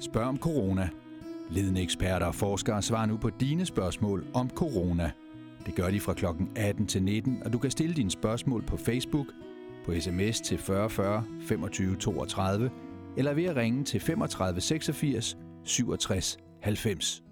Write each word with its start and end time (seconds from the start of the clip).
Spørg 0.00 0.24
om 0.24 0.38
corona. 0.38 0.88
Ledende 1.50 1.82
eksperter 1.82 2.26
og 2.26 2.34
forskere 2.34 2.82
svarer 2.82 3.06
nu 3.06 3.16
på 3.16 3.30
dine 3.30 3.66
spørgsmål 3.66 4.26
om 4.34 4.50
corona. 4.50 5.10
Det 5.66 5.74
gør 5.74 5.90
de 5.90 6.00
fra 6.00 6.14
kl. 6.14 6.24
18 6.56 6.86
til 6.86 7.02
19, 7.02 7.42
og 7.44 7.52
du 7.52 7.58
kan 7.58 7.70
stille 7.70 7.94
dine 7.94 8.10
spørgsmål 8.10 8.62
på 8.62 8.76
Facebook, 8.76 9.26
på 9.84 10.00
sms 10.00 10.40
til 10.40 10.58
4040 10.58 11.24
25 11.40 11.96
32, 11.96 12.70
eller 13.16 13.34
ved 13.34 13.44
at 13.44 13.56
ringe 13.56 13.84
til 13.84 14.00
35 14.00 14.60
86 14.60 15.36
67 15.64 16.38
90. 16.62 17.22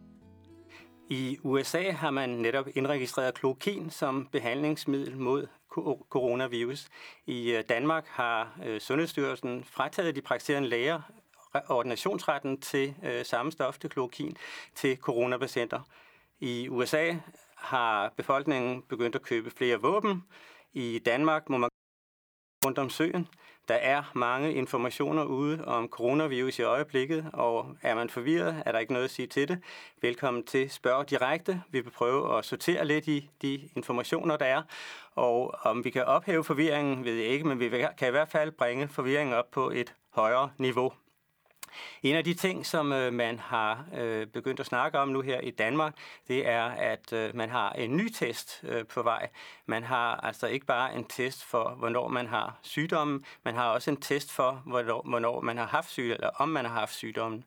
I 1.11 1.39
USA 1.43 1.91
har 1.91 2.11
man 2.11 2.29
netop 2.29 2.67
indregistreret 2.75 3.35
klokin 3.35 3.91
som 3.91 4.29
behandlingsmiddel 4.33 5.19
mod 5.19 5.47
coronavirus. 6.11 6.89
I 7.27 7.51
øh, 7.51 7.65
Danmark 7.69 8.07
har 8.07 8.59
øh, 8.67 8.81
Sundhedsstyrelsen 8.81 9.65
frataget 9.65 10.17
de 10.17 10.21
praktiserende 10.21 10.69
læger 10.69 11.01
ordinationsretten 11.69 12.61
til 12.61 12.95
øh, 13.05 13.25
samme 13.25 13.53
stof, 13.53 13.79
til 13.79 13.91
klorokin, 13.91 14.37
til 14.75 14.97
coronapatienter. 14.97 15.81
I 16.41 16.69
USA 16.69 17.15
har 17.57 18.13
befolkningen 18.17 18.83
begyndt 18.83 19.17
at 19.17 19.23
købe 19.23 19.51
flere 19.51 19.81
våben. 19.81 20.25
I 20.73 20.99
Danmark 21.07 21.49
må 21.49 21.59
man 21.59 21.69
rundt 22.65 22.79
om 22.79 22.91
søen. 22.91 23.29
Der 23.69 23.75
er 23.75 24.03
mange 24.15 24.55
informationer 24.55 25.25
ude 25.25 25.65
om 25.65 25.89
coronavirus 25.89 26.59
i 26.59 26.63
øjeblikket, 26.63 27.31
og 27.33 27.77
er 27.83 27.95
man 27.95 28.11
forvirret, 28.11 28.63
er 28.67 28.73
der 28.73 28.79
ikke 28.79 28.93
noget 28.93 29.05
at 29.05 29.11
sige 29.11 29.27
til 29.27 29.49
det. 29.49 29.63
Velkommen 30.03 30.45
til 30.45 30.71
Spørg 30.71 31.11
Direkte. 31.11 31.63
Vi 31.71 31.81
vil 31.81 31.91
prøve 31.91 32.39
at 32.39 32.45
sortere 32.45 32.85
lidt 32.85 33.07
i 33.07 33.31
de 33.43 33.69
informationer, 33.77 34.37
der 34.37 34.47
er, 34.47 34.63
og 35.15 35.55
om 35.63 35.85
vi 35.85 35.91
kan 35.91 36.05
ophæve 36.05 36.45
forvirringen, 36.45 37.05
ved 37.05 37.15
jeg 37.15 37.27
ikke, 37.27 37.45
men 37.49 37.61
vi 37.61 37.69
kan 37.99 38.09
i 38.09 38.11
hvert 38.11 38.29
fald 38.29 38.53
bringe 38.53 38.89
forvirringen 38.89 39.35
op 39.35 39.51
på 39.51 39.71
et 39.71 39.95
højere 40.11 40.51
niveau. 40.59 40.93
En 42.03 42.17
af 42.17 42.25
de 42.25 42.35
ting, 42.35 42.67
som 42.67 42.93
øh, 42.93 43.13
man 43.13 43.39
har 43.39 43.85
øh, 43.97 44.27
begyndt 44.27 44.61
at 44.61 44.67
snakke 44.67 44.99
om 44.99 45.09
nu 45.09 45.21
her 45.21 45.41
i 45.41 45.51
Danmark, 45.51 45.95
det 46.29 46.49
er, 46.49 46.65
at 46.65 47.13
øh, 47.13 47.37
man 47.37 47.51
har 47.51 47.73
en 47.73 47.97
ny 47.97 48.09
test 48.09 48.61
øh, 48.63 48.87
på 48.87 49.03
vej. 49.03 49.29
Man 49.67 49.83
har 49.83 50.17
altså 50.17 50.47
ikke 50.47 50.67
bare 50.67 50.95
en 50.95 51.05
test 51.05 51.45
for, 51.45 51.75
hvornår 51.79 52.09
man 52.09 52.27
har 52.27 52.59
sygdommen, 52.63 53.25
man 53.45 53.55
har 53.55 53.71
også 53.71 53.91
en 53.91 54.01
test 54.01 54.33
for, 54.33 54.63
hvornår, 54.67 55.03
hvornår 55.09 55.41
man 55.41 55.59
har 55.59 55.67
haft 55.67 55.91
sygdommen, 55.91 56.15
eller 56.15 56.31
om 56.37 56.49
man 56.49 56.65
har 56.65 56.73
haft 56.73 56.95
sygdommen. 56.95 57.45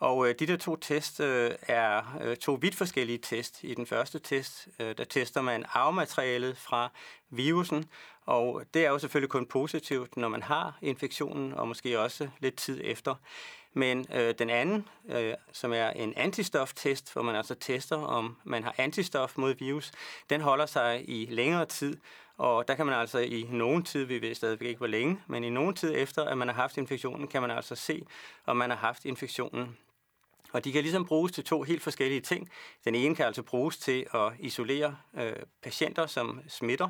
Og 0.00 0.28
øh, 0.28 0.34
de 0.38 0.46
der 0.46 0.56
to 0.56 0.76
test 0.76 1.20
øh, 1.20 1.50
er 1.62 2.18
øh, 2.22 2.36
to 2.36 2.58
vidt 2.60 2.74
forskellige 2.74 3.18
test. 3.18 3.64
I 3.64 3.74
den 3.74 3.86
første 3.86 4.18
test, 4.18 4.68
øh, 4.80 4.98
der 4.98 5.04
tester 5.04 5.40
man 5.40 5.64
arvematerialet 5.72 6.56
fra 6.56 6.90
virusen, 7.30 7.84
og 8.28 8.62
det 8.74 8.86
er 8.86 8.90
jo 8.90 8.98
selvfølgelig 8.98 9.30
kun 9.30 9.46
positivt, 9.46 10.16
når 10.16 10.28
man 10.28 10.42
har 10.42 10.78
infektionen, 10.82 11.52
og 11.52 11.68
måske 11.68 12.00
også 12.00 12.28
lidt 12.40 12.56
tid 12.56 12.80
efter. 12.84 13.14
Men 13.72 14.06
øh, 14.14 14.34
den 14.38 14.50
anden, 14.50 14.88
øh, 15.08 15.34
som 15.52 15.72
er 15.72 15.90
en 15.90 16.14
antistoftest, 16.16 17.12
hvor 17.12 17.22
man 17.22 17.36
altså 17.36 17.54
tester, 17.54 17.96
om 17.96 18.36
man 18.44 18.64
har 18.64 18.74
antistof 18.78 19.36
mod 19.36 19.54
virus, 19.54 19.92
den 20.30 20.40
holder 20.40 20.66
sig 20.66 21.10
i 21.10 21.26
længere 21.30 21.66
tid, 21.66 21.96
og 22.36 22.68
der 22.68 22.74
kan 22.74 22.86
man 22.86 22.94
altså 22.94 23.18
i 23.18 23.46
nogen 23.50 23.82
tid, 23.82 24.04
vi 24.04 24.20
ved 24.22 24.34
stadigvæk 24.34 24.68
ikke 24.68 24.78
hvor 24.78 24.86
længe, 24.86 25.20
men 25.26 25.44
i 25.44 25.50
nogen 25.50 25.74
tid 25.74 25.94
efter, 25.96 26.24
at 26.24 26.38
man 26.38 26.48
har 26.48 26.54
haft 26.54 26.76
infektionen, 26.76 27.28
kan 27.28 27.42
man 27.42 27.50
altså 27.50 27.74
se, 27.74 28.06
om 28.46 28.56
man 28.56 28.70
har 28.70 28.76
haft 28.76 29.04
infektionen. 29.04 29.76
Og 30.52 30.64
de 30.64 30.72
kan 30.72 30.82
ligesom 30.82 31.06
bruges 31.06 31.32
til 31.32 31.44
to 31.44 31.62
helt 31.62 31.82
forskellige 31.82 32.20
ting. 32.20 32.48
Den 32.84 32.94
ene 32.94 33.14
kan 33.14 33.26
altså 33.26 33.42
bruges 33.42 33.78
til 33.78 34.06
at 34.14 34.32
isolere 34.38 34.96
øh, 35.14 35.36
patienter, 35.62 36.06
som 36.06 36.40
smitter, 36.48 36.88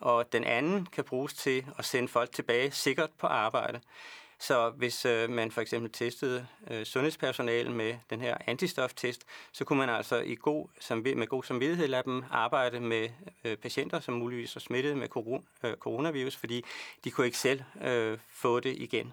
og 0.00 0.32
den 0.32 0.44
anden 0.44 0.86
kan 0.86 1.04
bruges 1.04 1.34
til 1.34 1.66
at 1.78 1.84
sende 1.84 2.08
folk 2.08 2.32
tilbage 2.32 2.70
sikkert 2.70 3.10
på 3.18 3.26
arbejde. 3.26 3.80
Så 4.38 4.70
hvis 4.70 5.04
øh, 5.04 5.30
man 5.30 5.50
for 5.50 5.60
eksempel 5.60 5.92
testede 5.92 6.46
øh, 6.70 6.84
sundhedspersonale 6.84 7.72
med 7.72 7.94
den 8.10 8.20
her 8.20 8.36
antistoftest, 8.46 9.24
så 9.52 9.64
kunne 9.64 9.78
man 9.78 9.88
altså 9.88 10.16
i 10.16 10.34
god, 10.34 10.68
som, 10.80 10.98
med 10.98 11.26
god 11.26 11.42
samvittighed 11.42 11.88
lade 11.88 12.02
dem 12.02 12.24
arbejde 12.30 12.80
med 12.80 13.08
øh, 13.44 13.56
patienter, 13.56 14.00
som 14.00 14.14
muligvis 14.14 14.56
er 14.56 14.60
smittet 14.60 14.96
med 14.96 15.08
corona, 15.08 15.42
øh, 15.64 15.76
coronavirus, 15.76 16.36
fordi 16.36 16.64
de 17.04 17.10
kunne 17.10 17.26
ikke 17.26 17.38
selv 17.38 17.62
øh, 17.84 18.18
få 18.30 18.60
det 18.60 18.76
igen. 18.78 19.12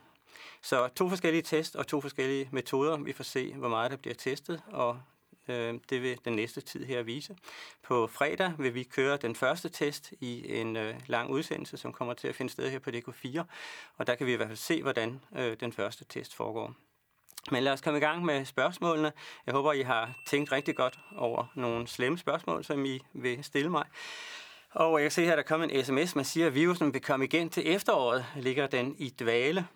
Så 0.62 0.88
to 0.88 1.10
forskellige 1.10 1.42
test 1.42 1.76
og 1.76 1.88
to 1.88 2.02
forskellige 2.02 2.50
metoder. 2.52 2.98
Vi 2.98 3.14
får 3.14 3.24
se, 3.24 3.54
hvor 3.54 3.70
meget 3.70 3.92
der 3.92 3.98
bliver 3.98 4.16
testet, 4.16 4.62
og 4.68 5.00
Øh, 5.48 5.74
det 5.90 6.02
vil 6.02 6.18
den 6.26 6.34
næste 6.34 6.62
tid 6.62 6.86
her 6.86 7.04
vise. 7.04 7.36
På 7.84 8.08
fredag 8.08 8.54
vil 8.58 8.74
vi 8.74 8.84
køre 8.84 9.18
den 9.18 9.36
første 9.36 9.70
test 9.70 10.14
i 10.20 10.60
en 10.60 10.76
øh, 10.76 10.96
lang 11.08 11.30
udsendelse, 11.30 11.78
som 11.78 11.94
kommer 11.94 12.14
til 12.14 12.28
at 12.28 12.36
finde 12.36 12.52
sted 12.52 12.70
her 12.70 12.80
på 12.80 12.90
DK4, 12.90 13.44
og 13.98 14.08
der 14.08 14.16
kan 14.16 14.28
vi 14.28 14.34
i 14.34 14.36
hvert 14.36 14.48
fald 14.48 14.58
se, 14.58 14.82
hvordan 14.82 15.20
øh, 15.36 15.58
den 15.60 15.74
første 15.74 16.06
test 16.06 16.36
foregår. 16.36 16.74
Men 17.52 17.64
lad 17.64 17.74
os 17.74 17.82
komme 17.82 17.98
i 17.98 18.02
gang 18.02 18.26
med 18.26 18.46
spørgsmålene. 18.46 19.12
Jeg 19.46 19.54
håber, 19.54 19.74
I 19.74 19.82
har 19.82 20.14
tænkt 20.28 20.52
rigtig 20.52 20.76
godt 20.76 21.00
over 21.16 21.46
nogle 21.56 21.88
slemme 21.88 22.18
spørgsmål, 22.18 22.64
som 22.64 22.86
I 22.86 23.00
vil 23.14 23.44
stille 23.44 23.70
mig. 23.70 23.86
Og 24.72 25.00
jeg 25.00 25.04
kan 25.04 25.12
se 25.12 25.26
her, 25.26 25.36
der 25.36 25.44
kommer 25.44 25.68
en 25.68 25.86
sms, 25.86 26.16
man 26.16 26.26
siger, 26.26 26.48
at 26.48 26.56
virusen 26.56 26.94
vil 26.94 27.02
komme 27.02 27.26
igen 27.26 27.50
til 27.50 27.72
efteråret. 27.72 28.26
Ligger 28.36 28.68
den 28.68 28.96
i 28.98 29.10
dvale? 29.10 29.68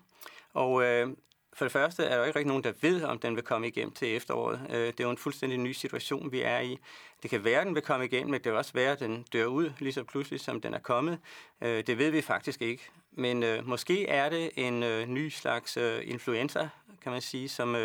Og 0.54 0.82
øh, 0.84 1.08
for 1.54 1.64
det 1.64 1.72
første 1.72 2.04
er 2.04 2.08
der 2.08 2.16
jo 2.16 2.24
ikke 2.24 2.38
rigtig 2.38 2.48
nogen, 2.48 2.64
der 2.64 2.72
ved, 2.80 3.04
om 3.04 3.18
den 3.18 3.36
vil 3.36 3.44
komme 3.44 3.68
igennem 3.68 3.92
til 3.92 4.16
efteråret. 4.16 4.60
Øh, 4.70 4.86
det 4.86 5.00
er 5.00 5.04
jo 5.04 5.10
en 5.10 5.16
fuldstændig 5.16 5.58
ny 5.58 5.72
situation, 5.72 6.32
vi 6.32 6.42
er 6.42 6.60
i. 6.60 6.78
Det 7.22 7.30
kan 7.30 7.44
være, 7.44 7.60
at 7.60 7.66
den 7.66 7.74
vil 7.74 7.82
komme 7.82 8.04
igennem, 8.04 8.30
men 8.30 8.34
det 8.34 8.42
kan 8.42 8.52
også 8.52 8.72
være, 8.72 8.92
at 8.92 9.00
den 9.00 9.22
dør 9.32 9.46
ud 9.46 9.72
lige 9.78 9.92
så 9.92 10.04
pludselig, 10.04 10.40
som 10.40 10.60
den 10.60 10.74
er 10.74 10.78
kommet. 10.78 11.18
Øh, 11.60 11.86
det 11.86 11.98
ved 11.98 12.10
vi 12.10 12.22
faktisk 12.22 12.62
ikke. 12.62 12.90
Men 13.12 13.42
øh, 13.42 13.66
måske 13.66 14.08
er 14.08 14.28
det 14.28 14.50
en 14.56 14.82
øh, 14.82 15.08
ny 15.08 15.28
slags 15.28 15.78
influenza, 16.02 16.68
kan 17.02 17.12
man 17.12 17.20
sige, 17.20 17.48
som 17.48 17.76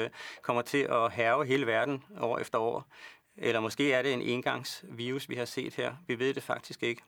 kommer 0.41 0.61
til 0.61 0.87
at 0.89 1.11
herve 1.11 1.45
hele 1.45 1.67
verden 1.67 2.03
år 2.19 2.39
efter 2.39 2.57
år. 2.57 2.85
Eller 3.37 3.59
måske 3.59 3.93
er 3.93 4.01
det 4.01 4.13
en 4.13 4.21
engangsvirus, 4.21 5.29
vi 5.29 5.35
har 5.35 5.45
set 5.45 5.75
her. 5.75 5.95
Vi 6.07 6.19
ved 6.19 6.33
det 6.33 6.43
faktisk 6.43 6.83
ikke. 6.83 7.01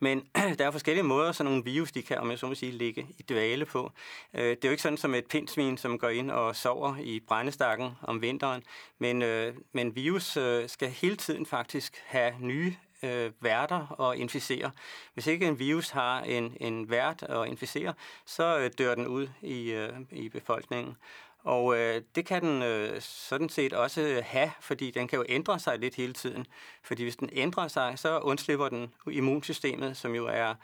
Men 0.00 0.28
der 0.58 0.66
er 0.66 0.70
forskellige 0.70 1.04
måder, 1.04 1.32
så 1.32 1.44
nogle 1.44 1.64
virus, 1.64 1.92
de 1.92 2.02
kan, 2.02 2.18
om 2.18 2.30
jeg 2.30 2.38
så 2.38 2.46
må 2.46 2.54
sige, 2.54 2.72
ligge 2.72 3.06
i 3.18 3.22
dvale 3.22 3.64
på. 3.64 3.92
Øh, 4.34 4.42
det 4.44 4.64
er 4.64 4.68
jo 4.68 4.70
ikke 4.70 4.82
sådan 4.82 4.98
som 4.98 5.14
et 5.14 5.26
pindsvin, 5.26 5.78
som 5.78 5.98
går 5.98 6.08
ind 6.08 6.30
og 6.30 6.56
sover 6.56 6.96
i 6.96 7.20
brændestakken 7.20 7.90
om 8.02 8.22
vinteren, 8.22 8.62
men, 8.98 9.22
øh, 9.22 9.54
men 9.72 9.96
virus 9.96 10.36
øh, 10.36 10.68
skal 10.68 10.90
hele 10.90 11.16
tiden 11.16 11.46
faktisk 11.46 12.02
have 12.06 12.34
nye 12.40 12.76
øh, 13.02 13.32
værter 13.40 13.86
og 13.86 14.16
inficere. 14.16 14.70
Hvis 15.14 15.26
ikke 15.26 15.46
en 15.46 15.58
virus 15.58 15.90
har 15.90 16.20
en, 16.20 16.56
en 16.60 16.90
vært 16.90 17.22
at 17.22 17.48
inficere, 17.48 17.94
så 18.26 18.58
øh, 18.58 18.70
dør 18.78 18.94
den 18.94 19.06
ud 19.06 19.28
i, 19.42 19.70
øh, 19.72 19.92
i 20.10 20.28
befolkningen. 20.28 20.96
Og 21.44 21.78
øh, 21.78 22.02
det 22.14 22.26
kan 22.26 22.42
den 22.42 22.62
øh, 22.62 23.00
sådan 23.00 23.48
set 23.48 23.72
også 23.72 24.00
øh, 24.00 24.22
have, 24.26 24.50
fordi 24.60 24.90
den 24.90 25.08
kan 25.08 25.18
jo 25.18 25.24
ændre 25.28 25.58
sig 25.58 25.78
lidt 25.78 25.94
hele 25.94 26.12
tiden. 26.12 26.46
Fordi 26.82 27.02
hvis 27.02 27.16
den 27.16 27.28
ændrer 27.32 27.68
sig, 27.68 27.92
så 27.96 28.18
undslipper 28.18 28.68
den 28.68 28.94
immunsystemet, 29.10 29.96
som 29.96 30.14
jo 30.14 30.26
er 30.26 30.54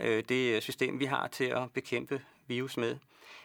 øh, 0.00 0.24
det 0.28 0.56
øh, 0.56 0.62
system, 0.62 1.00
vi 1.00 1.04
har 1.04 1.28
til 1.28 1.44
at 1.44 1.70
bekæmpe 1.74 2.22
virus 2.46 2.76
med. 2.76 2.96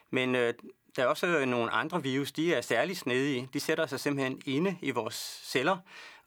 Men 0.09 0.35
øh, 0.35 0.53
der 0.95 1.03
er 1.03 1.07
også 1.07 1.27
øh, 1.27 1.47
nogle 1.47 1.71
andre 1.71 2.03
virus, 2.03 2.31
de 2.31 2.53
er 2.53 2.61
særligt 2.61 2.99
snedige. 2.99 3.49
De 3.53 3.59
sætter 3.59 3.85
sig 3.85 3.99
simpelthen 3.99 4.41
inde 4.45 4.77
i 4.81 4.91
vores 4.91 5.41
celler, 5.43 5.77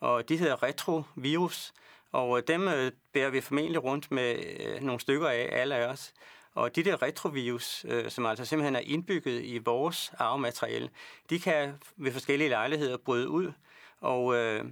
og 0.01 0.29
de 0.29 0.37
hedder 0.37 0.63
retrovirus. 0.63 1.73
Og 2.13 2.49
dem 2.49 2.69
øh, 2.69 2.93
bærer 3.13 3.31
vi 3.31 3.41
formentlig 3.41 3.85
rundt 3.85 4.11
med 4.11 4.37
øh, 4.61 4.83
nogle 4.83 5.01
stykker 5.01 5.29
af, 5.29 5.49
alle 5.53 5.75
af 5.75 5.87
os. 5.87 6.13
Og 6.55 6.77
de 6.77 6.85
der 6.85 7.03
retrovirus, 7.03 7.85
øh, 7.89 8.11
som 8.11 8.27
altså 8.27 8.45
simpelthen 8.45 8.77
er 8.77 8.81
indbygget 8.81 9.45
i 9.45 9.59
vores 9.59 10.13
arvemateriale, 10.19 10.91
de 11.31 11.39
kan 11.39 11.75
ved 11.97 12.13
forskellige 12.13 12.49
lejligheder 12.49 12.97
bryde 12.97 13.29
ud. 13.29 13.53
Og 14.01 14.37
øh, 14.37 14.65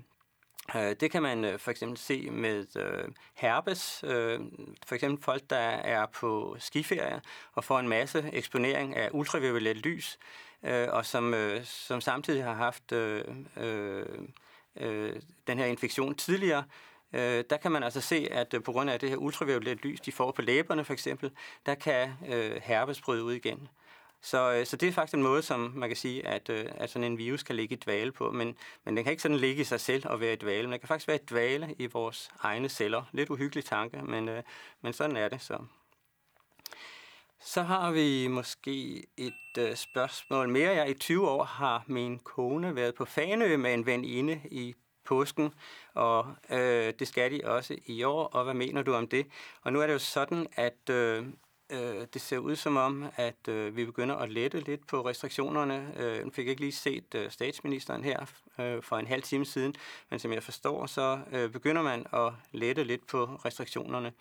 øh 0.76 0.96
det 1.00 1.10
kan 1.10 1.22
man 1.22 1.44
øh, 1.44 1.58
for 1.58 1.70
eksempel 1.70 1.98
se 1.98 2.30
med 2.30 2.76
øh, 2.76 3.08
herpes, 3.34 4.04
øh, 4.06 4.40
for 4.86 4.94
eksempel 4.94 5.24
folk, 5.24 5.42
der 5.50 5.56
er 5.56 6.06
på 6.06 6.56
skiferie 6.58 7.20
og 7.52 7.64
får 7.64 7.78
en 7.78 7.88
masse 7.88 8.30
eksponering 8.32 8.96
af 8.96 9.08
ultraviolet 9.12 9.76
lys, 9.76 10.18
øh, 10.62 10.88
og 10.90 11.06
som, 11.06 11.34
øh, 11.34 11.64
som 11.64 12.00
samtidig 12.00 12.44
har 12.44 12.54
haft 12.54 12.92
øh, 12.92 13.24
øh, 13.56 14.06
øh 14.76 15.16
den 15.46 15.58
her 15.58 15.66
infektion 15.66 16.14
tidligere, 16.14 16.64
øh, 17.12 17.44
der 17.50 17.56
kan 17.56 17.72
man 17.72 17.82
altså 17.82 18.00
se, 18.00 18.28
at 18.30 18.54
øh, 18.54 18.62
på 18.62 18.72
grund 18.72 18.90
af 18.90 19.00
det 19.00 19.08
her 19.08 19.16
ultraviolet 19.16 19.84
lys, 19.84 20.00
de 20.00 20.12
får 20.12 20.32
på 20.32 20.42
læberne 20.42 20.84
for 20.84 20.92
eksempel, 20.92 21.30
der 21.66 21.74
kan 21.74 22.12
øh, 22.28 22.60
herpes 22.62 23.00
bryde 23.00 23.24
ud 23.24 23.32
igen. 23.32 23.68
Så, 24.22 24.52
øh, 24.52 24.66
så 24.66 24.76
det 24.76 24.88
er 24.88 24.92
faktisk 24.92 25.14
en 25.14 25.22
måde, 25.22 25.42
som 25.42 25.72
man 25.74 25.88
kan 25.88 25.96
sige, 25.96 26.26
at, 26.26 26.48
øh, 26.48 26.66
at 26.74 26.90
sådan 26.90 27.12
en 27.12 27.18
virus 27.18 27.42
kan 27.42 27.56
ligge 27.56 27.74
i 27.74 27.78
dvale 27.78 28.12
på. 28.12 28.30
Men, 28.30 28.56
men 28.84 28.96
den 28.96 29.04
kan 29.04 29.10
ikke 29.10 29.22
sådan 29.22 29.36
ligge 29.36 29.60
i 29.60 29.64
sig 29.64 29.80
selv 29.80 30.08
og 30.08 30.20
være 30.20 30.32
i 30.32 30.36
dvale. 30.36 30.62
Men 30.62 30.72
den 30.72 30.80
kan 30.80 30.88
faktisk 30.88 31.08
være 31.08 31.16
i 31.16 31.24
dvale 31.30 31.74
i 31.78 31.86
vores 31.86 32.30
egne 32.40 32.68
celler. 32.68 33.02
Lidt 33.12 33.30
uhyggelig 33.30 33.64
tanke, 33.64 34.02
men, 34.02 34.30
men 34.82 34.92
sådan 34.92 35.16
er 35.16 35.28
det 35.28 35.42
så. 35.42 35.58
Så 37.42 37.62
har 37.62 37.90
vi 37.90 38.26
måske 38.28 39.04
et 39.16 39.58
øh, 39.58 39.76
spørgsmål 39.76 40.48
mere. 40.48 40.70
Jeg 40.70 40.90
i 40.90 40.94
20 40.94 41.28
år 41.28 41.44
har 41.44 41.84
min 41.86 42.18
kone 42.18 42.74
været 42.74 42.94
på 42.94 43.04
Fanø 43.04 43.56
med 43.56 43.74
en 43.74 43.86
veninde 43.86 44.40
i 44.50 44.74
påsken, 45.04 45.54
og 45.94 46.34
øh, 46.50 46.92
det 46.98 47.08
skal 47.08 47.32
de 47.32 47.40
også 47.44 47.76
i 47.86 48.02
år, 48.02 48.24
og 48.24 48.44
hvad 48.44 48.54
mener 48.54 48.82
du 48.82 48.94
om 48.94 49.08
det? 49.08 49.26
Og 49.62 49.72
nu 49.72 49.80
er 49.80 49.86
det 49.86 49.92
jo 49.92 49.98
sådan, 49.98 50.46
at 50.56 50.90
øh, 50.90 51.26
øh, 51.70 52.06
det 52.14 52.20
ser 52.22 52.38
ud 52.38 52.56
som 52.56 52.76
om, 52.76 53.04
at 53.16 53.48
øh, 53.48 53.76
vi 53.76 53.84
begynder 53.84 54.16
at 54.16 54.30
lette 54.30 54.60
lidt 54.60 54.86
på 54.86 55.06
restriktionerne. 55.06 55.94
Øh, 55.96 56.24
nu 56.24 56.30
fik 56.30 56.44
jeg 56.44 56.50
ikke 56.50 56.62
lige 56.62 56.72
set 56.72 57.14
øh, 57.14 57.30
statsministeren 57.30 58.04
her 58.04 58.26
øh, 58.58 58.82
for 58.82 58.96
en 58.96 59.06
halv 59.06 59.22
time 59.22 59.44
siden, 59.44 59.74
men 60.10 60.18
som 60.18 60.32
jeg 60.32 60.42
forstår, 60.42 60.86
så 60.86 61.20
øh, 61.32 61.50
begynder 61.50 61.82
man 61.82 62.06
at 62.12 62.32
lette 62.52 62.84
lidt 62.84 63.06
på 63.06 63.24
restriktionerne. 63.24 64.12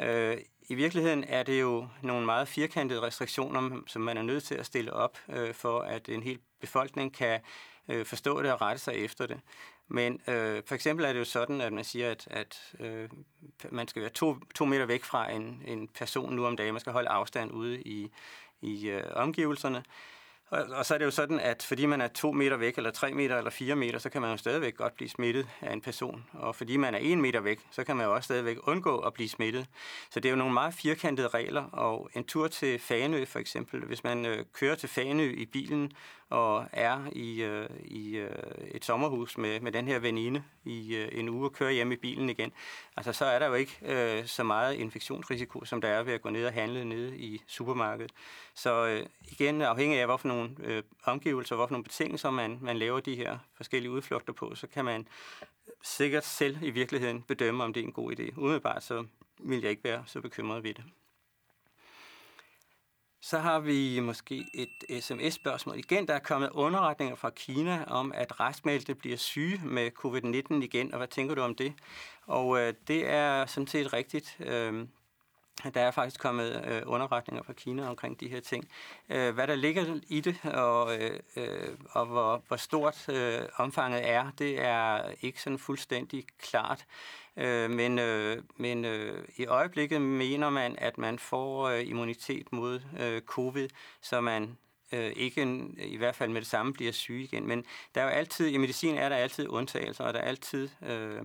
Øh, 0.00 0.36
i 0.68 0.74
virkeligheden 0.74 1.24
er 1.24 1.42
det 1.42 1.60
jo 1.60 1.88
nogle 2.02 2.26
meget 2.26 2.48
firkantede 2.48 3.02
restriktioner, 3.02 3.80
som 3.86 4.02
man 4.02 4.16
er 4.16 4.22
nødt 4.22 4.44
til 4.44 4.54
at 4.54 4.66
stille 4.66 4.92
op, 4.92 5.18
øh, 5.28 5.54
for 5.54 5.80
at 5.80 6.08
en 6.08 6.22
hel 6.22 6.38
befolkning 6.60 7.14
kan 7.14 7.40
øh, 7.88 8.06
forstå 8.06 8.42
det 8.42 8.52
og 8.52 8.60
rette 8.60 8.82
sig 8.82 8.94
efter 8.94 9.26
det. 9.26 9.40
Men 9.88 10.20
øh, 10.28 10.62
for 10.66 10.74
eksempel 10.74 11.06
er 11.06 11.12
det 11.12 11.20
jo 11.20 11.24
sådan, 11.24 11.60
at 11.60 11.72
man 11.72 11.84
siger, 11.84 12.10
at, 12.10 12.28
at 12.30 12.74
øh, 12.80 13.08
man 13.70 13.88
skal 13.88 14.02
være 14.02 14.10
to, 14.10 14.36
to 14.54 14.64
meter 14.64 14.86
væk 14.86 15.04
fra 15.04 15.30
en, 15.30 15.62
en 15.66 15.88
person 15.88 16.34
nu 16.34 16.46
om 16.46 16.56
dagen. 16.56 16.74
Man 16.74 16.80
skal 16.80 16.92
holde 16.92 17.08
afstand 17.08 17.52
ude 17.52 17.82
i, 17.82 18.10
i 18.62 18.88
øh, 18.88 19.02
omgivelserne. 19.12 19.82
Og, 20.50 20.64
og 20.70 20.86
så 20.86 20.94
er 20.94 20.98
det 20.98 21.04
jo 21.04 21.10
sådan, 21.10 21.40
at 21.40 21.62
fordi 21.62 21.86
man 21.86 22.00
er 22.00 22.08
to 22.08 22.32
meter 22.32 22.56
væk, 22.56 22.76
eller 22.76 22.90
tre 22.90 23.12
meter, 23.12 23.38
eller 23.38 23.50
fire 23.50 23.76
meter, 23.76 23.98
så 23.98 24.10
kan 24.10 24.20
man 24.20 24.30
jo 24.30 24.36
stadigvæk 24.36 24.76
godt 24.76 24.94
blive 24.94 25.08
smittet 25.08 25.46
af 25.60 25.72
en 25.72 25.80
person. 25.80 26.24
Og 26.32 26.56
fordi 26.56 26.76
man 26.76 26.94
er 26.94 26.98
en 26.98 27.20
meter 27.20 27.40
væk, 27.40 27.60
så 27.70 27.84
kan 27.84 27.96
man 27.96 28.06
jo 28.06 28.14
også 28.14 28.24
stadigvæk 28.24 28.56
undgå 28.62 28.98
at 28.98 29.12
blive 29.12 29.28
smittet. 29.28 29.66
Så 30.10 30.20
det 30.20 30.28
er 30.28 30.30
jo 30.30 30.36
nogle 30.36 30.54
meget 30.54 30.74
firkantede 30.74 31.28
regler, 31.28 31.62
og 31.62 32.10
en 32.14 32.24
tur 32.24 32.48
til 32.48 32.78
Fanø 32.78 33.24
for 33.24 33.38
eksempel, 33.38 33.84
hvis 33.84 34.04
man 34.04 34.26
øh, 34.26 34.44
kører 34.52 34.74
til 34.74 34.88
Fanø 34.88 35.32
i 35.32 35.46
bilen, 35.46 35.92
og 36.28 36.66
er 36.72 37.06
i, 37.12 37.42
øh, 37.42 37.68
i 37.84 38.16
øh, 38.16 38.30
et 38.68 38.84
sommerhus 38.84 39.38
med, 39.38 39.60
med 39.60 39.72
den 39.72 39.88
her 39.88 39.98
veninde 39.98 40.42
i 40.64 40.96
øh, 40.96 41.08
en 41.12 41.28
uge 41.28 41.46
og 41.46 41.52
kører 41.52 41.70
hjem 41.70 41.92
i 41.92 41.96
bilen 41.96 42.30
igen, 42.30 42.52
altså 42.96 43.12
så 43.12 43.24
er 43.24 43.38
der 43.38 43.46
jo 43.46 43.54
ikke 43.54 43.78
øh, 43.82 44.26
så 44.26 44.42
meget 44.42 44.74
infektionsrisiko, 44.74 45.64
som 45.64 45.80
der 45.80 45.88
er 45.88 46.02
ved 46.02 46.12
at 46.12 46.22
gå 46.22 46.30
ned 46.30 46.46
og 46.46 46.52
handle 46.52 46.84
nede 46.84 47.18
i 47.18 47.42
supermarkedet. 47.46 48.12
Så 48.54 48.86
øh, 48.86 49.06
igen, 49.32 49.62
afhængig 49.62 49.98
af, 49.98 50.06
hvorfor 50.06 50.28
nogle 50.28 50.50
øh, 50.58 50.82
omgivelser, 51.04 51.56
hvorfor 51.56 51.72
nogle 51.72 51.84
betingelser 51.84 52.30
man, 52.30 52.58
man 52.62 52.78
laver 52.78 53.00
de 53.00 53.16
her 53.16 53.38
forskellige 53.56 53.90
udflugter 53.90 54.32
på, 54.32 54.54
så 54.54 54.66
kan 54.66 54.84
man 54.84 55.08
sikkert 55.82 56.24
selv 56.24 56.62
i 56.62 56.70
virkeligheden 56.70 57.22
bedømme, 57.22 57.64
om 57.64 57.72
det 57.72 57.80
er 57.80 57.84
en 57.84 57.92
god 57.92 58.12
idé. 58.12 58.38
Umiddelbart 58.38 58.82
så 58.82 59.04
vil 59.38 59.60
jeg 59.60 59.70
ikke 59.70 59.84
være 59.84 60.02
så 60.06 60.20
bekymret 60.20 60.62
ved 60.62 60.74
det. 60.74 60.84
Så 63.24 63.38
har 63.38 63.60
vi 63.60 64.00
måske 64.00 64.46
et 64.54 65.02
sms-spørgsmål 65.04 65.78
igen. 65.78 66.08
Der 66.08 66.14
er 66.14 66.18
kommet 66.18 66.50
underretninger 66.50 67.14
fra 67.14 67.30
Kina 67.30 67.84
om, 67.86 68.12
at 68.14 68.40
restmeldte 68.40 68.94
bliver 68.94 69.16
syge 69.16 69.60
med 69.64 69.90
covid-19 69.98 70.64
igen, 70.64 70.92
og 70.92 70.98
hvad 70.98 71.08
tænker 71.08 71.34
du 71.34 71.40
om 71.40 71.54
det? 71.54 71.72
Og 72.26 72.60
øh, 72.60 72.74
det 72.88 73.08
er 73.08 73.46
sådan 73.46 73.66
set 73.66 73.92
rigtigt. 73.92 74.36
Øh, 74.40 74.86
der 75.74 75.80
er 75.80 75.90
faktisk 75.90 76.20
kommet 76.20 76.64
øh, 76.66 76.82
underretninger 76.86 77.42
fra 77.42 77.52
Kina 77.52 77.88
omkring 77.88 78.20
de 78.20 78.28
her 78.28 78.40
ting. 78.40 78.68
Øh, 79.08 79.34
hvad 79.34 79.46
der 79.46 79.54
ligger 79.54 80.00
i 80.08 80.20
det, 80.20 80.36
og, 80.44 80.96
øh, 80.96 81.20
øh, 81.36 81.68
og 81.90 82.06
hvor, 82.06 82.42
hvor 82.48 82.56
stort 82.56 83.08
øh, 83.08 83.40
omfanget 83.56 84.08
er, 84.08 84.30
det 84.38 84.62
er 84.62 85.02
ikke 85.20 85.42
sådan 85.42 85.58
fuldstændig 85.58 86.24
klart. 86.38 86.86
Øh, 87.36 87.70
men 87.70 87.98
øh, 87.98 88.42
men 88.56 88.84
øh, 88.84 89.24
i 89.36 89.46
øjeblikket 89.46 90.02
mener 90.02 90.50
man, 90.50 90.74
at 90.78 90.98
man 90.98 91.18
får 91.18 91.68
øh, 91.68 91.88
immunitet 91.88 92.52
mod 92.52 92.80
øh, 93.00 93.22
covid, 93.22 93.68
så 94.00 94.20
man 94.20 94.56
øh, 94.92 95.12
ikke 95.16 95.64
i 95.78 95.96
hvert 95.96 96.16
fald 96.16 96.30
med 96.30 96.40
det 96.40 96.48
samme 96.48 96.72
bliver 96.72 96.92
syg 96.92 97.20
igen. 97.32 97.46
Men 97.46 97.64
der 97.94 98.00
er 98.00 98.04
jo 98.04 98.10
altid, 98.10 98.46
i 98.46 98.56
medicin 98.56 98.96
er 98.96 99.08
der 99.08 99.16
altid 99.16 99.48
undtagelser, 99.48 100.04
og 100.04 100.14
der 100.14 100.20
er 100.20 100.28
altid 100.28 100.68
øh, 100.82 101.22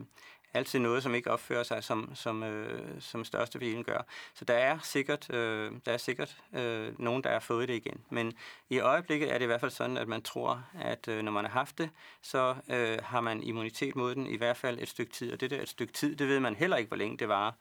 altid 0.53 0.79
noget, 0.79 1.03
som 1.03 1.15
ikke 1.15 1.31
opfører 1.31 1.63
sig, 1.63 1.83
som, 1.83 2.11
som, 2.15 2.43
øh, 2.43 3.01
som 3.01 3.23
størstedelen 3.23 3.83
gør. 3.83 4.01
Så 4.33 4.45
der 4.45 4.53
er 4.53 4.79
sikkert, 4.83 5.33
øh, 5.33 5.71
der 5.85 5.91
er 5.91 5.97
sikkert 5.97 6.37
øh, 6.53 6.99
nogen, 6.99 7.23
der 7.23 7.31
har 7.31 7.39
fået 7.39 7.67
det 7.67 7.75
igen. 7.75 8.01
Men 8.09 8.33
i 8.69 8.79
øjeblikket 8.79 9.33
er 9.33 9.37
det 9.37 9.45
i 9.45 9.45
hvert 9.45 9.59
fald 9.59 9.71
sådan, 9.71 9.97
at 9.97 10.07
man 10.07 10.21
tror, 10.21 10.65
at 10.81 11.07
øh, 11.07 11.23
når 11.23 11.31
man 11.31 11.45
har 11.45 11.51
haft 11.51 11.77
det, 11.77 11.89
så 12.21 12.55
øh, 12.69 12.97
har 13.03 13.21
man 13.21 13.43
immunitet 13.43 13.95
mod 13.95 14.15
den 14.15 14.27
i 14.27 14.37
hvert 14.37 14.57
fald 14.57 14.79
et 14.79 14.89
stykke 14.89 15.11
tid. 15.11 15.33
Og 15.33 15.41
det 15.41 15.51
der 15.51 15.61
et 15.61 15.69
stykke 15.69 15.93
tid, 15.93 16.15
det 16.15 16.27
ved 16.27 16.39
man 16.39 16.55
heller 16.55 16.77
ikke, 16.77 16.87
hvor 16.87 16.97
længe 16.97 17.17
det 17.17 17.29
var. 17.29 17.55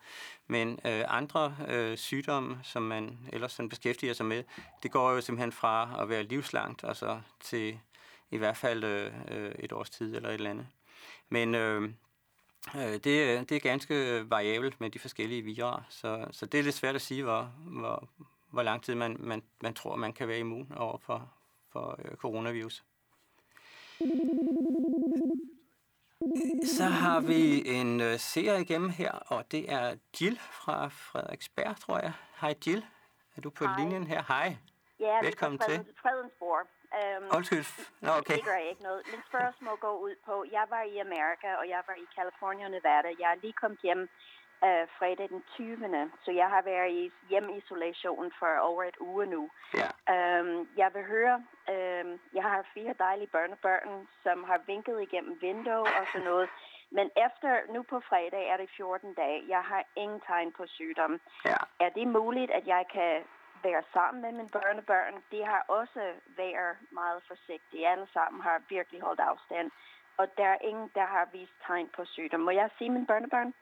Men 0.47 0.79
øh, 0.85 1.03
andre 1.07 1.55
øh, 1.67 1.97
sygdomme, 1.97 2.59
som 2.63 2.83
man 2.83 3.17
ellers 3.33 3.51
sådan 3.51 3.69
beskæftiger 3.69 4.13
sig 4.13 4.25
med, 4.25 4.43
det 4.83 4.91
går 4.91 5.11
jo 5.11 5.21
simpelthen 5.21 5.51
fra 5.51 5.95
at 5.99 6.09
være 6.09 6.23
livslangt, 6.23 6.83
altså 6.83 7.21
til 7.39 7.79
i 8.31 8.37
hvert 8.37 8.57
fald 8.57 8.83
øh, 8.83 9.13
øh 9.31 9.51
et 9.59 9.71
års 9.71 9.89
tid 9.89 10.15
eller 10.15 10.29
et 10.29 10.33
eller 10.33 10.49
andet. 10.49 10.67
Men 11.29 11.55
øh, 11.55 11.89
Øh, 12.75 12.93
det, 12.93 13.03
det 13.49 13.51
er 13.51 13.59
ganske 13.59 14.25
variabelt 14.29 14.81
med 14.81 14.89
de 14.89 14.99
forskellige 14.99 15.41
virer, 15.41 15.85
så, 15.89 16.27
så 16.31 16.45
det 16.45 16.59
er 16.59 16.63
lidt 16.63 16.75
svært 16.75 16.95
at 16.95 17.01
sige, 17.01 17.23
hvor, 17.23 17.53
hvor, 17.57 18.09
hvor 18.51 18.61
lang 18.63 18.83
tid 18.83 18.95
man, 18.95 19.17
man, 19.19 19.43
man 19.61 19.73
tror, 19.73 19.95
man 19.95 20.13
kan 20.13 20.27
være 20.27 20.39
immun 20.39 20.73
over 20.77 20.97
for, 20.97 21.33
for 21.71 21.99
øh, 22.05 22.15
coronavirus. 22.15 22.83
Så 26.65 26.83
har 26.83 27.19
vi 27.19 27.67
en 27.69 28.01
øh, 28.01 28.19
serie 28.19 28.61
igennem 28.61 28.89
her, 28.89 29.11
og 29.11 29.51
det 29.51 29.71
er 29.71 29.95
Jill 30.21 30.39
fra 30.39 30.87
Frederiksberg, 30.87 31.79
tror 31.79 31.99
jeg. 31.99 32.13
Hej 32.41 32.55
Jill, 32.67 32.85
er 33.35 33.41
du 33.41 33.49
på 33.49 33.65
Hej. 33.65 33.79
linjen 33.79 34.07
her? 34.07 34.23
Hej. 34.27 34.57
Ja, 34.99 35.19
Velkommen 35.23 35.59
til. 35.59 35.85
Fredensborg. 36.01 36.67
Um, 36.97 37.23
Undskyld. 37.37 37.65
Nå, 38.05 38.11
okay. 38.21 38.37
Det 38.37 38.45
gør 38.45 38.61
ikke 38.71 38.83
noget. 38.83 39.01
Min 39.11 39.21
spørgsmål 39.29 39.77
går 39.85 39.95
ud 40.07 40.15
på, 40.25 40.35
jeg 40.57 40.65
var 40.69 40.83
i 40.93 40.97
Amerika, 40.97 41.49
og 41.61 41.65
jeg 41.73 41.81
var 41.87 41.97
i 42.03 42.07
California 42.17 42.65
og 42.65 42.71
Nevada. 42.71 43.09
Jeg 43.19 43.29
er 43.31 43.41
lige 43.43 43.59
kommet 43.61 43.79
hjem 43.87 44.01
uh, 44.67 44.85
fredag 44.97 45.29
den 45.29 45.43
20. 45.55 46.11
Så 46.25 46.31
jeg 46.41 46.47
har 46.55 46.61
været 46.61 46.91
i 47.01 47.11
hjemisolation 47.29 48.31
for 48.39 48.53
over 48.69 48.83
et 48.83 48.97
uge 48.99 49.25
nu. 49.25 49.49
Ja. 49.81 49.89
Um, 50.15 50.67
jeg 50.81 50.89
vil 50.93 51.03
høre, 51.13 51.35
um, 51.73 52.09
jeg 52.37 52.43
har 52.43 52.71
fire 52.73 52.93
dejlige 53.05 53.33
børnebørn, 53.35 54.07
som 54.23 54.37
har 54.49 54.59
vinket 54.71 54.97
igennem 55.01 55.33
vindue 55.41 55.89
og 55.99 56.05
sådan 56.11 56.27
noget. 56.31 56.49
Men 56.91 57.07
efter 57.25 57.51
nu 57.73 57.83
på 57.83 57.97
fredag 58.09 58.43
er 58.51 58.57
det 58.57 58.69
14 58.77 59.13
dage. 59.13 59.39
Jeg 59.47 59.63
har 59.71 59.83
ingen 59.95 60.21
tegn 60.27 60.51
på 60.51 60.63
sygdom. 60.67 61.13
Ja. 61.45 61.59
Er 61.79 61.89
det 61.89 62.07
muligt, 62.07 62.51
at 62.51 62.67
jeg 62.67 62.83
kan 62.93 63.23
være 63.63 63.83
sammen 63.93 64.21
med 64.23 64.31
mine 64.31 64.49
børnebørn. 64.57 65.15
De 65.31 65.39
har 65.51 65.61
også 65.79 66.01
været 66.37 66.77
meget 66.91 67.21
forsigtige. 67.27 67.87
Alle 67.91 68.07
sammen 68.13 68.41
har 68.41 68.61
virkelig 68.69 69.01
holdt 69.01 69.19
afstand. 69.19 69.71
Og 70.17 70.25
der 70.37 70.49
er 70.55 70.59
ingen, 70.69 70.89
der 70.95 71.05
har 71.05 71.25
vist 71.37 71.57
tegn 71.67 71.89
på 71.95 72.01
sygdom. 72.05 72.39
Må 72.39 72.51
jeg 72.51 72.69
sige 72.77 72.89
mine 72.89 73.07
børnebørn? 73.11 73.53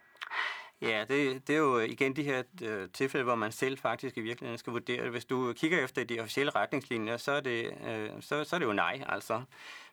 Ja, 0.82 1.06
det, 1.08 1.48
det 1.48 1.56
er 1.56 1.60
jo 1.60 1.80
igen 1.80 2.16
de 2.16 2.24
her 2.24 2.44
øh, 2.64 2.90
tilfælde, 2.90 3.24
hvor 3.24 3.36
man 3.36 3.52
selv 3.52 3.78
faktisk 3.78 4.18
i 4.18 4.22
virkeligheden 4.22 4.58
skal 4.58 4.74
vurdere 4.74 5.04
det. 5.04 5.12
Hvis 5.12 5.26
du 5.26 5.54
kigger 5.54 5.84
efter 5.84 6.04
de 6.04 6.20
officielle 6.20 6.52
retningslinjer, 6.56 7.18
så 7.18 7.32
er 7.32 7.42
det, 7.42 7.78
øh, 7.88 8.10
så, 8.22 8.44
så 8.44 8.56
er 8.56 8.60
det 8.60 8.66
jo 8.66 8.74
nej, 8.74 9.04
altså. 9.10 9.42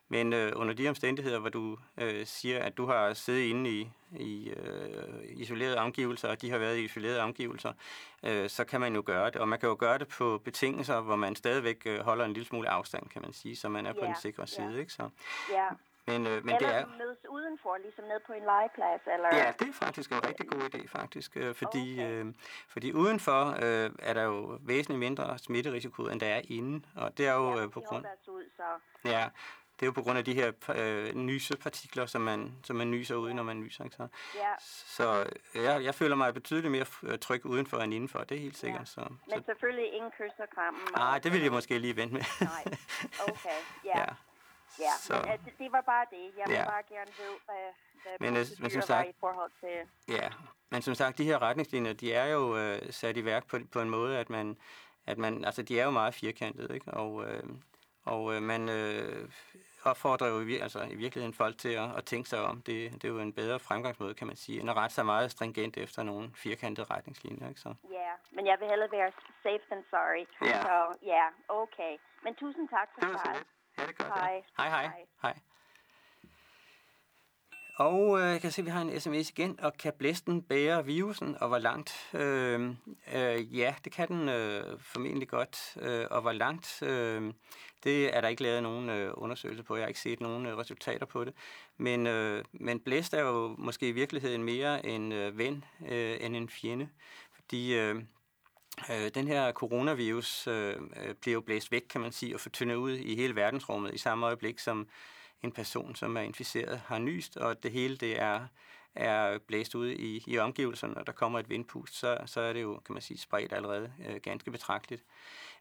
Men 0.07 0.33
øh, 0.33 0.51
under 0.55 0.73
de 0.73 0.89
omstændigheder, 0.89 1.39
hvor 1.39 1.49
du 1.49 1.77
øh, 1.97 2.25
siger, 2.25 2.63
at 2.63 2.77
du 2.77 2.85
har 2.85 3.13
siddet 3.13 3.41
inde 3.41 3.69
i, 3.69 3.91
i 4.19 4.49
øh, 4.49 5.23
isolerede 5.23 5.77
omgivelser, 5.77 6.29
og 6.29 6.41
de 6.41 6.51
har 6.51 6.57
været 6.57 6.77
i 6.77 6.83
isolerede 6.83 7.21
omgivelser, 7.21 7.73
øh, 8.23 8.49
så 8.49 8.63
kan 8.63 8.81
man 8.81 8.95
jo 8.95 9.03
gøre 9.05 9.25
det. 9.25 9.35
Og 9.35 9.47
man 9.47 9.59
kan 9.59 9.69
jo 9.69 9.75
gøre 9.79 9.97
det 9.97 10.07
på 10.07 10.37
betingelser, 10.37 11.01
hvor 11.01 11.15
man 11.15 11.35
stadigvæk 11.35 11.81
øh, 11.85 11.99
holder 11.99 12.25
en 12.25 12.33
lille 12.33 12.47
smule 12.47 12.69
afstand, 12.69 13.09
kan 13.09 13.21
man 13.21 13.33
sige, 13.33 13.55
så 13.55 13.69
man 13.69 13.85
er 13.85 13.93
yeah, 13.93 14.01
på 14.01 14.05
den 14.05 14.15
sikre 14.15 14.47
side. 14.47 14.67
Yeah. 14.67 14.79
Ikke? 14.79 14.93
Så, 14.93 15.09
yeah. 15.51 15.71
Men, 16.07 16.27
øh, 16.27 16.45
men 16.45 16.55
eller 16.55 16.69
det 16.69 16.77
er... 16.77 16.85
mødes 16.97 17.17
udenfor, 17.29 17.77
ligesom 17.77 18.05
ned 18.05 18.19
på 18.27 18.33
en 18.33 18.43
legeplads? 18.43 19.01
Eller... 19.13 19.29
Ja, 19.35 19.53
det 19.59 19.67
er 19.69 19.73
faktisk 19.73 20.11
en 20.11 20.27
rigtig 20.27 20.49
god 20.49 20.61
idé, 20.61 20.87
faktisk. 20.87 21.37
Øh, 21.37 21.55
fordi, 21.55 21.93
okay. 21.93 22.11
øh, 22.11 22.33
fordi 22.67 22.93
udenfor 22.93 23.55
øh, 23.61 23.91
er 23.99 24.13
der 24.13 24.23
jo 24.23 24.57
væsentligt 24.61 24.99
mindre 24.99 25.37
smitterisiko, 25.37 26.03
end 26.03 26.19
der 26.19 26.27
er 26.27 26.41
inde. 26.43 26.85
Og 26.95 27.17
det 27.17 27.27
er 27.27 27.33
jo 27.33 27.55
ja, 27.55 27.63
øh, 27.63 27.71
på 27.71 27.81
grund... 27.81 28.05
Ud, 28.27 28.49
så... 28.55 28.63
Ja, 29.05 29.29
det 29.79 29.81
er 29.81 29.85
jo 29.85 29.91
på 29.91 30.01
grund 30.01 30.17
af 30.17 30.25
de 30.25 30.33
her 30.33 30.51
øh, 30.75 31.15
nysepartikler, 31.15 32.05
som 32.05 32.21
man, 32.21 32.55
som 32.63 32.75
man 32.75 32.91
nyser 32.91 33.15
ud, 33.15 33.33
når 33.33 33.43
man 33.43 33.59
nyser. 33.59 33.83
Ikke? 33.83 33.95
Så, 33.95 34.07
ja. 34.35 34.53
så 34.59 35.25
jeg, 35.55 35.83
jeg 35.83 35.95
føler 35.95 36.15
mig 36.15 36.33
betydeligt 36.33 36.71
mere 36.71 36.85
øh, 37.03 37.19
tryg 37.19 37.45
udenfor 37.45 37.77
end 37.77 37.93
indenfor, 37.93 38.19
det 38.19 38.37
er 38.37 38.41
helt 38.41 38.57
sikkert. 38.57 38.81
Ja. 38.81 38.85
Så, 38.85 39.01
Men 39.01 39.39
så, 39.39 39.43
selvfølgelig 39.45 39.93
ingen 39.93 40.11
kys 40.11 40.39
og 40.39 40.49
kram? 40.55 40.75
Nej, 40.95 41.19
det 41.19 41.31
vil 41.31 41.41
jeg 41.41 41.51
måske 41.51 41.79
lige 41.79 41.95
vente 41.95 42.13
med. 42.13 42.21
Nej, 42.41 42.63
okay, 43.27 43.59
ja. 43.89 43.99
ja. 43.99 44.05
Ja, 44.79 44.91
så. 44.99 45.13
men 45.13 45.39
uh, 45.39 45.51
det, 45.59 45.71
var 45.71 45.81
bare 45.81 46.05
det. 46.11 46.31
Jeg 46.37 46.43
vil 46.47 46.55
ja. 46.55 46.65
bare 46.65 46.83
gerne 46.89 47.11
vide, 47.17 47.37
hvad, 47.45 47.65
hvad 48.03 48.31
men, 48.31 48.41
uh, 48.41 48.47
men 48.61 48.71
som 48.71 48.81
sagt, 48.81 49.09
i 49.09 49.13
forhold 49.19 49.51
til... 49.59 49.75
Ja, 50.15 50.29
men 50.69 50.81
som 50.81 50.95
sagt, 50.95 51.17
de 51.17 51.23
her 51.23 51.41
retningslinjer, 51.41 51.93
de 51.93 52.13
er 52.13 52.25
jo 52.25 52.73
uh, 52.73 52.79
sat 52.89 53.17
i 53.17 53.25
værk 53.25 53.47
på, 53.47 53.59
på 53.71 53.81
en 53.81 53.89
måde, 53.89 54.17
at 54.17 54.29
man, 54.29 54.57
at 55.05 55.17
man, 55.17 55.45
altså 55.45 55.61
de 55.61 55.79
er 55.79 55.83
jo 55.83 55.91
meget 55.91 56.13
firkantede, 56.13 56.73
ikke? 56.73 56.91
Og, 56.91 57.13
uh, 57.13 57.49
og 58.05 58.23
uh, 58.23 58.41
man, 58.41 58.61
uh, 58.69 59.29
opfordrer 59.85 60.27
jo 60.27 60.39
i, 60.41 60.57
altså, 60.57 60.79
i 60.83 60.95
virkeligheden 60.95 61.33
folk 61.33 61.57
til 61.57 61.73
at, 61.83 61.97
at 61.97 62.03
tænke 62.05 62.29
sig 62.29 62.39
om. 62.39 62.61
Det, 62.61 62.91
det 62.91 63.03
er 63.03 63.07
jo 63.07 63.19
en 63.19 63.33
bedre 63.33 63.59
fremgangsmåde, 63.59 64.13
kan 64.13 64.27
man 64.27 64.35
sige, 64.35 64.59
end 64.61 64.69
at 64.69 64.75
rette 64.75 64.95
sig 64.95 65.05
meget 65.05 65.31
stringent 65.31 65.77
efter 65.77 66.03
nogle 66.03 66.31
firkantede 66.35 66.87
retningslinjer. 66.93 67.49
Ikke 67.49 67.61
så? 67.61 67.73
Ja, 67.91 67.95
yeah, 67.95 68.17
men 68.31 68.47
jeg 68.47 68.57
vil 68.59 68.67
hellere 68.67 68.91
være 68.91 69.11
safe 69.43 69.63
than 69.69 69.83
sorry. 69.89 70.25
Ja. 70.41 70.47
Yeah. 70.47 70.61
Så 70.61 70.97
ja, 71.03 71.07
yeah, 71.07 71.31
okay. 71.63 71.97
Men 72.23 72.35
tusind 72.35 72.69
tak 72.69 72.87
for 72.93 73.07
lidt. 73.07 73.45
Ja, 73.77 73.85
det 73.87 73.97
gør 73.97 74.05
hej. 74.05 74.43
Hej, 74.57 74.69
hej. 74.69 74.83
Hej. 74.83 75.05
hej 75.21 75.35
og 77.75 78.19
øh, 78.19 78.25
jeg 78.25 78.41
kan 78.41 78.51
se, 78.51 78.61
at 78.61 78.65
vi 78.65 78.69
har 78.69 78.81
en 78.81 79.01
sms 79.01 79.29
igen. 79.29 79.59
Og 79.59 79.73
kan 79.73 79.93
blæsten 79.99 80.41
bære 80.41 80.85
virusen, 80.85 81.37
og 81.41 81.47
hvor 81.47 81.57
langt? 81.57 82.09
Øh, 82.13 82.69
øh, 83.13 83.57
ja, 83.57 83.75
det 83.83 83.91
kan 83.91 84.07
den 84.07 84.29
øh, 84.29 84.79
formentlig 84.79 85.27
godt. 85.27 85.77
Øh, 85.81 86.05
og 86.11 86.21
hvor 86.21 86.31
langt? 86.31 86.81
Øh, 86.83 87.33
det 87.83 88.15
er 88.17 88.21
der 88.21 88.27
ikke 88.27 88.43
lavet 88.43 88.63
nogen 88.63 88.89
øh, 88.89 89.11
undersøgelse 89.13 89.63
på. 89.63 89.75
Jeg 89.75 89.83
har 89.83 89.87
ikke 89.87 89.99
set 89.99 90.19
nogen 90.19 90.45
øh, 90.45 90.57
resultater 90.57 91.05
på 91.05 91.23
det. 91.23 91.33
Men, 91.77 92.07
øh, 92.07 92.43
men 92.53 92.79
blæst 92.79 93.13
er 93.13 93.21
jo 93.21 93.55
måske 93.57 93.87
i 93.87 93.91
virkeligheden 93.91 94.43
mere 94.43 94.85
en 94.85 95.11
øh, 95.11 95.37
ven 95.37 95.63
øh, 95.87 96.17
end 96.21 96.35
en 96.35 96.49
fjende. 96.49 96.89
Fordi... 97.33 97.73
Øh, 97.73 97.95
Øh, 98.89 99.11
den 99.15 99.27
her 99.27 99.51
coronavirus 99.51 100.47
øh, 100.47 100.75
øh 101.03 101.15
bliver 101.21 101.33
jo 101.33 101.41
blæst 101.41 101.71
væk, 101.71 101.81
kan 101.89 102.01
man 102.01 102.11
sige, 102.11 102.35
og 102.35 102.39
fortyndet 102.39 102.75
ud 102.75 102.91
i 102.91 103.15
hele 103.15 103.35
verdensrummet 103.35 103.93
i 103.93 103.97
samme 103.97 104.25
øjeblik, 104.25 104.59
som 104.59 104.87
en 105.43 105.51
person, 105.51 105.95
som 105.95 106.17
er 106.17 106.21
inficeret, 106.21 106.81
har 106.85 106.99
nyst, 106.99 107.37
og 107.37 107.63
det 107.63 107.71
hele 107.71 107.97
det 107.97 108.21
er, 108.21 108.47
er 108.95 109.37
blæst 109.37 109.75
ud 109.75 109.89
i, 109.89 110.23
i 110.27 110.37
omgivelserne, 110.37 110.97
og 110.97 111.07
der 111.07 111.13
kommer 111.13 111.39
et 111.39 111.49
vindpust, 111.49 111.95
så, 111.95 112.17
så 112.25 112.41
er 112.41 112.53
det 112.53 112.61
jo, 112.61 112.81
kan 112.85 112.93
man 112.93 113.01
sige, 113.01 113.17
spredt 113.17 113.53
allerede 113.53 113.93
øh, 114.07 114.15
ganske 114.15 114.51
betragteligt. 114.51 115.03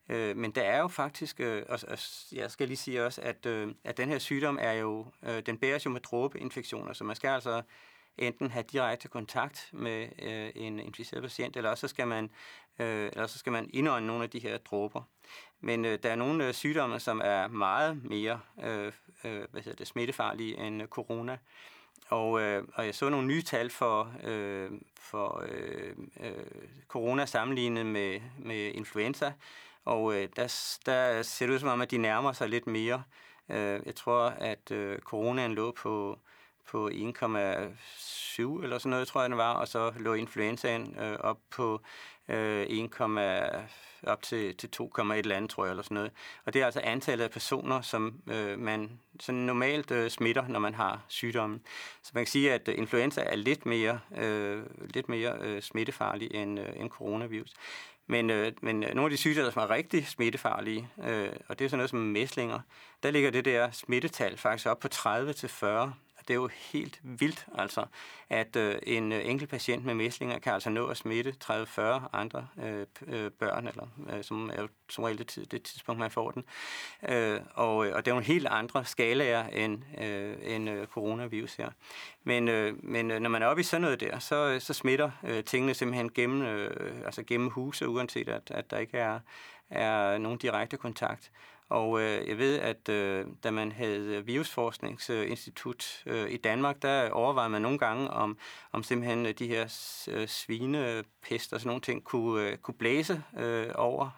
Øh, 0.08 0.36
men 0.36 0.50
der 0.50 0.62
er 0.62 0.78
jo 0.78 0.88
faktisk, 0.88 1.40
øh, 1.40 1.62
og, 1.68 1.78
og 1.88 1.98
jeg 2.32 2.50
skal 2.50 2.68
lige 2.68 2.76
sige 2.76 3.04
også, 3.04 3.20
at, 3.20 3.46
øh, 3.46 3.74
at 3.84 3.96
den 3.96 4.08
her 4.08 4.18
sygdom 4.18 4.58
er 4.60 4.72
jo, 4.72 5.06
øh, 5.22 5.42
den 5.46 5.58
bæres 5.58 5.84
jo 5.84 5.90
med 5.90 6.00
dråbeinfektioner, 6.00 6.92
så 6.92 7.04
man 7.04 7.16
skal 7.16 7.28
altså 7.28 7.62
enten 8.18 8.50
have 8.50 8.64
direkte 8.72 9.08
kontakt 9.08 9.70
med 9.72 10.08
øh, 10.22 10.50
en 10.54 10.80
inficeret 10.80 11.22
patient, 11.22 11.56
eller 11.56 11.70
også 11.70 11.88
skal 11.88 12.08
man, 12.08 12.30
øh, 12.78 13.06
eller 13.12 13.26
så 13.26 13.38
skal 13.38 13.52
man 13.52 13.70
indånde 13.72 14.06
nogle 14.06 14.24
af 14.24 14.30
de 14.30 14.38
her 14.38 14.58
dråber. 14.58 15.02
Men 15.64 15.84
øh, 15.84 15.98
der 16.02 16.10
er 16.10 16.14
nogle 16.14 16.46
øh, 16.46 16.54
sygdomme, 16.54 17.00
som 17.00 17.20
er 17.24 17.48
meget 17.48 18.04
mere 18.04 18.40
øh, 18.64 18.92
øh, 19.24 19.42
hvad 19.50 19.62
hedder 19.62 19.76
det, 19.76 19.86
smittefarlige 19.86 20.58
end 20.58 20.82
øh, 20.82 20.88
corona. 20.88 21.38
Og, 22.08 22.40
øh, 22.40 22.64
og 22.74 22.86
jeg 22.86 22.94
så 22.94 23.08
nogle 23.08 23.26
nye 23.26 23.42
tal 23.42 23.70
for, 23.70 24.12
øh, 24.24 24.70
for 25.00 25.44
øh, 25.48 25.96
øh, 26.20 26.68
corona 26.88 27.26
sammenlignet 27.26 27.86
med, 27.86 28.20
med 28.38 28.72
influenza, 28.74 29.32
og 29.84 30.14
øh, 30.14 30.28
der, 30.36 30.76
der 30.86 31.22
ser 31.22 31.46
det 31.46 31.54
ud 31.54 31.58
som 31.58 31.68
om, 31.68 31.80
at 31.80 31.90
de 31.90 31.98
nærmer 31.98 32.32
sig 32.32 32.48
lidt 32.48 32.66
mere. 32.66 33.02
Øh, 33.48 33.80
jeg 33.86 33.94
tror, 33.94 34.22
at 34.22 34.70
øh, 34.70 34.98
coronaen 34.98 35.54
lå 35.54 35.72
på 35.72 36.18
på 36.66 36.88
1,7 36.88 36.92
eller 38.62 38.78
sådan 38.78 38.90
noget, 38.90 39.08
tror 39.08 39.20
jeg 39.20 39.30
den 39.30 39.38
var, 39.38 39.52
og 39.52 39.68
så 39.68 39.92
lå 39.96 40.14
influenzaen 40.14 40.98
øh, 40.98 41.18
op 41.20 41.38
på 41.50 41.80
øh, 42.28 42.66
1, 42.68 42.90
op 44.06 44.22
til, 44.22 44.56
til 44.56 44.70
2,1 44.76 45.12
eller 45.12 45.36
andet, 45.36 45.50
tror 45.50 45.64
jeg, 45.64 45.70
eller 45.70 45.82
sådan 45.82 45.94
noget. 45.94 46.10
Og 46.44 46.54
det 46.54 46.62
er 46.62 46.66
altså 46.66 46.80
antallet 46.80 47.24
af 47.24 47.30
personer, 47.30 47.80
som 47.80 48.14
øh, 48.30 48.58
man 48.58 48.90
sådan 49.20 49.40
normalt 49.40 49.90
øh, 49.90 50.10
smitter, 50.10 50.48
når 50.48 50.58
man 50.58 50.74
har 50.74 51.00
sygdommen. 51.08 51.60
Så 52.02 52.10
man 52.14 52.24
kan 52.24 52.30
sige, 52.30 52.52
at 52.52 52.68
øh, 52.68 52.78
influenza 52.78 53.20
er 53.20 53.36
lidt 53.36 53.66
mere, 53.66 54.00
øh, 54.16 54.62
lidt 54.94 55.08
mere 55.08 55.36
øh, 55.40 55.62
smittefarlig 55.62 56.34
end, 56.34 56.60
øh, 56.60 56.66
end 56.76 56.90
coronavirus. 56.90 57.52
Men, 58.06 58.30
øh, 58.30 58.52
men 58.62 58.84
øh, 58.84 58.94
nogle 58.94 59.06
af 59.06 59.10
de 59.10 59.16
sygdomme, 59.16 59.52
som 59.52 59.62
er 59.62 59.70
rigtig 59.70 60.06
smittefarlige, 60.06 60.88
øh, 61.04 61.28
og 61.48 61.58
det 61.58 61.64
er 61.64 61.68
sådan 61.68 61.78
noget 61.78 61.90
som 61.90 61.98
mæslinger, 61.98 62.60
der 63.02 63.10
ligger 63.10 63.30
det 63.30 63.44
der 63.44 63.70
smittetal 63.70 64.36
faktisk 64.36 64.68
op 64.68 64.80
på 64.80 64.88
30-40 64.94 65.66
det 66.28 66.34
er 66.34 66.38
jo 66.38 66.46
helt 66.72 67.00
vildt, 67.02 67.46
altså, 67.58 67.86
at 68.30 68.56
øh, 68.56 68.78
en 68.82 69.12
øh, 69.12 69.20
enkelt 69.24 69.50
patient 69.50 69.84
med 69.84 69.94
mæslinger 69.94 70.38
kan 70.38 70.52
altså 70.52 70.70
nå 70.70 70.86
at 70.86 70.96
smitte 70.96 71.34
30-40 71.44 71.80
andre 72.12 72.48
øh, 72.62 72.86
øh, 73.06 73.30
børn, 73.30 73.66
eller 73.66 73.86
øh, 74.10 74.24
som 74.24 74.50
er 74.50 74.62
jo 74.62 74.68
som 74.88 75.04
regel 75.04 75.18
det, 75.18 75.52
det 75.52 75.62
tidspunkt, 75.62 75.98
man 75.98 76.10
får 76.10 76.30
den. 76.30 76.44
Øh, 77.08 77.40
og, 77.54 77.86
øh, 77.86 77.94
og 77.94 78.04
det 78.04 78.10
er 78.10 78.14
jo 78.14 78.18
en 78.18 78.24
helt 78.24 78.46
andre 78.46 78.84
skalaer 78.84 79.48
end, 79.48 79.82
øh, 80.00 80.36
end 80.42 80.70
øh, 80.70 80.86
coronavirus 80.86 81.54
her. 81.54 81.70
Men, 82.24 82.48
øh, 82.48 82.84
men 82.84 83.10
øh, 83.10 83.20
når 83.20 83.30
man 83.30 83.42
er 83.42 83.46
oppe 83.46 83.60
i 83.60 83.64
sådan 83.64 83.82
noget 83.82 84.00
der, 84.00 84.18
så, 84.18 84.60
så 84.60 84.72
smitter 84.72 85.10
øh, 85.24 85.44
tingene 85.44 85.74
simpelthen 85.74 86.12
gennem, 86.12 86.42
øh, 86.42 86.96
altså 87.04 87.22
gennem 87.22 87.50
huse, 87.50 87.88
uanset 87.88 88.28
at, 88.28 88.50
at 88.50 88.70
der 88.70 88.78
ikke 88.78 88.98
er, 88.98 89.20
er 89.70 90.18
nogen 90.18 90.38
direkte 90.38 90.76
kontakt. 90.76 91.30
Og 91.74 92.00
øh, 92.00 92.28
jeg 92.28 92.38
ved, 92.38 92.58
at 92.58 92.88
øh, 92.88 93.26
da 93.44 93.50
man 93.50 93.72
havde 93.72 94.24
Virusforskningsinstitut 94.26 96.02
øh, 96.06 96.30
i 96.30 96.36
Danmark, 96.36 96.82
der 96.82 97.10
overvejede 97.10 97.50
man 97.50 97.62
nogle 97.62 97.78
gange, 97.78 98.10
om, 98.10 98.38
om 98.72 98.82
simpelthen 98.82 99.26
øh, 99.26 99.32
de 99.38 99.46
her 99.48 99.62
øh, 100.08 100.28
svinepest 100.28 101.52
og 101.52 101.60
sådan 101.60 101.68
nogle 101.68 101.80
ting 101.80 102.04
kunne, 102.04 102.42
øh, 102.42 102.56
kunne 102.56 102.74
blæse 102.74 103.22
øh, 103.38 103.66
over, 103.74 104.10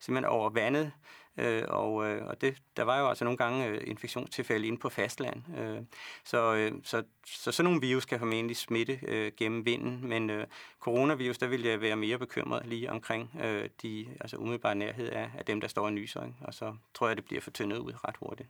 simpelthen 0.00 0.32
over 0.32 0.50
vandet, 0.50 0.92
Øh, 1.38 1.62
og 1.68 2.06
øh, 2.06 2.26
og 2.26 2.40
det, 2.40 2.56
der 2.76 2.82
var 2.82 2.98
jo 3.00 3.08
altså 3.08 3.24
nogle 3.24 3.36
gange 3.36 3.66
øh, 3.66 3.80
infektionstilfælde 3.86 4.66
inde 4.66 4.78
på 4.78 4.88
fastland. 4.88 5.58
Øh, 5.58 5.82
så, 6.24 6.54
øh, 6.54 6.72
så, 6.84 7.02
så 7.26 7.52
sådan 7.52 7.64
nogle 7.64 7.80
virus 7.80 8.04
kan 8.04 8.18
formentlig 8.18 8.56
smitte 8.56 8.98
øh, 9.02 9.32
gennem 9.36 9.66
vinden, 9.66 10.08
men 10.08 10.30
øh, 10.30 10.46
coronavirus, 10.80 11.38
der 11.38 11.46
vil 11.46 11.62
jeg 11.62 11.80
være 11.80 11.96
mere 11.96 12.18
bekymret 12.18 12.66
lige 12.66 12.90
omkring 12.90 13.30
øh, 13.44 13.68
de 13.82 14.06
altså 14.20 14.36
umiddelbare 14.36 14.74
nærhed 14.74 15.08
af, 15.08 15.30
af 15.38 15.44
dem, 15.44 15.60
der 15.60 15.68
står 15.68 15.88
i 15.88 15.92
nyser, 15.92 16.24
ikke? 16.24 16.36
og 16.40 16.54
så 16.54 16.74
tror 16.94 17.06
jeg, 17.06 17.16
det 17.16 17.24
bliver 17.24 17.40
fortyndet 17.40 17.78
ud 17.78 17.92
ret 18.04 18.16
hurtigt. 18.16 18.48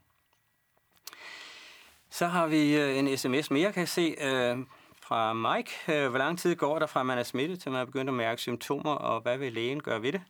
Så 2.11 2.27
har 2.27 2.47
vi 2.47 2.77
øh, 2.77 2.99
en 2.99 3.19
sms 3.19 3.51
mere, 3.51 3.73
kan 3.73 3.81
jeg 3.81 3.89
se, 3.89 4.17
øh, 4.21 4.59
fra 5.01 5.33
Mike. 5.33 5.71
Øh, 5.89 6.09
hvor 6.09 6.19
lang 6.19 6.39
tid 6.39 6.57
går 6.57 6.79
der 6.79 6.87
fra, 6.87 7.03
man 7.03 7.19
er 7.19 7.23
smittet, 7.23 7.61
til 7.61 7.73
man 7.73 7.81
er 7.81 7.85
begyndt 7.85 8.09
at 8.09 8.15
mærke 8.15 8.41
symptomer, 8.41 8.95
og 8.95 9.21
hvad 9.21 9.39
vil 9.39 9.53
lægen 9.53 9.83
gøre 9.83 10.03
ved 10.03 10.13
det? 10.13 10.23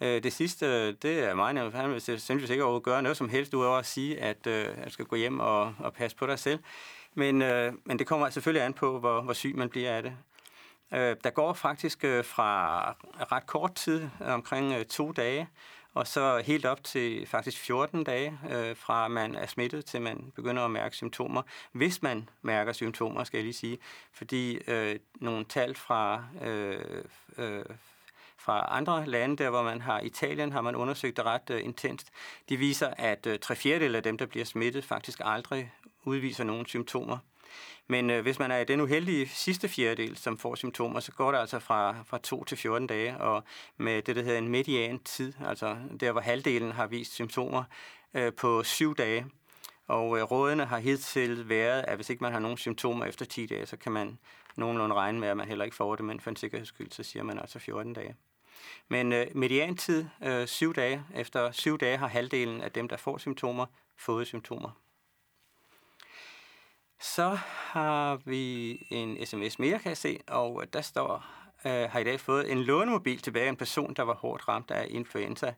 Øh, 0.00 0.22
det 0.22 0.32
sidste, 0.32 0.92
det 0.92 1.24
er 1.24 1.34
mig, 1.34 1.72
han 1.72 1.90
vil 1.90 2.00
sandsynligvis 2.00 2.50
ikke 2.50 2.64
at 2.64 2.82
gøre 2.82 3.02
noget 3.02 3.16
som 3.16 3.28
helst, 3.28 3.54
udover 3.54 3.78
at 3.78 3.86
sige, 3.86 4.20
at 4.20 4.46
øh, 4.46 4.66
jeg 4.84 4.92
skal 4.92 5.04
gå 5.04 5.16
hjem 5.16 5.40
og, 5.40 5.74
og 5.78 5.92
passe 5.92 6.16
på 6.16 6.26
dig 6.26 6.38
selv. 6.38 6.58
Men, 7.14 7.42
øh, 7.42 7.72
men 7.84 7.98
det 7.98 8.06
kommer 8.06 8.30
selvfølgelig 8.30 8.64
an 8.64 8.74
på, 8.74 8.98
hvor, 8.98 9.20
hvor 9.20 9.32
syg 9.32 9.54
man 9.56 9.68
bliver 9.68 9.96
af 9.96 10.02
det. 10.02 10.12
Øh, 10.92 11.16
der 11.24 11.30
går 11.30 11.52
faktisk 11.52 12.04
øh, 12.04 12.24
fra 12.24 12.90
ret 13.32 13.46
kort 13.46 13.74
tid, 13.74 14.08
omkring 14.20 14.72
øh, 14.72 14.84
to 14.84 15.12
dage, 15.12 15.48
og 15.94 16.06
så 16.06 16.42
helt 16.44 16.66
op 16.66 16.84
til 16.84 17.26
faktisk 17.26 17.58
14 17.58 18.04
dage, 18.04 18.38
øh, 18.50 18.76
fra 18.76 19.08
man 19.08 19.34
er 19.34 19.46
smittet 19.46 19.84
til 19.84 20.02
man 20.02 20.32
begynder 20.36 20.64
at 20.64 20.70
mærke 20.70 20.96
symptomer. 20.96 21.42
Hvis 21.72 22.02
man 22.02 22.28
mærker 22.42 22.72
symptomer, 22.72 23.24
skal 23.24 23.38
jeg 23.38 23.44
lige 23.44 23.54
sige. 23.54 23.78
Fordi 24.12 24.58
øh, 24.66 24.98
nogle 25.14 25.44
tal 25.44 25.74
fra, 25.74 26.24
øh, 26.42 27.04
øh, 27.38 27.64
fra 28.38 28.66
andre 28.70 29.06
lande, 29.06 29.36
der 29.36 29.50
hvor 29.50 29.62
man 29.62 29.80
har 29.80 30.00
Italien, 30.00 30.52
har 30.52 30.60
man 30.60 30.74
undersøgt 30.76 31.16
det 31.16 31.24
ret 31.24 31.50
øh, 31.50 31.64
intenst. 31.64 32.10
De 32.48 32.56
viser, 32.56 32.94
at 32.96 33.26
øh, 33.26 33.38
tre 33.38 33.56
fjerdedel 33.56 33.94
af 33.94 34.02
dem, 34.02 34.18
der 34.18 34.26
bliver 34.26 34.44
smittet, 34.44 34.84
faktisk 34.84 35.20
aldrig 35.24 35.72
udviser 36.04 36.44
nogen 36.44 36.66
symptomer. 36.66 37.18
Men 37.86 38.10
øh, 38.10 38.22
hvis 38.22 38.38
man 38.38 38.50
er 38.50 38.58
i 38.58 38.64
den 38.64 38.80
uheldige 38.80 39.28
sidste 39.28 39.68
fjerdedel, 39.68 40.16
som 40.16 40.38
får 40.38 40.54
symptomer, 40.54 41.00
så 41.00 41.12
går 41.12 41.32
det 41.32 41.38
altså 41.38 41.58
fra, 41.58 41.94
fra 42.06 42.18
2 42.18 42.44
til 42.44 42.56
14 42.56 42.86
dage, 42.86 43.18
og 43.20 43.44
med 43.76 44.02
det, 44.02 44.16
der 44.16 44.22
hedder 44.22 44.38
en 44.38 44.48
median 44.48 44.98
tid, 44.98 45.32
altså 45.46 45.76
der, 46.00 46.12
hvor 46.12 46.20
halvdelen 46.20 46.72
har 46.72 46.86
vist 46.86 47.12
symptomer, 47.12 47.64
øh, 48.14 48.32
på 48.32 48.62
7 48.62 48.96
dage. 48.96 49.26
Og 49.86 50.18
øh, 50.18 50.22
rådene 50.22 50.64
har 50.64 50.78
hidtil 50.78 51.48
været, 51.48 51.84
at 51.88 51.96
hvis 51.96 52.10
ikke 52.10 52.24
man 52.24 52.32
har 52.32 52.38
nogen 52.40 52.56
symptomer 52.56 53.04
efter 53.04 53.24
10 53.24 53.46
dage, 53.46 53.66
så 53.66 53.76
kan 53.76 53.92
man 53.92 54.18
nogenlunde 54.56 54.94
regne 54.94 55.20
med, 55.20 55.28
at 55.28 55.36
man 55.36 55.48
heller 55.48 55.64
ikke 55.64 55.76
får 55.76 55.96
det, 55.96 56.04
men 56.04 56.20
for 56.20 56.30
en 56.30 56.36
sikkerheds 56.36 56.68
skyld, 56.68 56.90
så 56.92 57.02
siger 57.02 57.22
man 57.22 57.38
altså 57.38 57.58
14 57.58 57.92
dage. 57.92 58.14
Men 58.88 59.12
øh, 59.12 59.26
mediantid, 59.34 60.06
øh, 60.22 60.46
syv 60.46 60.74
dage, 60.74 61.04
efter 61.14 61.50
syv 61.50 61.78
dage 61.78 61.96
har 61.96 62.08
halvdelen 62.08 62.60
af 62.60 62.72
dem, 62.72 62.88
der 62.88 62.96
får 62.96 63.18
symptomer, 63.18 63.66
fået 63.96 64.26
symptomer. 64.26 64.70
Så 67.00 67.38
har 67.44 68.20
vi 68.24 68.70
en 68.90 69.26
sms 69.26 69.58
mere, 69.58 69.78
kan 69.78 69.88
jeg 69.88 69.96
se, 69.96 70.20
og 70.28 70.64
der 70.72 70.80
står, 70.80 71.24
øh, 71.64 71.90
har 71.90 71.98
i 71.98 72.04
dag 72.04 72.20
fået 72.20 72.52
en 72.52 72.62
lånemobil 72.62 73.18
tilbage 73.18 73.44
af 73.44 73.48
en 73.48 73.56
person, 73.56 73.94
der 73.94 74.02
var 74.02 74.14
hårdt 74.14 74.48
ramt 74.48 74.70
af 74.70 74.86
influenza. 74.90 75.54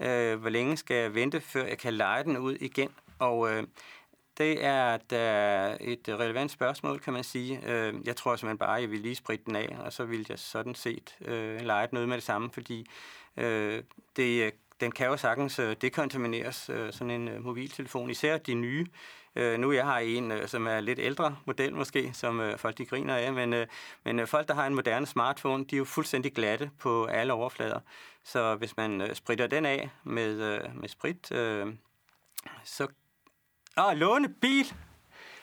Øh, 0.00 0.40
hvor 0.40 0.48
længe 0.48 0.76
skal 0.76 0.96
jeg 0.96 1.14
vente, 1.14 1.40
før 1.40 1.64
jeg 1.64 1.78
kan 1.78 1.94
lege 1.94 2.24
den 2.24 2.36
ud 2.36 2.54
igen? 2.54 2.94
Og 3.18 3.50
øh, 3.52 3.64
det 4.38 4.64
er 4.64 4.94
et, 4.94 5.12
øh, 5.12 5.88
et 5.88 6.08
relevant 6.08 6.50
spørgsmål, 6.50 7.00
kan 7.00 7.12
man 7.12 7.24
sige. 7.24 7.60
Øh, 7.66 7.94
jeg 8.06 8.16
tror 8.16 8.36
simpelthen 8.36 8.58
bare, 8.58 8.76
at 8.76 8.82
jeg 8.82 8.90
ville 8.90 9.02
lige 9.02 9.14
spritte 9.14 9.44
den 9.44 9.56
af, 9.56 9.76
og 9.80 9.92
så 9.92 10.04
ville 10.04 10.26
jeg 10.28 10.38
sådan 10.38 10.74
set 10.74 11.16
øh, 11.20 11.60
lege 11.60 11.88
noget 11.92 12.08
med 12.08 12.16
det 12.16 12.24
samme, 12.24 12.50
fordi 12.50 12.86
øh, 13.36 13.82
det, 14.16 14.44
øh, 14.44 14.52
den 14.80 14.92
kan 14.92 15.06
jo 15.06 15.16
sagtens 15.16 15.58
øh, 15.58 15.76
dekontamineres, 15.80 16.70
øh, 16.70 16.92
sådan 16.92 17.10
en 17.10 17.28
øh, 17.28 17.44
mobiltelefon, 17.44 18.10
især 18.10 18.38
de 18.38 18.54
nye. 18.54 18.86
Øh, 19.36 19.58
nu 19.58 19.72
jeg 19.72 19.84
har 19.84 19.98
en, 19.98 20.30
øh, 20.30 20.48
som 20.48 20.66
er 20.66 20.80
lidt 20.80 20.98
ældre 20.98 21.36
model 21.44 21.74
måske, 21.74 22.10
som 22.12 22.40
øh, 22.40 22.58
folk 22.58 22.78
de 22.78 22.86
griner 22.86 23.16
af, 23.16 23.32
men, 23.32 23.52
øh, 23.52 23.66
men 24.04 24.20
øh, 24.20 24.26
folk, 24.26 24.48
der 24.48 24.54
har 24.54 24.66
en 24.66 24.74
moderne 24.74 25.06
smartphone, 25.06 25.64
de 25.64 25.76
er 25.76 25.78
jo 25.78 25.84
fuldstændig 25.84 26.34
glatte 26.34 26.70
på 26.78 27.04
alle 27.04 27.32
overflader. 27.32 27.80
Så 28.24 28.54
hvis 28.54 28.76
man 28.76 29.00
øh, 29.00 29.14
spritter 29.14 29.46
den 29.46 29.66
af 29.66 29.90
med, 30.04 30.40
øh, 30.40 30.80
med 30.80 30.88
sprit, 30.88 31.32
øh, 31.32 31.66
så 32.64 32.86
Åh, 33.76 33.96
låne 33.96 34.28
bil! 34.28 34.74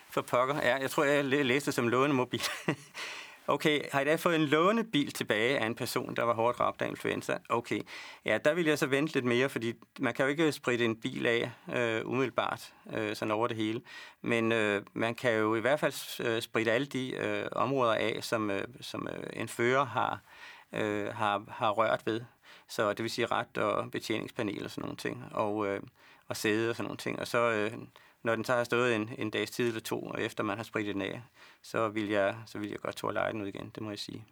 For 0.09 0.21
pokker. 0.21 0.55
Ja, 0.55 0.75
jeg 0.75 0.89
tror, 0.89 1.03
jeg 1.03 1.25
læste 1.25 1.65
det 1.65 1.73
som 1.73 1.87
lånemobil. 1.87 2.41
Okay, 3.47 3.81
har 3.91 4.01
I 4.01 4.05
da 4.05 4.15
fået 4.15 4.35
en 4.35 4.45
lånebil 4.45 5.11
tilbage 5.11 5.59
af 5.59 5.65
en 5.65 5.75
person, 5.75 6.15
der 6.15 6.23
var 6.23 6.33
hårdt 6.33 6.59
ramt 6.59 6.81
af 6.81 6.87
influenza? 6.87 7.37
Okay, 7.49 7.81
ja, 8.25 8.37
der 8.45 8.53
vil 8.53 8.65
jeg 8.65 8.79
så 8.79 8.87
vente 8.87 9.13
lidt 9.13 9.25
mere, 9.25 9.49
fordi 9.49 9.73
man 9.99 10.13
kan 10.13 10.25
jo 10.25 10.29
ikke 10.29 10.51
spritte 10.51 10.85
en 10.85 10.95
bil 10.95 11.25
af 11.25 11.51
øh, 11.73 12.07
umiddelbart, 12.09 12.73
øh, 12.93 13.15
sådan 13.15 13.31
over 13.31 13.47
det 13.47 13.57
hele. 13.57 13.81
Men 14.21 14.51
øh, 14.51 14.83
man 14.93 15.15
kan 15.15 15.33
jo 15.33 15.55
i 15.55 15.59
hvert 15.59 15.79
fald 15.79 16.27
øh, 16.27 16.41
spritte 16.41 16.71
alle 16.71 16.87
de 16.87 17.15
øh, 17.15 17.45
områder 17.51 17.93
af, 17.93 18.19
som, 18.21 18.51
øh, 18.51 18.67
som 18.81 19.07
øh, 19.07 19.23
en 19.33 19.47
fører 19.47 19.85
har, 19.85 20.19
øh, 20.73 21.07
har, 21.07 21.43
har 21.49 21.69
rørt 21.69 22.01
ved. 22.05 22.21
Så 22.67 22.89
det 22.89 23.03
vil 23.03 23.11
sige 23.11 23.27
ret 23.27 23.57
og 23.57 23.91
betjeningspanel 23.91 24.63
og 24.65 24.71
sådan 24.71 24.81
nogle 24.81 24.97
ting, 24.97 25.23
og, 25.31 25.67
øh, 25.67 25.81
og 26.27 26.37
sæde 26.37 26.69
og 26.69 26.75
sådan 26.75 26.85
nogle 26.85 26.97
ting. 26.97 27.19
Og 27.19 27.27
så... 27.27 27.51
Øh, 27.51 27.71
når 28.23 28.35
den 28.35 28.45
så 28.45 28.53
har 28.53 28.63
stået 28.63 28.95
en, 28.95 29.09
en 29.17 29.29
dags 29.29 29.51
tid 29.51 29.67
eller 29.67 29.81
to, 29.81 30.01
og 30.01 30.21
efter 30.21 30.43
man 30.43 30.57
har 30.57 30.63
spritet 30.63 30.93
den 30.93 31.01
af, 31.01 31.21
så 31.61 31.87
vil 31.87 32.09
jeg, 32.09 32.35
så 32.45 32.59
vil 32.59 32.69
jeg 32.69 32.79
godt 32.79 32.95
tåle 32.95 33.13
lege 33.13 33.33
den 33.33 33.41
ud 33.41 33.47
igen, 33.47 33.71
det 33.75 33.83
må 33.83 33.89
jeg 33.89 33.99
sige. 33.99 34.25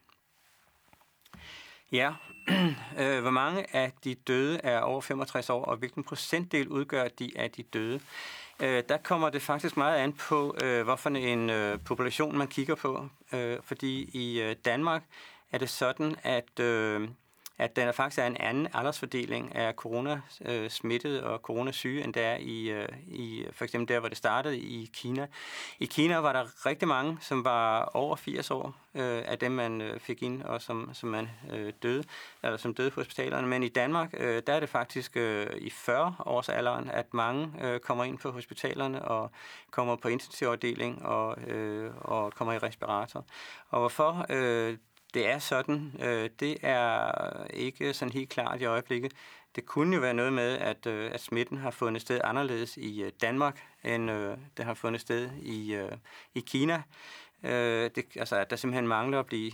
Ja, 1.91 2.13
øh, 2.99 3.21
hvor 3.21 3.29
mange 3.29 3.75
af 3.75 3.91
de 4.03 4.15
døde 4.15 4.59
er 4.63 4.79
over 4.79 5.01
65 5.01 5.49
år, 5.49 5.65
og 5.65 5.77
hvilken 5.77 6.03
procentdel 6.03 6.67
udgør 6.67 7.07
de 7.07 7.31
af 7.35 7.51
de 7.51 7.63
døde? 7.63 7.99
Øh, 8.59 8.83
der 8.89 8.97
kommer 8.97 9.29
det 9.29 9.41
faktisk 9.41 9.77
meget 9.77 9.97
an 9.97 10.13
på, 10.13 10.55
øh, 10.63 10.83
hvorfor 10.83 11.09
en 11.09 11.49
øh, 11.49 11.79
population 11.85 12.37
man 12.37 12.47
kigger 12.47 12.75
på. 12.75 13.09
Øh, 13.33 13.57
fordi 13.63 14.09
i 14.13 14.41
øh, 14.41 14.55
Danmark 14.65 15.03
er 15.51 15.57
det 15.57 15.69
sådan, 15.69 16.15
at 16.23 16.59
øh, 16.59 17.09
at 17.59 17.75
der 17.75 17.91
faktisk 17.91 18.19
er 18.19 18.27
en 18.27 18.37
anden 18.37 18.67
aldersfordeling 18.73 19.55
af 19.55 19.73
coronasmittede 19.73 21.19
øh, 21.19 21.31
og 21.31 21.39
coronasyge, 21.39 22.03
end 22.03 22.13
der 22.13 22.21
er 22.21 22.37
i, 22.37 22.69
øh, 22.69 22.87
i 23.07 23.45
for 23.51 23.63
eksempel 23.63 23.93
der, 23.93 23.99
hvor 23.99 24.09
det 24.09 24.17
startede 24.17 24.59
i 24.59 24.89
Kina. 24.93 25.27
I 25.79 25.85
Kina 25.85 26.17
var 26.17 26.33
der 26.33 26.65
rigtig 26.65 26.87
mange, 26.87 27.17
som 27.21 27.43
var 27.43 27.83
over 27.83 28.15
80 28.15 28.51
år 28.51 28.75
øh, 28.95 29.21
af 29.25 29.39
dem, 29.39 29.51
man 29.51 29.81
øh, 29.81 29.99
fik 29.99 30.23
ind, 30.23 30.43
og 30.43 30.61
som, 30.61 30.89
som 30.93 31.09
man 31.09 31.29
øh, 31.53 31.73
døde, 31.83 32.03
eller 32.43 32.57
som 32.57 32.73
døde 32.73 32.91
på 32.91 32.99
hospitalerne. 32.99 33.47
Men 33.47 33.63
i 33.63 33.69
Danmark, 33.69 34.13
øh, 34.17 34.43
der 34.47 34.53
er 34.53 34.59
det 34.59 34.69
faktisk 34.69 35.17
øh, 35.17 35.47
i 35.57 35.69
40 35.69 36.15
års 36.25 36.49
alderen, 36.49 36.89
at 36.89 37.13
mange 37.13 37.51
øh, 37.61 37.79
kommer 37.79 38.03
ind 38.03 38.17
på 38.17 38.31
hospitalerne 38.31 39.05
og 39.05 39.31
kommer 39.71 39.95
på 39.95 40.07
intensivafdeling 40.07 41.05
og, 41.05 41.41
øh, 41.41 41.91
og 41.97 42.33
kommer 42.33 42.53
i 42.53 42.57
respirator. 42.57 43.25
Og 43.69 43.79
hvorfor? 43.79 44.25
Øh, 44.29 44.77
det 45.13 45.27
er 45.27 45.39
sådan. 45.39 45.93
Øh, 46.01 46.29
det 46.39 46.57
er 46.61 47.11
ikke 47.53 47.93
sådan 47.93 48.13
helt 48.13 48.29
klart 48.29 48.61
i 48.61 48.65
øjeblikket. 48.65 49.13
Det 49.55 49.65
kunne 49.65 49.95
jo 49.95 50.01
være 50.01 50.13
noget 50.13 50.33
med, 50.33 50.57
at, 50.57 50.85
øh, 50.85 51.11
at 51.13 51.21
smitten 51.21 51.57
har 51.57 51.71
fundet 51.71 52.01
sted 52.01 52.21
anderledes 52.23 52.77
i 52.77 53.03
øh, 53.03 53.11
Danmark, 53.21 53.65
end 53.83 54.11
øh, 54.11 54.37
det 54.57 54.65
har 54.65 54.73
fundet 54.73 55.01
sted 55.01 55.29
i, 55.41 55.73
øh, 55.73 55.91
i 56.35 56.39
Kina. 56.39 56.83
Øh, 57.43 57.89
det, 57.95 58.05
altså, 58.15 58.35
at 58.35 58.49
der 58.49 58.55
simpelthen 58.55 58.87
mangler 58.87 59.19
at 59.19 59.25
blive 59.25 59.51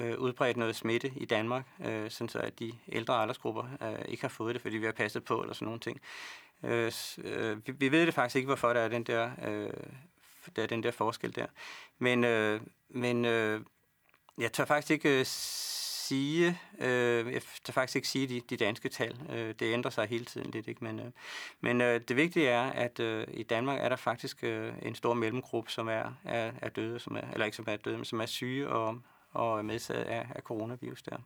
øh, 0.00 0.18
udbredt 0.18 0.56
noget 0.56 0.76
smitte 0.76 1.12
i 1.16 1.24
Danmark, 1.24 1.64
øh, 1.84 2.10
sådan 2.10 2.28
så 2.28 2.38
at 2.38 2.58
de 2.58 2.72
ældre 2.92 3.14
aldersgrupper 3.14 3.64
øh, 3.82 4.04
ikke 4.08 4.22
har 4.22 4.28
fået 4.28 4.54
det, 4.54 4.62
fordi 4.62 4.76
vi 4.76 4.84
har 4.84 4.92
passet 4.92 5.24
på 5.24 5.40
eller 5.40 5.54
sådan 5.54 5.66
nogle 5.66 5.80
ting. 5.80 6.00
Øh, 6.62 6.92
øh, 7.18 7.66
vi, 7.66 7.72
vi 7.72 7.92
ved 7.92 8.06
det 8.06 8.14
faktisk 8.14 8.36
ikke, 8.36 8.46
hvorfor 8.46 8.72
der 8.72 8.80
er 8.80 8.88
den 8.88 9.02
der, 9.02 9.30
øh, 9.46 9.70
der, 10.56 10.62
er 10.62 10.66
den 10.66 10.82
der 10.82 10.90
forskel 10.90 11.34
der. 11.34 11.46
Men, 11.98 12.24
øh, 12.24 12.60
men 12.88 13.24
øh, 13.24 13.60
jeg 14.38 14.52
tør 14.52 14.64
faktisk 14.64 14.90
ikke 14.90 15.20
øh, 15.20 15.26
sige, 15.26 16.58
øh, 16.78 17.32
jeg 17.32 17.42
tør 17.64 17.72
faktisk 17.72 17.96
ikke 17.96 18.08
sige 18.08 18.26
de, 18.26 18.40
de 18.40 18.56
danske 18.56 18.88
tal. 18.88 19.16
Øh, 19.30 19.54
det 19.58 19.72
ændrer 19.72 19.90
sig 19.90 20.08
hele 20.08 20.24
tiden 20.24 20.50
lidt, 20.50 20.68
ikke? 20.68 20.84
Men, 20.84 21.00
øh, 21.00 21.06
men 21.60 21.80
øh, 21.80 22.00
det 22.08 22.16
vigtige 22.16 22.48
er, 22.48 22.70
at 22.70 23.00
øh, 23.00 23.26
i 23.30 23.42
Danmark 23.42 23.80
er 23.80 23.88
der 23.88 23.96
faktisk 23.96 24.44
øh, 24.44 24.72
en 24.82 24.94
stor 24.94 25.14
mellemgruppe, 25.14 25.70
som 25.70 25.88
er, 25.88 26.12
er, 26.24 26.52
er 26.62 26.68
døde, 26.68 26.98
som 26.98 27.16
er, 27.16 27.32
eller 27.32 27.44
ikke 27.44 27.56
som 27.56 27.64
er 27.68 27.76
døde, 27.76 27.96
men 27.96 28.04
som 28.04 28.20
er 28.20 28.26
syge 28.26 28.68
og, 28.68 29.00
og 29.30 29.64
medsat 29.64 30.06
af, 30.06 30.26
af 30.34 30.42
coronavirus 30.42 31.02
der. 31.02 31.16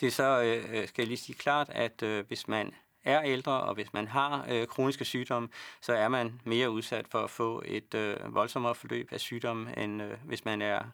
Det 0.00 0.06
er 0.06 0.10
så, 0.10 0.42
øh, 0.42 0.78
øh, 0.78 0.88
skal 0.88 1.02
jeg 1.02 1.08
lige 1.08 1.18
sige 1.18 1.38
klart, 1.38 1.68
at 1.68 2.02
øh, 2.02 2.26
hvis 2.26 2.48
man 2.48 2.74
er 3.04 3.22
ældre, 3.22 3.60
og 3.60 3.74
hvis 3.74 3.92
man 3.92 4.08
har 4.08 4.46
øh, 4.48 4.66
kroniske 4.66 5.04
sygdomme, 5.04 5.48
så 5.80 5.92
er 5.92 6.08
man 6.08 6.40
mere 6.44 6.70
udsat 6.70 7.08
for 7.08 7.18
at 7.18 7.30
få 7.30 7.62
et 7.66 7.94
øh, 7.94 8.34
voldsommere 8.34 8.74
forløb 8.74 9.12
af 9.12 9.20
sygdommen, 9.20 9.78
end 9.78 10.02
øh, 10.02 10.18
hvis 10.24 10.44
man 10.44 10.62
er 10.62 10.84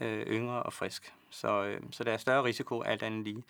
øh, 0.00 0.26
yngre 0.26 0.62
og 0.62 0.72
frisk. 0.72 1.14
Så, 1.30 1.64
øh, 1.64 1.80
så 1.90 2.04
der 2.04 2.12
er 2.12 2.16
større 2.16 2.44
risiko 2.44 2.82
alt 2.82 3.02
andet 3.02 3.24
lige. 3.24 3.44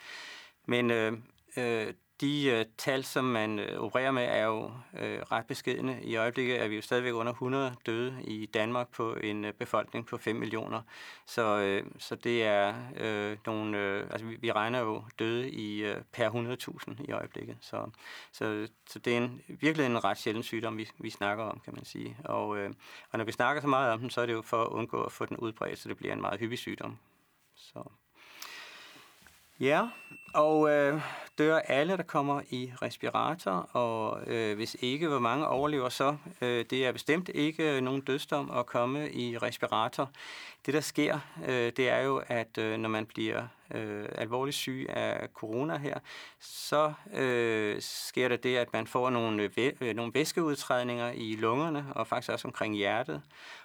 Men 0.67 0.91
øh, 0.91 1.13
øh, 1.57 1.95
de 2.21 2.47
øh, 2.47 2.65
tal, 2.79 3.05
som 3.05 3.25
man 3.25 3.59
øh, 3.59 3.81
opererer 3.81 4.11
med, 4.11 4.23
er 4.23 4.45
jo 4.45 4.73
øh, 4.99 5.21
ret 5.21 5.47
beskedende. 5.47 5.99
I 6.03 6.17
øjeblikket 6.17 6.63
er 6.63 6.69
vi 6.69 6.77
jo 6.77 6.83
stadigvæk 6.83 7.13
under 7.13 7.33
100 7.33 7.75
døde 7.87 8.23
i 8.25 8.47
Danmark 8.47 8.89
på 8.89 9.15
en 9.15 9.45
øh, 9.45 9.53
befolkning 9.53 10.07
på 10.07 10.17
5 10.17 10.37
millioner. 10.37 10.83
Så, 11.27 11.59
øh, 11.59 11.87
så 11.99 12.15
det 12.15 12.45
er 12.45 12.75
øh, 12.97 13.37
nogle... 13.47 13.79
Øh, 13.79 14.07
altså, 14.11 14.27
vi, 14.27 14.37
vi 14.41 14.53
regner 14.53 14.81
jo 14.81 15.05
døde 15.19 15.51
i 15.51 15.85
øh, 15.85 16.03
per 16.13 16.31
100.000 16.31 17.05
i 17.09 17.13
øjeblikket. 17.13 17.57
Så, 17.61 17.91
så, 18.33 18.69
så 18.87 18.99
det 18.99 19.13
er 19.13 19.17
en, 19.17 19.41
virkelig 19.49 19.87
en 19.87 20.05
ret 20.05 20.19
sjælden 20.19 20.43
sygdom, 20.43 20.79
vi, 20.79 20.89
vi 20.99 21.11
snakker 21.11 21.45
om, 21.45 21.61
kan 21.65 21.75
man 21.75 21.85
sige. 21.85 22.17
Og, 22.25 22.59
øh, 22.59 22.71
og 23.11 23.19
når 23.19 23.25
vi 23.25 23.33
snakker 23.33 23.63
så 23.63 23.69
meget 23.69 23.93
om 23.93 24.01
den, 24.01 24.11
så 24.11 24.21
er 24.21 24.27
det 24.27 24.33
jo 24.33 24.43
for 24.43 24.63
at 24.63 24.69
undgå 24.69 25.03
at 25.03 25.13
få 25.13 25.27
den 25.27 25.37
udbredt, 25.37 25.79
så 25.79 25.89
det 25.89 25.97
bliver 25.97 26.13
en 26.13 26.21
meget 26.21 26.41
hyppig 26.41 26.59
sygdom. 26.59 26.99
Så... 27.57 27.91
Ja, 29.61 29.89
og 30.35 30.71
øh, 30.71 31.01
dør 31.39 31.59
alle, 31.59 31.97
der 31.97 32.03
kommer 32.03 32.41
i 32.51 32.73
respirator, 32.83 33.69
og 33.73 34.21
øh, 34.27 34.57
hvis 34.57 34.77
ikke, 34.81 35.09
hvor 35.09 35.19
mange 35.19 35.49
overlever 35.49 35.89
så? 35.89 36.17
Øh, 36.41 36.65
det 36.71 36.87
er 36.87 36.93
bestemt 36.93 37.31
ikke 37.35 37.77
øh, 37.77 37.81
nogen 37.81 38.01
dødsdom 38.01 38.51
at 38.51 38.67
komme 38.67 39.13
i 39.13 39.39
respirator. 39.39 40.11
Det, 40.67 40.75
der 40.75 40.81
sker, 40.81 41.19
øh, 41.49 41.73
det 41.77 41.89
er 41.89 42.01
jo, 42.01 42.23
at 42.27 42.59
øh, 42.59 42.79
når 42.79 42.89
man 42.89 43.07
bliver 43.07 43.43
øh, 43.75 44.09
alvorligt 44.15 44.57
syg 44.57 44.87
af 44.89 45.29
corona 45.35 45.77
her, 45.77 45.99
så 46.41 46.93
øh, 47.15 47.77
sker 47.81 48.29
der 48.29 48.37
det, 48.37 48.57
at 48.57 48.73
man 48.73 48.87
får 48.87 49.11
nogle, 49.11 49.51
væ- 49.59 49.85
øh, 49.85 49.95
nogle 49.95 50.15
væskeudtrædninger 50.15 51.11
i 51.11 51.37
lungerne, 51.37 51.87
og 51.95 52.07
faktisk 52.07 52.33
også 52.33 52.49
omkring 52.49 52.75
hjertet. 52.75 53.23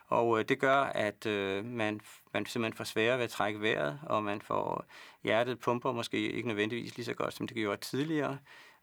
Og 0.07 0.39
øh, 0.39 0.45
det 0.49 0.59
gør, 0.59 0.77
at 0.77 1.25
øh, 1.25 1.65
man, 1.65 2.01
man 2.33 2.45
simpelthen 2.45 2.77
får 2.77 2.83
sværere 2.83 3.17
ved 3.17 3.23
at 3.23 3.29
trække 3.29 3.61
vejret, 3.61 3.99
og 4.03 4.23
man 4.23 4.41
får 4.41 4.85
hjertet 5.23 5.59
pumper 5.59 5.91
måske 5.91 6.31
ikke 6.31 6.47
nødvendigvis 6.47 6.95
lige 6.95 7.05
så 7.05 7.13
godt, 7.13 7.33
som 7.33 7.47
det 7.47 7.55
gjorde 7.55 7.81
tidligere. 7.81 8.37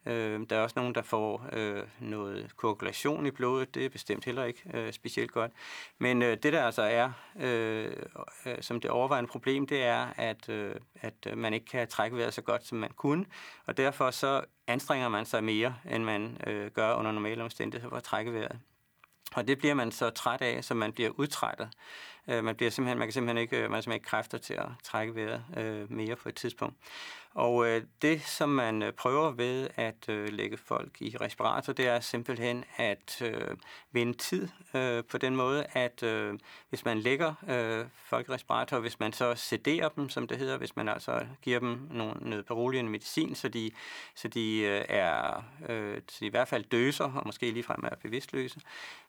Øh, 0.07 0.41
der 0.51 0.57
er 0.57 0.61
også 0.61 0.79
nogen, 0.79 0.95
der 0.95 1.03
får 1.03 1.47
øh, 1.53 1.83
noget 2.01 2.57
koagulation 2.57 3.27
i 3.27 3.31
blodet. 3.31 3.75
Det 3.75 3.85
er 3.85 3.89
bestemt 3.89 4.25
heller 4.25 4.45
ikke 4.45 4.63
øh, 4.75 4.93
specielt 4.93 5.33
godt. 5.33 5.53
Men 5.99 6.23
øh, 6.23 6.37
det, 6.43 6.53
der 6.53 6.65
altså 6.65 6.83
er 6.83 7.13
øh, 7.41 7.93
øh, 8.47 8.57
som 8.61 8.81
det 8.81 8.91
overvejende 8.91 9.31
problem, 9.31 9.67
det 9.67 9.83
er, 9.83 10.07
at, 10.17 10.49
øh, 10.49 10.75
at 10.95 11.39
man 11.39 11.55
ikke 11.55 11.67
kan 11.67 11.89
trække 11.89 12.17
vejret 12.17 12.35
så 12.35 12.43
godt, 12.43 12.67
som 12.67 12.79
man 12.79 12.91
kunne. 12.91 13.25
Og 13.67 13.77
derfor 13.77 14.11
så 14.11 14.45
anstrenger 14.67 15.09
man 15.09 15.25
sig 15.25 15.45
mere, 15.45 15.75
end 15.91 16.05
man 16.05 16.39
øh, 16.47 16.71
gør 16.71 16.95
under 16.95 17.13
normale 17.13 17.43
omstændigheder 17.43 17.91
for 17.91 17.97
at 17.97 18.03
trække 18.03 18.33
vejret. 18.33 18.59
Og 19.35 19.49
det 19.49 19.59
bliver 19.59 19.75
man 19.75 19.93
så 19.93 20.11
træt 20.11 20.43
af, 20.43 20.65
så 20.65 20.75
man 20.75 20.93
bliver 20.93 21.11
udtrættet. 21.11 21.69
Øh, 22.29 22.45
man, 22.45 22.57
bliver 22.57 22.71
simpelthen, 22.71 22.99
man 22.99 23.09
kan 23.09 23.13
simpelthen 23.13 23.39
ikke, 23.39 23.57
øh, 23.57 23.63
man 23.63 23.73
har 23.73 23.81
simpelthen 23.81 23.97
ikke 23.97 24.09
kræfter 24.09 24.39
til 24.39 24.55
at 24.55 24.69
trække 24.85 25.15
vejret 25.15 25.45
øh, 25.57 25.93
mere 25.93 26.17
på 26.17 26.29
et 26.29 26.35
tidspunkt. 26.35 26.77
Og 27.35 27.67
øh, 27.67 27.83
det, 28.03 28.23
som 28.23 28.49
man 28.49 28.83
øh, 28.83 28.93
prøver 28.93 29.31
ved 29.31 29.69
at 29.77 30.09
øh, 30.09 30.29
lægge 30.29 30.57
folk 30.57 31.03
i 31.03 31.17
respirator, 31.21 31.73
det 31.73 31.87
er 31.87 32.01
simpelthen 32.01 32.65
at 32.77 33.23
øh, 33.23 33.57
vinde 33.93 34.19
tid 34.19 34.49
øh, 34.75 35.05
på 35.05 35.19
den 35.19 35.37
måde, 35.37 35.67
at 35.73 36.03
øh, 36.03 36.39
hvis 36.69 36.85
man 36.85 36.99
lægger 36.99 37.35
øh, 37.49 37.87
folk 37.97 38.29
i 38.29 38.33
respirator, 38.33 38.79
hvis 38.79 39.01
man 39.01 39.13
så 39.13 39.35
sederer 39.35 39.89
dem, 39.89 40.09
som 40.09 40.27
det 40.27 40.39
hedder, 40.39 40.57
hvis 40.57 40.77
man 40.77 40.89
altså 40.89 41.27
giver 41.43 41.59
dem 41.59 41.89
nogle, 41.91 42.15
noget 42.21 42.47
beroligende 42.47 42.91
medicin, 42.91 43.35
så 43.35 43.49
de, 43.49 43.71
så 44.15 44.29
de 44.29 44.59
øh, 44.59 44.85
er 44.89 45.45
øh, 45.69 46.01
så 46.09 46.17
de 46.21 46.27
i 46.27 46.31
hvert 46.31 46.49
fald 46.49 46.65
døser, 46.65 47.05
og 47.05 47.23
måske 47.27 47.51
ligefrem 47.51 47.85
er 47.85 47.97
bevidstløse, 48.03 48.61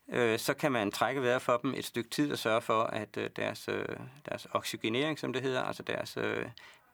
øh, 0.10 0.40
så 0.40 0.54
kan 0.54 0.72
man 0.72 0.92
trække 0.92 1.22
vejret 1.22 1.42
for 1.42 1.58
dem 1.58 1.74
et 1.74 1.86
stykke 1.86 2.10
tid 2.10 2.32
og 2.32 2.38
sørge 2.38 2.62
for, 2.62 2.84
at 2.84 3.18
øh, 3.18 3.30
deres, 3.36 3.68
øh, 3.68 3.86
deres 4.30 4.48
oxygenering, 4.52 5.20
som 5.20 5.34
det 5.34 5.42
hedder, 5.42 5.64
altså 5.64 5.84
deres 5.84 6.18
øh, 6.18 6.46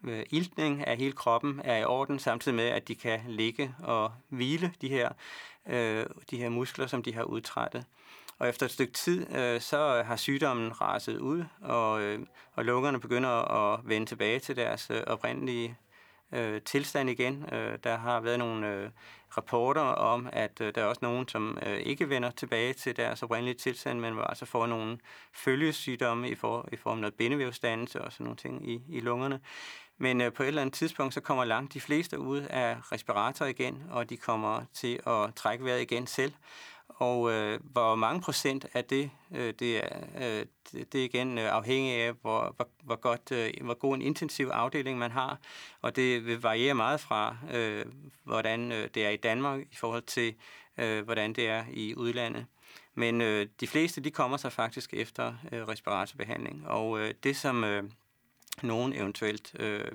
øh, 0.03 0.23
iltning 0.29 0.88
af 0.88 0.97
hele 0.97 1.12
kroppen 1.12 1.62
er 1.63 1.77
i 1.77 1.83
orden, 1.83 2.19
samtidig 2.19 2.55
med, 2.55 2.65
at 2.65 2.88
de 2.88 2.95
kan 2.95 3.19
ligge 3.27 3.75
og 3.83 4.12
hvile 4.29 4.73
de 4.81 4.89
her, 4.89 5.10
øh, 5.69 6.05
de 6.31 6.38
her 6.38 6.49
muskler, 6.49 6.88
som 6.88 7.03
de 7.03 7.13
har 7.13 7.23
udtrættet. 7.23 7.86
Og 8.39 8.49
efter 8.49 8.65
et 8.65 8.71
stykke 8.71 8.93
tid, 8.93 9.36
øh, 9.36 9.62
så 9.62 10.03
har 10.05 10.15
sygdommen 10.15 10.81
raset 10.81 11.17
ud, 11.17 11.43
og, 11.62 12.01
øh, 12.01 12.19
og 12.53 12.65
lungerne 12.65 12.99
begynder 12.99 13.29
at 13.29 13.79
vende 13.83 14.07
tilbage 14.07 14.39
til 14.39 14.55
deres 14.55 14.89
øh, 14.89 15.01
oprindelige 15.07 15.77
øh, 16.31 16.62
tilstand 16.62 17.10
igen. 17.10 17.45
Øh, 17.51 17.77
der 17.83 17.97
har 17.97 18.19
været 18.19 18.39
nogle 18.39 18.73
øh, 18.73 18.89
rapporter 19.38 19.81
om, 19.81 20.29
at 20.33 20.62
øh, 20.62 20.75
der 20.75 20.81
er 20.81 20.86
også 20.86 20.99
nogen, 21.01 21.27
som 21.27 21.57
øh, 21.65 21.77
ikke 21.77 22.10
vender 22.10 22.31
tilbage 22.31 22.73
til 22.73 22.97
deres 22.97 23.23
oprindelige 23.23 23.55
tilstand, 23.55 23.99
men 23.99 24.19
altså 24.29 24.45
får 24.45 24.67
nogle 24.67 24.97
følgesygdomme 25.33 26.29
i, 26.29 26.36
for, 26.36 26.69
i 26.71 26.75
form 26.75 26.97
af 26.97 27.01
noget 27.01 27.13
bindevævsdannelse 27.13 28.01
og 28.01 28.12
sådan 28.12 28.23
nogle 28.23 28.38
ting 28.38 28.69
i, 28.69 28.81
i 28.89 28.99
lungerne. 28.99 29.39
Men 29.97 30.21
øh, 30.21 30.33
på 30.33 30.43
et 30.43 30.47
eller 30.47 30.62
andet 30.62 30.75
tidspunkt, 30.75 31.13
så 31.13 31.21
kommer 31.21 31.45
langt 31.45 31.73
de 31.73 31.81
fleste 31.81 32.19
ud 32.19 32.41
af 32.41 32.77
respirator 32.91 33.45
igen, 33.45 33.83
og 33.89 34.10
de 34.10 34.17
kommer 34.17 34.62
til 34.73 34.99
at 35.07 35.36
trække 35.36 35.65
vejret 35.65 35.81
igen 35.81 36.07
selv. 36.07 36.33
Og 36.88 37.31
øh, 37.31 37.60
hvor 37.63 37.95
mange 37.95 38.21
procent 38.21 38.65
af 38.73 38.83
det, 38.83 39.12
øh, 39.31 39.53
det, 39.60 39.77
er, 39.77 39.99
øh, 40.17 40.45
det, 40.71 40.93
det 40.93 41.01
er 41.01 41.05
igen 41.05 41.38
øh, 41.38 41.53
afhængig 41.53 41.93
af, 41.93 42.13
hvor, 42.21 42.53
hvor, 42.55 42.69
hvor, 42.83 42.95
godt, 42.95 43.31
øh, 43.31 43.51
hvor 43.62 43.73
god 43.73 43.95
en 43.95 44.01
intensiv 44.01 44.47
afdeling 44.47 44.97
man 44.97 45.12
har. 45.12 45.39
Og 45.81 45.95
det 45.95 46.25
vil 46.25 46.41
variere 46.41 46.73
meget 46.73 46.99
fra, 46.99 47.38
øh, 47.53 47.86
hvordan 48.23 48.71
øh, 48.71 48.89
det 48.93 49.05
er 49.05 49.10
i 49.10 49.17
Danmark 49.17 49.62
i 49.71 49.75
forhold 49.75 50.03
til, 50.03 50.36
øh, 50.77 51.03
hvordan 51.05 51.33
det 51.33 51.47
er 51.49 51.65
i 51.73 51.95
udlandet. 51.95 52.45
Men 52.95 53.21
øh, 53.21 53.47
de 53.60 53.67
fleste, 53.67 54.01
de 54.01 54.12
kommer 54.12 54.38
sig 54.38 54.51
faktisk 54.51 54.93
efter 54.93 55.33
øh, 55.51 55.67
respiratorbehandling. 55.67 56.67
Og 56.67 56.99
øh, 56.99 57.13
det, 57.23 57.36
som 57.36 57.63
øh, 57.63 57.83
nogen 58.63 58.93
eventuelt 58.93 59.55
øh, 59.60 59.91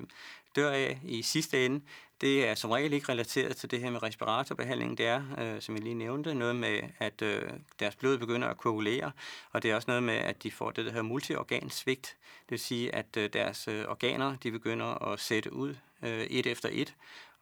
dør 0.55 0.71
af 0.71 0.99
i 1.03 1.21
sidste 1.21 1.65
ende, 1.65 1.81
det 2.21 2.47
er 2.47 2.55
som 2.55 2.71
regel 2.71 2.93
ikke 2.93 3.11
relateret 3.11 3.55
til 3.55 3.71
det 3.71 3.79
her 3.79 3.89
med 3.89 4.03
respiratorbehandling. 4.03 4.97
Det 4.97 5.07
er, 5.07 5.23
øh, 5.39 5.61
som 5.61 5.75
jeg 5.75 5.83
lige 5.83 5.95
nævnte, 5.95 6.35
noget 6.35 6.55
med, 6.55 6.79
at 6.99 7.21
øh, 7.21 7.49
deres 7.79 7.95
blod 7.95 8.17
begynder 8.17 8.47
at 8.47 8.57
koagulere, 8.57 9.11
og 9.51 9.63
det 9.63 9.71
er 9.71 9.75
også 9.75 9.87
noget 9.87 10.03
med, 10.03 10.13
at 10.13 10.43
de 10.43 10.51
får 10.51 10.71
det, 10.71 10.85
der 10.85 10.91
hedder 10.91 11.03
multiorgansvigt. 11.03 12.15
Det 12.21 12.51
vil 12.51 12.59
sige, 12.59 12.95
at 12.95 13.17
øh, 13.17 13.29
deres 13.33 13.67
øh, 13.67 13.85
organer 13.87 14.35
de 14.35 14.51
begynder 14.51 15.11
at 15.11 15.19
sætte 15.19 15.53
ud 15.53 15.75
øh, 16.03 16.21
et 16.21 16.47
efter 16.47 16.69
et, 16.71 16.95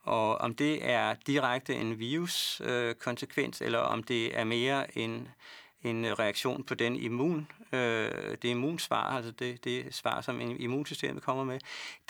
og 0.03 0.37
om 0.37 0.55
det 0.55 0.89
er 0.89 1.15
direkte 1.27 1.75
en 1.75 1.99
viruskonsekvens, 1.99 3.61
øh, 3.61 3.65
eller 3.65 3.79
om 3.79 4.03
det 4.03 4.37
er 4.39 4.43
mere 4.43 4.97
en, 4.97 5.27
en 5.83 6.05
øh, 6.05 6.11
reaktion 6.11 6.63
på 6.63 6.75
den 6.75 6.95
immun, 6.95 7.47
øh, 7.71 8.11
det 8.41 8.43
immunsvar, 8.43 9.03
altså 9.03 9.31
det, 9.31 9.63
det 9.63 9.95
svar, 9.95 10.21
som 10.21 10.41
immunsystemet 10.41 11.23
kommer 11.23 11.43
med, 11.43 11.59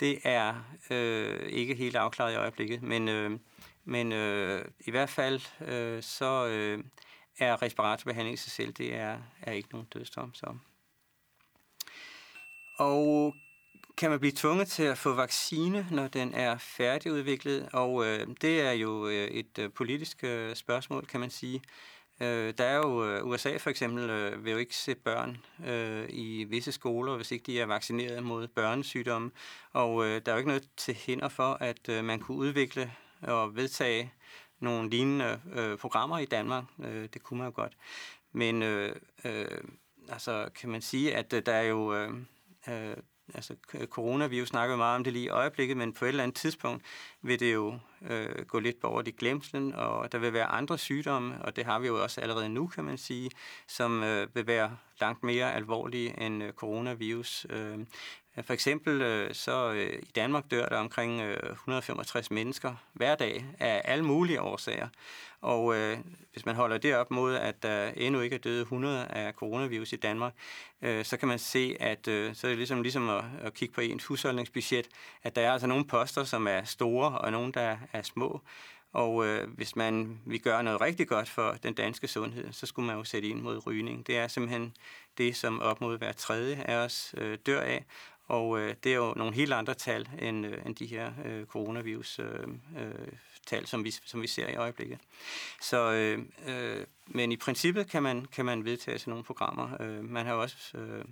det 0.00 0.18
er 0.24 0.54
øh, 0.90 1.48
ikke 1.48 1.74
helt 1.74 1.96
afklaret 1.96 2.32
i 2.32 2.36
øjeblikket, 2.36 2.82
men, 2.82 3.08
øh, 3.08 3.38
men 3.84 4.12
øh, 4.12 4.64
i 4.80 4.90
hvert 4.90 5.10
fald 5.10 5.40
øh, 5.68 6.02
så 6.02 6.46
øh, 6.46 6.84
er 7.38 7.62
respiratorbehandling 7.62 8.34
i 8.34 8.36
sig 8.36 8.52
selv, 8.52 8.72
det 8.72 8.94
er, 8.94 9.18
er 9.42 9.52
ikke 9.52 9.68
nogen 9.72 9.86
dødsdom. 9.94 10.34
Så. 10.34 10.54
Og 12.78 13.34
kan 13.96 14.10
man 14.10 14.20
blive 14.20 14.32
tvunget 14.36 14.68
til 14.68 14.82
at 14.82 14.98
få 14.98 15.14
vaccine, 15.14 15.86
når 15.90 16.08
den 16.08 16.34
er 16.34 16.58
færdigudviklet, 16.58 17.68
og 17.72 18.06
øh, 18.06 18.26
det 18.40 18.60
er 18.60 18.72
jo 18.72 19.08
øh, 19.08 19.28
et 19.28 19.58
øh, 19.58 19.70
politisk 19.70 20.24
øh, 20.24 20.56
spørgsmål, 20.56 21.06
kan 21.06 21.20
man 21.20 21.30
sige. 21.30 21.62
Øh, 22.22 22.54
der 22.58 22.64
er 22.64 22.76
jo 22.76 23.04
øh, 23.04 23.26
USA 23.26 23.56
for 23.56 23.70
eksempel 23.70 24.10
øh, 24.10 24.44
vil 24.44 24.52
jo 24.52 24.58
ikke 24.58 24.76
se 24.76 24.94
børn 24.94 25.38
øh, 25.66 26.06
i 26.08 26.44
visse 26.44 26.72
skoler, 26.72 27.16
hvis 27.16 27.30
ikke 27.30 27.46
de 27.46 27.60
er 27.60 27.66
vaccineret 27.66 28.22
mod 28.22 28.48
børnesygdomme, 28.48 29.30
og 29.72 30.06
øh, 30.06 30.22
der 30.26 30.32
er 30.32 30.36
jo 30.36 30.38
ikke 30.38 30.48
noget 30.48 30.68
til 30.76 30.94
hinder 30.94 31.28
for, 31.28 31.56
at 31.60 31.88
øh, 31.88 32.04
man 32.04 32.20
kunne 32.20 32.38
udvikle 32.38 32.92
og 33.22 33.56
vedtage 33.56 34.12
nogle 34.60 34.90
lignende 34.90 35.40
øh, 35.52 35.78
programmer 35.78 36.18
i 36.18 36.24
Danmark. 36.24 36.64
Øh, 36.84 37.08
det 37.14 37.22
kunne 37.22 37.38
man 37.38 37.46
jo 37.46 37.52
godt. 37.54 37.72
Men 38.32 38.62
øh, 38.62 38.96
øh, 39.24 39.58
altså 40.08 40.48
kan 40.54 40.70
man 40.70 40.82
sige, 40.82 41.16
at 41.16 41.32
øh, 41.32 41.42
der 41.46 41.52
er 41.52 41.62
jo 41.62 41.94
øh, 41.94 42.10
øh, 42.68 42.96
altså 43.34 43.54
coronavirus 43.84 44.48
snakker 44.48 44.74
vi 44.74 44.78
meget 44.78 44.96
om 44.96 45.04
det 45.04 45.12
lige 45.12 45.24
i 45.24 45.28
øjeblikket, 45.28 45.76
men 45.76 45.92
på 45.92 46.04
et 46.04 46.08
eller 46.08 46.22
andet 46.22 46.36
tidspunkt 46.36 46.84
vil 47.22 47.40
det 47.40 47.54
jo 47.54 47.78
øh, 48.10 48.46
gå 48.46 48.58
lidt 48.58 48.84
over 48.84 49.02
i 49.06 49.10
glemslen, 49.10 49.74
og 49.74 50.12
der 50.12 50.18
vil 50.18 50.32
være 50.32 50.46
andre 50.46 50.78
sygdomme, 50.78 51.44
og 51.44 51.56
det 51.56 51.64
har 51.64 51.78
vi 51.78 51.86
jo 51.86 52.02
også 52.02 52.20
allerede 52.20 52.48
nu, 52.48 52.66
kan 52.66 52.84
man 52.84 52.98
sige, 52.98 53.30
som 53.66 54.02
øh, 54.02 54.28
vil 54.34 54.46
være 54.46 54.76
langt 55.00 55.22
mere 55.22 55.54
alvorlige 55.54 56.20
end 56.20 56.42
øh, 56.42 56.52
coronavirus. 56.52 57.46
Øh, 57.50 57.78
for 58.42 58.52
eksempel 58.52 59.02
øh, 59.02 59.34
så 59.34 59.72
øh, 59.72 59.98
i 60.02 60.10
Danmark 60.14 60.50
dør 60.50 60.68
der 60.68 60.76
omkring 60.76 61.20
øh, 61.20 61.52
165 61.52 62.30
mennesker 62.30 62.74
hver 62.92 63.14
dag 63.14 63.44
af 63.58 63.82
alle 63.84 64.04
mulige 64.04 64.40
årsager. 64.40 64.88
Og 65.40 65.76
øh, 65.76 65.98
hvis 66.32 66.46
man 66.46 66.54
holder 66.54 66.78
det 66.78 66.96
op 66.96 67.10
mod, 67.10 67.34
at 67.34 67.62
der 67.62 67.88
endnu 67.96 68.20
ikke 68.20 68.36
er 68.36 68.40
døde 68.40 68.62
100 68.62 69.06
af 69.06 69.32
coronavirus 69.32 69.92
i 69.92 69.96
Danmark, 69.96 70.32
øh, 70.82 71.04
så 71.04 71.16
kan 71.16 71.28
man 71.28 71.38
se, 71.38 71.76
at 71.80 72.08
øh, 72.08 72.34
så 72.34 72.46
er 72.46 72.50
det 72.50 72.58
ligesom, 72.58 72.82
ligesom 72.82 73.08
at, 73.08 73.24
at 73.42 73.54
kigge 73.54 73.74
på 73.74 73.80
ens 73.80 74.04
husholdningsbudget, 74.04 74.88
at 75.22 75.36
der 75.36 75.42
er 75.42 75.52
altså 75.52 75.66
nogle 75.66 75.84
poster, 75.84 76.24
som 76.24 76.46
er 76.46 76.64
store, 76.64 77.11
og 77.18 77.32
nogle, 77.32 77.52
der 77.52 77.76
er 77.92 78.02
små. 78.02 78.40
Og 78.92 79.26
øh, 79.26 79.50
hvis 79.50 79.76
man 79.76 80.20
vil 80.26 80.40
gøre 80.40 80.62
noget 80.62 80.80
rigtig 80.80 81.08
godt 81.08 81.28
for 81.28 81.56
den 81.62 81.74
danske 81.74 82.08
sundhed, 82.08 82.52
så 82.52 82.66
skulle 82.66 82.86
man 82.86 82.96
jo 82.96 83.04
sætte 83.04 83.28
ind 83.28 83.40
mod 83.40 83.66
rygning. 83.66 84.06
Det 84.06 84.18
er 84.18 84.28
simpelthen 84.28 84.76
det, 85.18 85.36
som 85.36 85.60
op 85.60 85.80
mod 85.80 85.98
hver 85.98 86.12
tredje 86.12 86.56
af 86.56 86.76
os 86.76 87.14
øh, 87.18 87.38
dør 87.46 87.60
af, 87.60 87.84
og 88.26 88.58
øh, 88.58 88.74
det 88.84 88.92
er 88.92 88.96
jo 88.96 89.14
nogle 89.16 89.34
helt 89.34 89.52
andre 89.52 89.74
tal 89.74 90.08
end, 90.18 90.46
øh, 90.46 90.66
end 90.66 90.76
de 90.76 90.86
her 90.86 91.12
øh, 91.24 91.46
coronavirus 91.46 92.18
øh, 92.18 92.48
øh, 92.78 93.08
tal, 93.46 93.66
som 93.66 93.84
vi, 93.84 93.90
som 93.90 94.22
vi 94.22 94.26
ser 94.26 94.48
i 94.48 94.54
øjeblikket. 94.54 94.98
Så, 95.60 95.92
øh, 95.92 96.18
øh, 96.46 96.86
men 97.06 97.32
i 97.32 97.36
princippet 97.36 97.90
kan 97.90 98.02
man, 98.02 98.24
kan 98.24 98.44
man 98.44 98.64
vedtage 98.64 98.98
sådan 98.98 99.10
nogle 99.10 99.24
programmer. 99.24 99.82
Øh, 99.82 100.04
man 100.04 100.26
har 100.26 100.34
også 100.34 100.78
øh, 100.78 101.04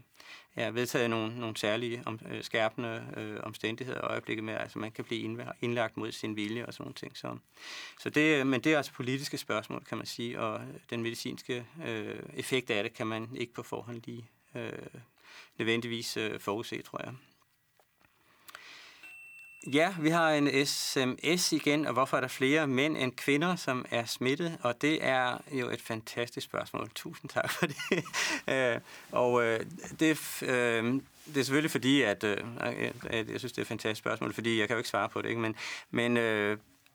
ja, 0.56 0.70
vedtaget 0.70 1.10
nogle, 1.10 1.40
nogle 1.40 1.56
særlige 1.56 2.02
om, 2.06 2.20
øh, 2.30 2.44
skærpende 2.44 3.06
øh, 3.16 3.40
omstændigheder 3.42 3.98
i 3.98 4.10
øjeblikket 4.10 4.44
med, 4.44 4.54
altså 4.54 4.78
man 4.78 4.92
kan 4.92 5.04
blive 5.04 5.46
indlagt 5.60 5.96
mod 5.96 6.12
sin 6.12 6.36
vilje 6.36 6.66
og 6.66 6.74
sådan 6.74 6.84
nogle 6.84 6.94
ting. 6.94 7.16
Så, 7.16 7.36
så 8.00 8.10
det, 8.10 8.40
øh, 8.40 8.46
men 8.46 8.60
det 8.60 8.72
er 8.72 8.76
altså 8.76 8.92
politiske 8.92 9.38
spørgsmål, 9.38 9.84
kan 9.84 9.98
man 9.98 10.06
sige, 10.06 10.40
og 10.40 10.60
øh, 10.60 10.66
den 10.90 11.02
medicinske 11.02 11.66
øh, 11.86 12.18
effekt 12.36 12.70
af 12.70 12.82
det 12.82 12.94
kan 12.94 13.06
man 13.06 13.28
ikke 13.36 13.52
på 13.52 13.62
forhånd 13.62 14.02
lige 14.06 14.28
øh, 14.54 14.72
nødvendigvis 15.58 16.16
øh, 16.16 16.40
forudse, 16.40 16.82
tror 16.82 17.00
jeg. 17.04 17.14
Ja, 19.66 19.94
vi 20.00 20.10
har 20.10 20.30
en 20.30 20.66
sms 20.66 21.52
igen, 21.52 21.86
og 21.86 21.92
hvorfor 21.92 22.16
er 22.16 22.20
der 22.20 22.28
flere 22.28 22.66
mænd 22.66 22.96
end 22.96 23.12
kvinder, 23.12 23.56
som 23.56 23.84
er 23.90 24.04
smittet? 24.04 24.58
Og 24.62 24.82
det 24.82 25.04
er 25.04 25.38
jo 25.52 25.70
et 25.70 25.80
fantastisk 25.80 26.44
spørgsmål. 26.44 26.90
Tusind 26.94 27.30
tak 27.30 27.50
for 27.50 27.66
det. 27.66 27.76
Øh, 28.48 28.80
og 29.12 29.42
øh, 29.42 29.60
det, 30.00 30.42
øh, 30.42 30.84
det 31.26 31.36
er 31.36 31.42
selvfølgelig 31.42 31.70
fordi, 31.70 32.02
at 32.02 32.24
jeg 32.24 33.38
synes, 33.38 33.52
det 33.52 33.58
er 33.58 33.62
et 33.62 33.68
fantastisk 33.68 33.98
spørgsmål, 33.98 34.32
fordi 34.34 34.58
jeg 34.58 34.68
kan 34.68 34.74
jo 34.74 34.78
ikke 34.78 34.88
svare 34.88 35.08
på 35.08 35.22
det, 35.22 35.28
ikke? 35.28 35.40
men, 35.40 35.56
men 35.90 36.16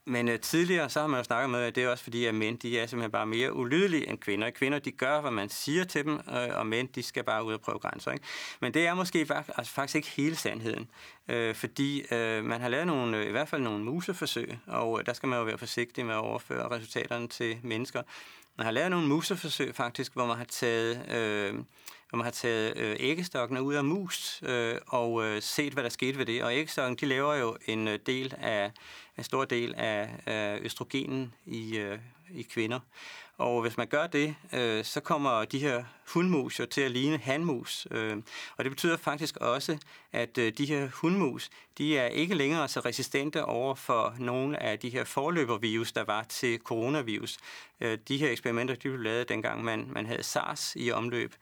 men 0.07 0.29
øh, 0.29 0.39
tidligere, 0.39 0.89
så 0.89 0.99
har 0.99 1.07
man 1.07 1.19
jo 1.19 1.23
snakket 1.23 1.49
med, 1.49 1.59
at 1.59 1.75
det 1.75 1.83
er 1.83 1.89
også 1.89 2.03
fordi, 2.03 2.25
at 2.25 2.35
mænd, 2.35 2.59
de 2.59 2.79
er 2.79 2.87
simpelthen 2.87 3.11
bare 3.11 3.25
mere 3.25 3.53
ulydelige 3.53 4.09
end 4.09 4.17
kvinder. 4.17 4.49
Kvinder, 4.49 4.79
de 4.79 4.91
gør, 4.91 5.21
hvad 5.21 5.31
man 5.31 5.49
siger 5.49 5.83
til 5.83 6.05
dem, 6.05 6.13
øh, 6.13 6.57
og 6.57 6.67
mænd, 6.67 6.87
de 6.87 7.03
skal 7.03 7.23
bare 7.23 7.43
ud 7.43 7.53
og 7.53 7.61
prøve 7.61 7.79
grænser. 7.79 8.11
Ikke? 8.11 8.25
Men 8.61 8.73
det 8.73 8.87
er 8.87 8.93
måske 8.93 9.19
altså, 9.57 9.73
faktisk 9.73 9.95
ikke 9.95 10.07
hele 10.07 10.35
sandheden. 10.35 10.87
øh, 11.27 11.55
fordi 11.55 12.13
øh, 12.13 12.43
man 12.43 12.61
har 12.61 12.69
lavet 12.69 12.87
nogle, 12.87 13.17
øh, 13.17 13.27
i 13.27 13.31
hvert 13.31 13.47
fald 13.47 13.61
nogle 13.61 13.83
museforsøg, 13.83 14.57
og 14.67 14.99
øh, 14.99 15.05
der 15.05 15.13
skal 15.13 15.29
man 15.29 15.39
jo 15.39 15.45
være 15.45 15.57
forsigtig 15.57 16.05
med 16.05 16.13
at 16.13 16.19
overføre 16.19 16.71
resultaterne 16.71 17.27
til 17.27 17.57
mennesker. 17.63 18.01
Man 18.57 18.65
har 18.65 18.71
lavet 18.71 18.91
nogle 18.91 19.07
museforsøg 19.07 19.75
faktisk, 19.75 20.13
hvor 20.13 20.25
man 20.25 20.37
har 20.37 20.43
taget... 20.43 21.11
øh, 21.11 21.63
hvor 22.09 22.17
man 22.17 22.25
har 22.25 22.31
taget 22.31 22.77
øh, 22.77 22.95
æggestokkene 22.99 23.61
ud 23.61 23.73
af 23.73 23.83
mus 23.83 24.43
øh, 24.43 24.75
og 24.87 25.25
øh, 25.25 25.41
set, 25.41 25.73
hvad 25.73 25.83
der 25.83 25.89
skete 25.89 26.17
ved 26.17 26.25
det. 26.25 26.43
Og 26.43 26.53
æggestokken, 26.53 26.97
de 27.01 27.05
laver 27.05 27.35
jo 27.35 27.57
en 27.65 27.87
øh, 27.87 27.99
del 28.05 28.33
af 28.37 28.71
en 29.17 29.23
stor 29.23 29.45
del 29.45 29.75
af, 29.77 30.09
øh, 30.27 30.65
østrogenen 30.65 31.33
i, 31.45 31.77
øh, 31.77 31.99
i 32.29 32.41
kvinder. 32.41 32.79
Og 33.37 33.61
hvis 33.61 33.77
man 33.77 33.87
gør 33.87 34.07
det, 34.07 34.35
øh, 34.53 34.83
så 34.83 34.99
kommer 34.99 35.45
de 35.45 35.59
her 35.59 35.83
hundmus 36.13 36.59
jo 36.59 36.65
til 36.65 36.81
at 36.81 36.91
ligne 36.91 37.17
handmus. 37.17 37.87
Øh, 37.91 38.17
og 38.57 38.63
det 38.63 38.71
betyder 38.71 38.97
faktisk 38.97 39.37
også, 39.37 39.77
at 40.11 40.37
øh, 40.37 40.53
de 40.57 40.65
her 40.65 40.87
hundmus, 40.93 41.49
de 41.77 41.97
er 41.97 42.07
ikke 42.07 42.35
længere 42.35 42.67
så 42.67 42.79
resistente 42.79 43.45
over 43.45 43.75
for 43.75 44.15
nogle 44.19 44.63
af 44.63 44.79
de 44.79 44.89
her 44.89 45.03
forløbervirus, 45.03 45.91
der 45.91 46.03
var 46.03 46.23
til 46.23 46.59
coronavirus. 46.59 47.37
Øh, 47.81 47.97
de 48.07 48.17
her 48.17 48.31
eksperimenter, 48.31 48.75
de 48.75 48.79
blev 48.79 48.99
lavet 48.99 49.29
dengang, 49.29 49.63
man, 49.63 49.87
man 49.91 50.05
havde 50.05 50.23
SARS 50.23 50.73
i 50.75 50.91
omløb. 50.91 51.35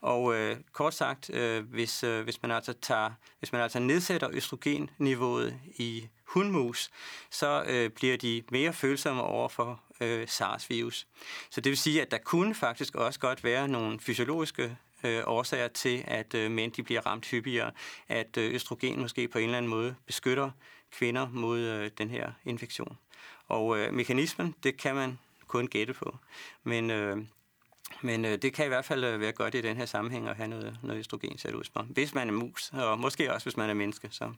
Og 0.00 0.34
øh, 0.34 0.56
kort 0.72 0.94
sagt, 0.94 1.30
øh, 1.30 1.64
hvis, 1.70 2.04
øh, 2.04 2.24
hvis, 2.24 2.42
man 2.42 2.50
altså 2.50 2.72
tager, 2.72 3.10
hvis 3.38 3.52
man 3.52 3.62
altså 3.62 3.78
nedsætter 3.78 4.28
østrogenniveauet 4.32 5.58
i 5.76 6.08
hundmus, 6.24 6.90
så 7.30 7.64
øh, 7.66 7.90
bliver 7.90 8.16
de 8.16 8.42
mere 8.50 8.72
følsomme 8.72 9.22
over 9.22 9.48
for 9.48 9.80
øh, 10.00 10.28
SARS-virus. 10.28 11.06
Så 11.50 11.60
det 11.60 11.70
vil 11.70 11.78
sige, 11.78 12.02
at 12.02 12.10
der 12.10 12.18
kunne 12.18 12.54
faktisk 12.54 12.94
også 12.94 13.20
godt 13.20 13.44
være 13.44 13.68
nogle 13.68 14.00
fysiologiske 14.00 14.76
øh, 15.04 15.22
årsager 15.26 15.68
til, 15.68 16.04
at 16.06 16.34
øh, 16.34 16.50
mænd 16.50 16.72
de 16.72 16.82
bliver 16.82 17.06
ramt 17.06 17.26
hyppigere, 17.26 17.70
at 18.08 18.36
øh, 18.36 18.54
østrogen 18.54 19.00
måske 19.00 19.28
på 19.28 19.38
en 19.38 19.44
eller 19.44 19.58
anden 19.58 19.70
måde 19.70 19.94
beskytter 20.06 20.50
kvinder 20.90 21.28
mod 21.28 21.58
øh, 21.58 21.90
den 21.98 22.10
her 22.10 22.32
infektion. 22.44 22.98
Og 23.48 23.78
øh, 23.78 23.94
mekanismen, 23.94 24.54
det 24.62 24.76
kan 24.76 24.94
man 24.94 25.18
kun 25.46 25.66
gætte 25.66 25.94
på. 25.94 26.16
Men 26.64 26.90
øh, 26.90 27.16
men 28.02 28.24
øh, 28.24 28.38
det 28.42 28.52
kan 28.52 28.64
i 28.64 28.68
hvert 28.68 28.84
fald 28.84 29.04
øh, 29.04 29.20
være 29.20 29.32
godt 29.32 29.54
i 29.54 29.60
den 29.60 29.76
her 29.76 29.86
sammenhæng 29.86 30.28
at 30.28 30.36
have 30.36 30.48
noget, 30.48 30.78
noget 30.82 30.98
østrogen 30.98 31.38
sat 31.38 31.54
ud 31.54 31.64
på. 31.74 31.82
Hvis 31.82 32.14
man 32.14 32.28
er 32.28 32.32
mus, 32.32 32.70
og 32.72 32.98
måske 32.98 33.34
også 33.34 33.44
hvis 33.44 33.56
man 33.56 33.70
er 33.70 33.74
menneske. 33.74 34.08
Så. 34.10 34.32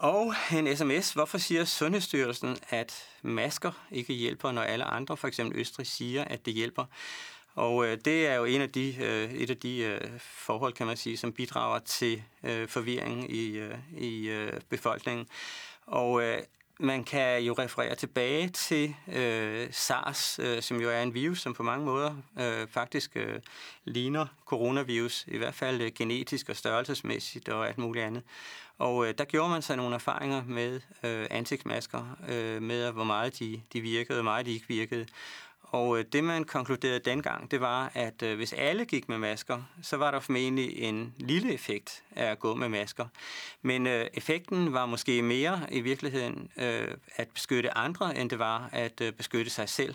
Og 0.00 0.34
en 0.52 0.76
sms. 0.76 1.12
Hvorfor 1.12 1.38
siger 1.38 1.64
Sundhedsstyrelsen, 1.64 2.56
at 2.68 3.08
masker 3.22 3.72
ikke 3.90 4.12
hjælper, 4.12 4.52
når 4.52 4.62
alle 4.62 4.84
andre, 4.84 5.16
for 5.16 5.28
eksempel 5.28 5.60
Østrig, 5.60 5.86
siger, 5.86 6.24
at 6.24 6.46
det 6.46 6.54
hjælper? 6.54 6.84
Og 7.54 7.86
øh, 7.86 7.98
det 8.04 8.26
er 8.26 8.34
jo 8.34 8.44
en 8.44 8.60
af 8.60 8.70
de, 8.70 8.94
øh, 9.00 9.32
et 9.32 9.50
af 9.50 9.56
de 9.56 9.78
øh, 9.78 10.00
forhold, 10.20 10.72
kan 10.72 10.86
man 10.86 10.96
sige, 10.96 11.16
som 11.16 11.32
bidrager 11.32 11.78
til 11.78 12.22
øh, 12.42 12.68
i, 13.28 13.48
øh, 13.58 13.78
i 13.96 14.28
øh, 14.28 14.60
befolkningen. 14.68 15.26
Og 15.86 16.22
øh, 16.22 16.38
man 16.78 17.04
kan 17.04 17.42
jo 17.42 17.52
referere 17.52 17.94
tilbage 17.94 18.48
til 18.48 18.94
øh, 19.12 19.68
SARS, 19.70 20.38
øh, 20.38 20.62
som 20.62 20.80
jo 20.80 20.90
er 20.90 21.02
en 21.02 21.14
virus, 21.14 21.40
som 21.40 21.54
på 21.54 21.62
mange 21.62 21.84
måder 21.84 22.16
øh, 22.40 22.68
faktisk 22.70 23.16
øh, 23.16 23.40
ligner 23.84 24.26
coronavirus, 24.46 25.24
i 25.28 25.38
hvert 25.38 25.54
fald 25.54 25.80
øh, 25.80 25.92
genetisk 25.94 26.48
og 26.48 26.56
størrelsesmæssigt 26.56 27.48
og 27.48 27.68
alt 27.68 27.78
muligt 27.78 28.04
andet. 28.04 28.22
Og 28.78 29.06
øh, 29.06 29.14
der 29.18 29.24
gjorde 29.24 29.50
man 29.50 29.62
sig 29.62 29.76
nogle 29.76 29.94
erfaringer 29.94 30.42
med 30.44 30.80
øh, 31.02 31.26
ansigtsmasker, 31.30 32.16
øh, 32.28 32.62
med 32.62 32.92
hvor 32.92 33.04
meget 33.04 33.38
de, 33.38 33.60
de 33.72 33.80
virkede, 33.80 34.18
og 34.18 34.22
hvor 34.22 34.32
meget 34.32 34.46
de 34.46 34.52
ikke 34.52 34.68
virkede. 34.68 35.06
Og 35.70 35.98
øh, 35.98 36.04
det, 36.12 36.24
man 36.24 36.44
konkluderede 36.44 36.98
dengang, 36.98 37.50
det 37.50 37.60
var, 37.60 37.90
at 37.94 38.22
øh, 38.22 38.36
hvis 38.36 38.52
alle 38.52 38.84
gik 38.84 39.08
med 39.08 39.18
masker, 39.18 39.62
så 39.82 39.96
var 39.96 40.10
der 40.10 40.20
formentlig 40.20 40.78
en 40.78 41.14
lille 41.16 41.54
effekt 41.54 42.02
af 42.16 42.30
at 42.30 42.38
gå 42.38 42.54
med 42.54 42.68
masker. 42.68 43.06
Men 43.62 43.86
øh, 43.86 44.06
effekten 44.14 44.72
var 44.72 44.86
måske 44.86 45.22
mere 45.22 45.66
i 45.70 45.80
virkeligheden 45.80 46.50
øh, 46.56 46.88
at 47.16 47.28
beskytte 47.34 47.76
andre, 47.78 48.18
end 48.18 48.30
det 48.30 48.38
var 48.38 48.68
at 48.72 49.00
øh, 49.00 49.12
beskytte 49.12 49.50
sig 49.50 49.68
selv. 49.68 49.94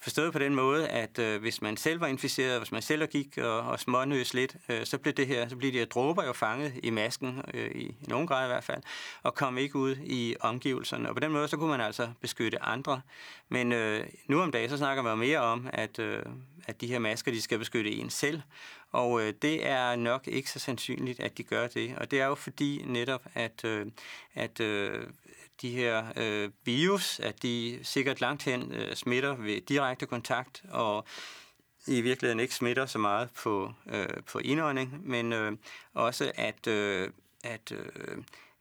Forstået 0.00 0.32
på 0.32 0.38
den 0.38 0.54
måde, 0.54 0.88
at 0.88 1.18
øh, 1.18 1.40
hvis 1.40 1.62
man 1.62 1.76
selv 1.76 2.00
var 2.00 2.06
inficeret, 2.06 2.60
hvis 2.60 2.72
man 2.72 2.82
selv 2.82 3.06
gik 3.06 3.38
og, 3.38 3.60
og 3.60 3.80
smånøs 3.80 4.34
lidt, 4.34 4.56
øh, 4.68 4.86
så 4.86 4.98
blev 4.98 5.14
det 5.14 5.26
her, 5.26 5.48
så 5.48 5.56
blev 5.56 5.72
de 5.72 5.78
her 5.78 5.84
dråber 5.84 6.24
jo 6.24 6.32
fanget 6.32 6.72
i 6.82 6.90
masken, 6.90 7.42
øh, 7.54 7.70
i, 7.70 7.84
i 7.84 7.94
nogen 8.08 8.26
grad 8.26 8.44
i 8.44 8.48
hvert 8.48 8.64
fald, 8.64 8.82
og 9.22 9.34
kom 9.34 9.58
ikke 9.58 9.76
ud 9.76 9.96
i 10.04 10.36
omgivelserne. 10.40 11.08
Og 11.08 11.14
på 11.14 11.20
den 11.20 11.32
måde, 11.32 11.48
så 11.48 11.56
kunne 11.56 11.70
man 11.70 11.80
altså 11.80 12.08
beskytte 12.20 12.62
andre. 12.62 13.00
Men 13.48 13.72
øh, 13.72 14.06
nu 14.26 14.40
om 14.40 14.52
dagen, 14.52 14.70
så 14.70 14.76
snakker 14.76 15.02
man 15.02 15.18
mere 15.18 15.38
om, 15.38 15.68
at, 15.72 15.98
øh, 15.98 16.22
at 16.66 16.80
de 16.80 16.86
her 16.86 16.98
masker, 16.98 17.32
de 17.32 17.42
skal 17.42 17.58
beskytte 17.58 17.90
en 17.90 18.10
selv. 18.10 18.40
Og 18.92 19.22
øh, 19.22 19.32
det 19.42 19.66
er 19.66 19.96
nok 19.96 20.28
ikke 20.28 20.50
så 20.50 20.58
sandsynligt, 20.58 21.20
at 21.20 21.38
de 21.38 21.42
gør 21.42 21.66
det. 21.66 21.94
Og 21.96 22.10
det 22.10 22.20
er 22.20 22.26
jo 22.26 22.34
fordi 22.34 22.82
netop, 22.86 23.22
at, 23.34 23.64
øh, 23.64 23.86
at 24.34 24.60
øh, 24.60 25.06
de 25.62 25.70
her 25.70 26.04
øh, 26.16 26.50
virus, 26.64 27.20
at 27.20 27.42
de 27.42 27.78
sikkert 27.82 28.20
langt 28.20 28.42
hen 28.42 28.72
øh, 28.72 28.94
smitter 28.94 29.34
ved 29.34 29.60
direkte 29.60 30.06
kontakt, 30.06 30.62
og 30.70 31.04
i 31.86 32.00
virkeligheden 32.00 32.40
ikke 32.40 32.54
smitter 32.54 32.86
så 32.86 32.98
meget 32.98 33.28
på, 33.42 33.72
øh, 33.86 34.06
på 34.32 34.38
indånding, 34.38 35.08
men 35.08 35.32
øh, 35.32 35.52
også 35.94 36.32
at, 36.34 36.66
øh, 36.66 37.10
at 37.44 37.72
øh, 37.72 38.18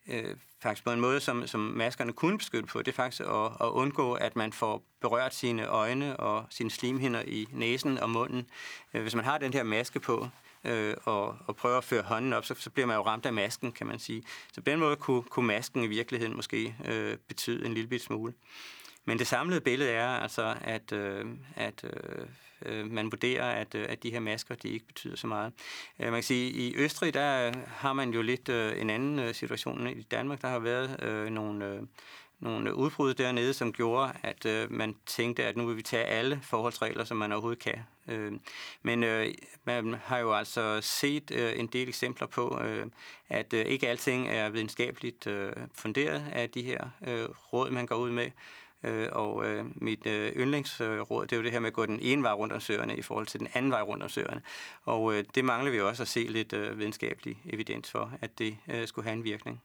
øh, 0.07 0.35
faktisk 0.59 0.83
på 0.83 0.91
en 0.91 0.99
måde, 0.99 1.19
som, 1.19 1.47
som 1.47 1.59
maskerne 1.59 2.13
kunne 2.13 2.37
beskytte 2.37 2.67
på, 2.67 2.79
det 2.79 2.87
er 2.87 2.95
faktisk 2.95 3.21
at, 3.21 3.51
at 3.61 3.67
undgå, 3.67 4.13
at 4.13 4.35
man 4.35 4.53
får 4.53 4.83
berørt 5.01 5.35
sine 5.35 5.67
øjne 5.67 6.17
og 6.17 6.45
sine 6.49 6.71
slimhinder 6.71 7.21
i 7.27 7.47
næsen 7.51 7.97
og 7.97 8.09
munden. 8.09 8.49
Øh, 8.93 9.01
hvis 9.01 9.15
man 9.15 9.25
har 9.25 9.37
den 9.37 9.53
her 9.53 9.63
maske 9.63 9.99
på, 9.99 10.27
øh, 10.67 10.95
og, 11.03 11.37
og 11.47 11.55
prøver 11.55 11.77
at 11.77 11.83
føre 11.83 12.01
hånden 12.01 12.33
op, 12.33 12.45
så, 12.45 12.55
så 12.57 12.69
bliver 12.69 12.87
man 12.87 12.95
jo 12.95 13.01
ramt 13.01 13.25
af 13.25 13.33
masken, 13.33 13.71
kan 13.71 13.87
man 13.87 13.99
sige. 13.99 14.23
Så 14.53 14.61
på 14.61 14.69
den 14.69 14.79
måde 14.79 14.95
kunne, 14.95 15.23
kunne 15.23 15.47
masken 15.47 15.83
i 15.83 15.87
virkeligheden 15.87 16.35
måske 16.35 16.75
øh, 16.85 17.17
betyde 17.27 17.65
en 17.65 17.73
lille 17.73 17.89
bit 17.89 18.01
smule. 18.01 18.33
Men 19.05 19.19
det 19.19 19.27
samlede 19.27 19.61
billede 19.61 19.91
er 19.91 20.07
altså, 20.07 20.55
at, 20.61 20.91
øh, 20.91 21.25
at 21.55 21.83
øh, 21.83 22.25
øh 22.65 22.91
man 22.91 23.11
vurderer, 23.11 23.51
at, 23.51 23.75
øh, 23.75 23.85
at 23.89 24.03
de 24.03 24.11
her 24.11 24.19
masker 24.19 24.55
de 24.55 24.69
ikke 24.69 24.87
betyder 24.87 25.15
så 25.15 25.27
meget. 25.27 25.53
Øh, 25.99 26.05
man 26.05 26.13
kan 26.13 26.23
sige, 26.23 26.49
at 26.49 26.55
i 26.55 26.73
Østrig 26.77 27.13
der 27.13 27.51
har 27.67 27.93
man 27.93 28.09
jo 28.09 28.21
lidt 28.21 28.49
øh, 28.49 28.81
en 28.81 28.89
anden 28.89 29.19
øh, 29.19 29.33
situation. 29.33 29.87
I 29.87 30.01
Danmark 30.01 30.41
der 30.41 30.47
har 30.47 30.59
været 30.59 31.03
øh, 31.03 31.29
nogle... 31.29 31.65
Øh, 31.65 31.81
nogle 32.39 32.75
udbrud 32.75 33.13
dernede, 33.13 33.53
som 33.53 33.73
gjorde, 33.73 34.13
at 34.23 34.45
øh, 34.45 34.71
man 34.71 34.95
tænkte, 35.05 35.45
at 35.45 35.57
nu 35.57 35.65
vil 35.65 35.77
vi 35.77 35.81
tage 35.81 36.03
alle 36.03 36.39
forholdsregler, 36.43 37.03
som 37.03 37.17
man 37.17 37.31
overhovedet 37.31 37.63
kan. 37.63 37.79
Øh, 38.07 38.31
men 38.81 39.03
øh, 39.03 39.33
man 39.63 39.93
har 40.03 40.17
jo 40.17 40.33
altså 40.33 40.81
set 40.81 41.31
øh, 41.31 41.59
en 41.59 41.67
del 41.67 41.87
eksempler 41.87 42.27
på, 42.27 42.61
øh, 42.61 42.85
at 43.29 43.53
øh, 43.53 43.65
ikke 43.65 43.89
alting 43.89 44.27
er 44.27 44.49
videnskabeligt 44.49 45.27
øh, 45.27 45.53
funderet 45.73 46.25
af 46.31 46.49
de 46.49 46.61
her 46.61 46.89
øh, 47.07 47.25
råd, 47.53 47.71
man 47.71 47.85
går 47.85 47.95
ud 47.95 48.11
med. 48.11 48.31
Øh, 48.83 49.07
og 49.11 49.45
øh, 49.45 49.65
mit 49.75 50.05
øh, 50.05 50.31
yndlingsråd, 50.35 51.27
det 51.27 51.31
er 51.31 51.37
jo 51.37 51.43
det 51.43 51.51
her 51.51 51.59
med 51.59 51.67
at 51.67 51.73
gå 51.73 51.85
den 51.85 51.99
ene 52.01 52.23
vej 52.23 52.33
rundt 52.33 52.53
om 52.53 52.59
søerne 52.59 52.97
i 52.97 53.01
forhold 53.01 53.27
til 53.27 53.39
den 53.39 53.47
anden 53.53 53.71
vej 53.71 53.81
rundt 53.81 54.03
om 54.03 54.09
søerne. 54.09 54.41
Og 54.83 55.13
øh, 55.13 55.23
det 55.35 55.45
mangler 55.45 55.71
vi 55.71 55.81
også 55.81 56.03
at 56.03 56.07
se 56.07 56.19
lidt 56.19 56.53
øh, 56.53 56.79
videnskabelig 56.79 57.41
evidens 57.45 57.91
for, 57.91 58.11
at 58.21 58.39
det 58.39 58.57
øh, 58.67 58.87
skulle 58.87 59.05
have 59.07 59.17
en 59.17 59.23
virkning. 59.23 59.61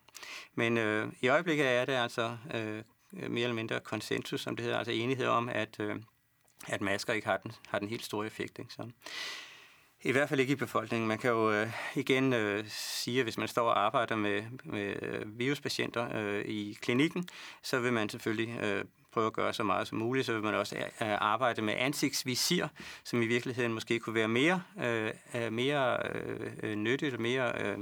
Men 0.55 0.79
øh, 0.79 1.12
i 1.20 1.29
øjeblikket 1.29 1.66
er 1.68 1.85
det 1.85 1.92
altså 1.92 2.37
øh, 2.55 2.83
mere 3.12 3.42
eller 3.42 3.55
mindre 3.55 3.81
konsensus, 3.81 4.40
som 4.40 4.57
det 4.57 4.64
hedder, 4.64 4.79
altså 4.79 4.92
enighed 4.92 5.27
om, 5.27 5.48
at, 5.48 5.81
øh, 5.81 5.96
at 6.68 6.81
masker 6.81 7.12
ikke 7.12 7.27
har 7.27 7.37
den, 7.37 7.53
har 7.68 7.79
den 7.79 7.88
helt 7.88 8.05
store 8.05 8.27
effekt. 8.27 8.59
Ikke? 8.59 8.72
Så, 8.72 8.88
i 10.04 10.12
hvert 10.12 10.28
fald 10.28 10.40
ikke 10.40 10.52
i 10.52 10.56
befolkningen. 10.56 11.08
Man 11.08 11.18
kan 11.18 11.30
jo 11.30 11.52
øh, 11.52 11.68
igen 11.94 12.32
øh, 12.32 12.64
sige, 12.68 13.18
at 13.18 13.24
hvis 13.24 13.38
man 13.38 13.48
står 13.48 13.68
og 13.68 13.84
arbejder 13.84 14.16
med, 14.16 14.42
med 14.64 15.02
øh, 15.02 15.38
viruspatienter 15.38 16.08
øh, 16.14 16.44
i 16.44 16.78
klinikken, 16.80 17.28
så 17.62 17.80
vil 17.80 17.92
man 17.92 18.08
selvfølgelig 18.08 18.60
øh, 18.62 18.84
prøve 19.12 19.26
at 19.26 19.32
gøre 19.32 19.52
så 19.52 19.62
meget 19.62 19.88
som 19.88 19.98
muligt. 19.98 20.26
Så 20.26 20.32
vil 20.32 20.42
man 20.42 20.54
også 20.54 20.76
øh, 20.76 20.82
øh, 20.82 21.16
arbejde 21.20 21.62
med 21.62 21.74
ansigtsvisir, 21.78 22.66
som 23.04 23.22
i 23.22 23.26
virkeligheden 23.26 23.72
måske 23.72 23.98
kunne 23.98 24.14
være 24.14 24.28
mere, 24.28 24.62
øh, 24.84 25.52
mere 25.52 25.98
øh, 26.62 26.74
nyttigt 26.74 27.14
og 27.14 27.20
mere 27.20 27.76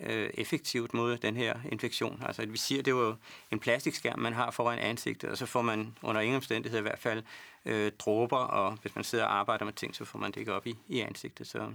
øh, 0.00 0.30
effektivt 0.34 0.94
mod 0.94 1.16
den 1.16 1.36
her 1.36 1.54
infektion. 1.72 2.22
Altså 2.26 2.46
vi 2.46 2.58
siger, 2.58 2.82
det 2.82 2.90
er 2.90 2.96
jo 2.96 3.14
en 3.50 3.60
plastikskærm, 3.60 4.18
man 4.18 4.32
har 4.32 4.50
foran 4.50 4.78
ansigtet, 4.78 5.30
og 5.30 5.38
så 5.38 5.46
får 5.46 5.62
man 5.62 5.96
under 6.02 6.20
ingen 6.20 6.36
omstændighed 6.36 6.78
i 6.78 6.82
hvert 6.82 6.98
fald 6.98 7.22
øh, 7.64 7.92
dråber, 7.98 8.36
og 8.38 8.78
hvis 8.82 8.94
man 8.94 9.04
sidder 9.04 9.24
og 9.24 9.34
arbejder 9.34 9.64
med 9.64 9.72
ting, 9.72 9.96
så 9.96 10.04
får 10.04 10.18
man 10.18 10.32
det 10.32 10.40
ikke 10.40 10.54
op 10.54 10.66
i, 10.66 10.76
i 10.88 11.00
ansigtet. 11.00 11.46
Så, 11.46 11.72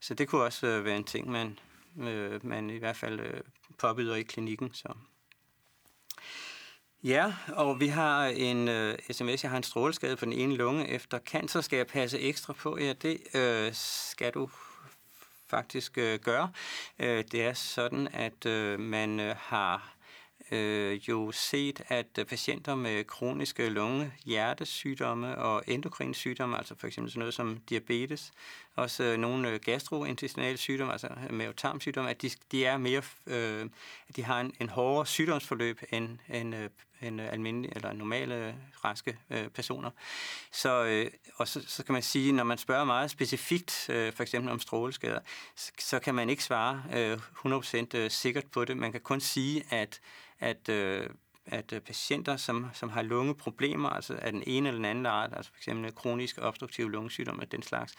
så 0.00 0.14
det 0.14 0.28
kunne 0.28 0.42
også 0.42 0.66
øh, 0.66 0.84
være 0.84 0.96
en 0.96 1.04
ting, 1.04 1.30
man, 1.30 1.58
øh, 2.00 2.46
man 2.46 2.70
i 2.70 2.78
hvert 2.78 2.96
fald 2.96 3.20
øh, 3.20 3.40
påbyder 3.78 4.14
i 4.14 4.22
klinikken. 4.22 4.70
Så. 4.74 4.88
Ja, 7.02 7.34
og 7.48 7.80
vi 7.80 7.86
har 7.86 8.26
en 8.26 8.68
øh, 8.68 8.98
sms, 9.10 9.42
jeg 9.42 9.50
har 9.50 9.56
en 9.56 9.62
stråleskade 9.62 10.16
på 10.16 10.24
den 10.24 10.32
ene 10.32 10.56
lunge 10.56 10.88
efter 10.88 11.18
cancer. 11.18 11.60
Skal 11.60 11.76
jeg 11.76 11.86
passe 11.86 12.18
ekstra 12.18 12.52
på? 12.52 12.78
Ja, 12.78 12.92
det 12.92 13.18
øh, 13.34 13.70
skal 13.72 14.32
du 14.32 14.50
faktisk 15.50 15.98
øh, 15.98 16.18
gøre. 16.18 16.52
Øh, 16.98 17.24
det 17.32 17.42
er 17.42 17.52
sådan, 17.52 18.08
at 18.12 18.46
øh, 18.46 18.80
man 18.80 19.20
øh, 19.20 19.34
har 19.38 19.94
øh, 20.50 21.08
jo 21.08 21.32
set, 21.32 21.82
at 21.88 22.18
øh, 22.18 22.26
patienter 22.26 22.74
med 22.74 23.04
kroniske 23.04 23.68
lunge, 23.68 24.12
hjertesygdomme 24.24 25.38
og 25.38 25.62
endokrinsygdomme, 25.66 26.58
altså 26.58 26.74
for 26.78 26.86
eksempel 26.86 27.10
sådan 27.10 27.18
noget 27.18 27.34
som 27.34 27.58
diabetes, 27.68 28.32
også 28.80 29.02
øh, 29.02 29.18
nogle 29.18 29.50
øh, 29.50 29.60
gastrointestinale 29.60 30.56
sygdomme, 30.56 30.92
altså 30.92 31.08
øh, 31.28 31.34
mavetarmsygdomme, 31.34 32.10
at 32.10 32.22
de, 32.22 32.30
de 32.52 32.64
er 32.64 32.76
mere, 32.76 33.02
øh, 33.26 33.70
at 34.08 34.16
de 34.16 34.24
har 34.24 34.40
en, 34.40 34.54
en 34.60 34.68
hårdere 34.68 35.06
sygdomsforløb 35.06 35.80
end, 35.92 36.18
end, 36.28 36.54
øh, 36.54 36.70
end 37.02 37.20
almindelige 37.20 37.72
eller 37.76 37.92
normale 37.92 38.34
øh, 38.34 38.54
raske 38.84 39.18
øh, 39.30 39.48
personer. 39.48 39.90
Så, 40.52 40.84
øh, 40.84 41.10
og 41.36 41.48
så, 41.48 41.64
så 41.66 41.84
kan 41.84 41.92
man 41.92 42.02
sige, 42.02 42.32
når 42.32 42.44
man 42.44 42.58
spørger 42.58 42.84
meget 42.84 43.10
specifikt, 43.10 43.86
øh, 43.90 44.12
for 44.12 44.22
eksempel 44.22 44.52
om 44.52 44.60
stråleskader, 44.60 45.20
så, 45.56 45.72
så 45.78 45.98
kan 45.98 46.14
man 46.14 46.30
ikke 46.30 46.44
svare 46.44 46.82
øh, 46.94 47.18
100% 47.46 48.08
sikkert 48.08 48.46
på 48.46 48.64
det. 48.64 48.76
Man 48.76 48.92
kan 48.92 49.00
kun 49.00 49.20
sige, 49.20 49.64
at 49.70 50.00
at, 50.40 50.68
øh, 50.68 51.06
at 51.46 51.72
øh, 51.72 51.80
patienter, 51.80 52.36
som, 52.36 52.66
som 52.72 52.88
har 52.88 53.02
lungeproblemer, 53.02 53.88
altså 53.88 54.18
af 54.22 54.32
den 54.32 54.42
ene 54.46 54.68
eller 54.68 54.78
den 54.78 54.84
anden 54.84 55.06
art, 55.06 55.30
altså 55.36 55.52
f.eks. 55.54 55.94
kronisk 55.94 56.38
obstruktiv 56.42 56.88
lungesygdom 56.88 57.38
og 57.38 57.52
den 57.52 57.62
slags, 57.62 57.94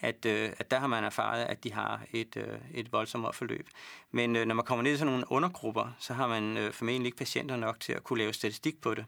at, 0.00 0.26
øh, 0.26 0.52
at 0.58 0.70
der 0.70 0.78
har 0.78 0.86
man 0.86 1.04
erfaret, 1.04 1.44
at 1.44 1.64
de 1.64 1.72
har 1.72 2.02
et, 2.12 2.36
øh, 2.36 2.58
et 2.74 2.92
voldsomt 2.92 3.34
forløb. 3.36 3.68
Men 4.10 4.30
når 4.30 4.54
man 4.54 4.64
kommer 4.64 4.82
ned 4.82 4.92
i 4.92 4.96
sådan 4.96 5.12
nogle 5.12 5.32
undergrupper, 5.32 5.96
så 5.98 6.14
har 6.14 6.26
man 6.26 6.72
formentlig 6.72 7.06
ikke 7.06 7.18
patienter 7.18 7.56
nok 7.56 7.80
til 7.80 7.92
at 7.92 8.04
kunne 8.04 8.18
lave 8.18 8.32
statistik 8.32 8.80
på 8.80 8.94
det. 8.94 9.04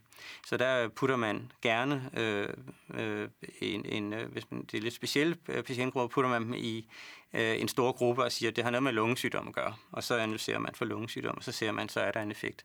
Så 0.47 0.57
der 0.57 0.89
putter 0.89 1.17
man 1.17 1.53
gerne 1.63 2.11
øh, 2.17 2.49
øh, 2.95 3.29
en, 3.61 3.85
en 3.87 4.15
hvis 4.33 4.51
man, 4.51 4.63
det 4.63 4.79
er 4.79 4.83
lidt 4.83 4.95
specielle 4.95 5.35
patientgrupper, 5.35 6.15
putter 6.15 6.31
man 6.31 6.43
dem 6.43 6.55
i 6.55 6.89
øh, 7.33 7.61
en 7.61 7.69
stor 7.69 7.93
gruppe 7.93 8.25
og 8.25 8.33
siger, 8.33 8.51
at 8.51 8.57
det 8.57 8.65
har 8.65 8.71
noget 8.71 8.83
med 8.83 8.93
lungesygdom 8.93 9.49
at 9.49 9.55
gøre. 9.55 9.75
Og 9.93 10.05
så 10.05 10.17
analyserer 10.17 10.59
man 10.59 10.75
for 10.75 10.85
lungesygdom, 10.85 11.37
og 11.37 11.45
så 11.45 11.53
ser 11.53 11.73
man, 11.73 11.89
så 11.89 12.01
er 12.01 12.11
der 12.11 12.23
en 12.23 12.31
effekt. 12.31 12.65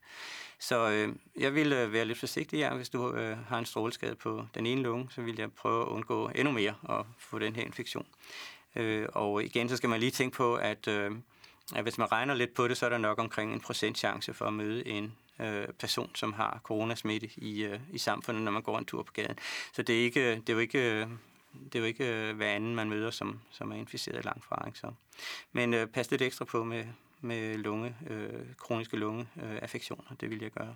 Så 0.60 0.90
øh, 0.90 1.16
jeg 1.38 1.56
vil 1.56 1.74
øh, 1.74 1.94
være 1.94 2.06
lidt 2.06 2.20
forsigtig 2.20 2.60
her. 2.60 2.76
Hvis 2.76 2.90
du 2.90 3.14
øh, 3.14 3.38
har 3.48 3.60
en 3.60 3.66
stråleskade 3.66 4.16
på 4.16 4.46
den 4.56 4.66
ene 4.66 4.82
lunge, 4.82 5.08
så 5.12 5.22
vil 5.22 5.36
jeg 5.38 5.52
prøve 5.52 5.82
at 5.82 5.88
undgå 5.88 6.30
endnu 6.36 6.52
mere 6.54 6.76
at 6.90 7.06
få 7.20 7.40
den 7.40 7.56
her 7.56 7.64
infektion. 7.64 8.06
Øh, 8.76 9.08
og 9.14 9.44
igen, 9.44 9.70
så 9.70 9.78
skal 9.78 9.90
man 9.90 10.00
lige 10.00 10.12
tænke 10.12 10.38
på, 10.38 10.56
at, 10.56 10.88
øh, 10.88 11.12
at 11.76 11.84
hvis 11.84 11.98
man 11.98 12.12
regner 12.12 12.34
lidt 12.34 12.54
på 12.54 12.68
det, 12.68 12.78
så 12.78 12.86
er 12.86 12.90
der 12.90 12.98
nok 12.98 13.20
omkring 13.20 13.54
en 13.54 13.60
procent 13.60 13.98
chance 13.98 14.34
for 14.34 14.46
at 14.46 14.54
møde 14.54 14.88
en 14.88 15.14
øh, 15.40 15.68
person, 15.80 16.12
som 16.16 16.34
har 16.34 16.60
coronasmitte 16.64 17.30
i, 17.38 17.64
øh, 17.64 17.80
i 17.92 17.98
samfundet, 17.98 18.44
når 18.44 18.52
man 18.52 18.62
går 18.62 18.78
en 18.78 18.86
tur 18.86 19.04
på 19.04 19.14
gaden. 19.14 19.38
Så 19.74 19.84
det 19.84 20.00
er, 20.00 20.04
ikke, 20.04 20.36
det 20.36 20.50
er 20.50 20.54
jo 20.54 20.60
ikke 20.60 20.92
øh, 20.92 21.08
det 21.54 21.76
er 21.76 21.80
jo 21.80 21.86
ikke 21.86 22.30
øh, 22.30 22.36
hver 22.36 22.52
anden, 22.52 22.76
man 22.76 22.90
møder, 22.90 23.12
som, 23.12 23.40
som 23.52 23.72
er 23.72 23.76
inficeret 23.76 24.26
langt 24.26 24.46
fra. 24.46 24.64
Ikke? 24.68 24.80
Så. 24.80 24.92
Men 25.52 25.74
øh, 25.74 25.88
pas 25.88 26.12
lidt 26.12 26.22
ekstra 26.22 26.46
på 26.46 26.64
med, 26.64 26.86
med 27.22 27.58
lunge, 27.58 27.96
øh, 28.10 28.56
kroniske 28.58 28.98
lungeaffektioner. 28.98 30.12
Øh, 30.12 30.18
det 30.22 30.30
vil 30.30 30.42
jeg 30.42 30.52
gøre. 30.52 30.76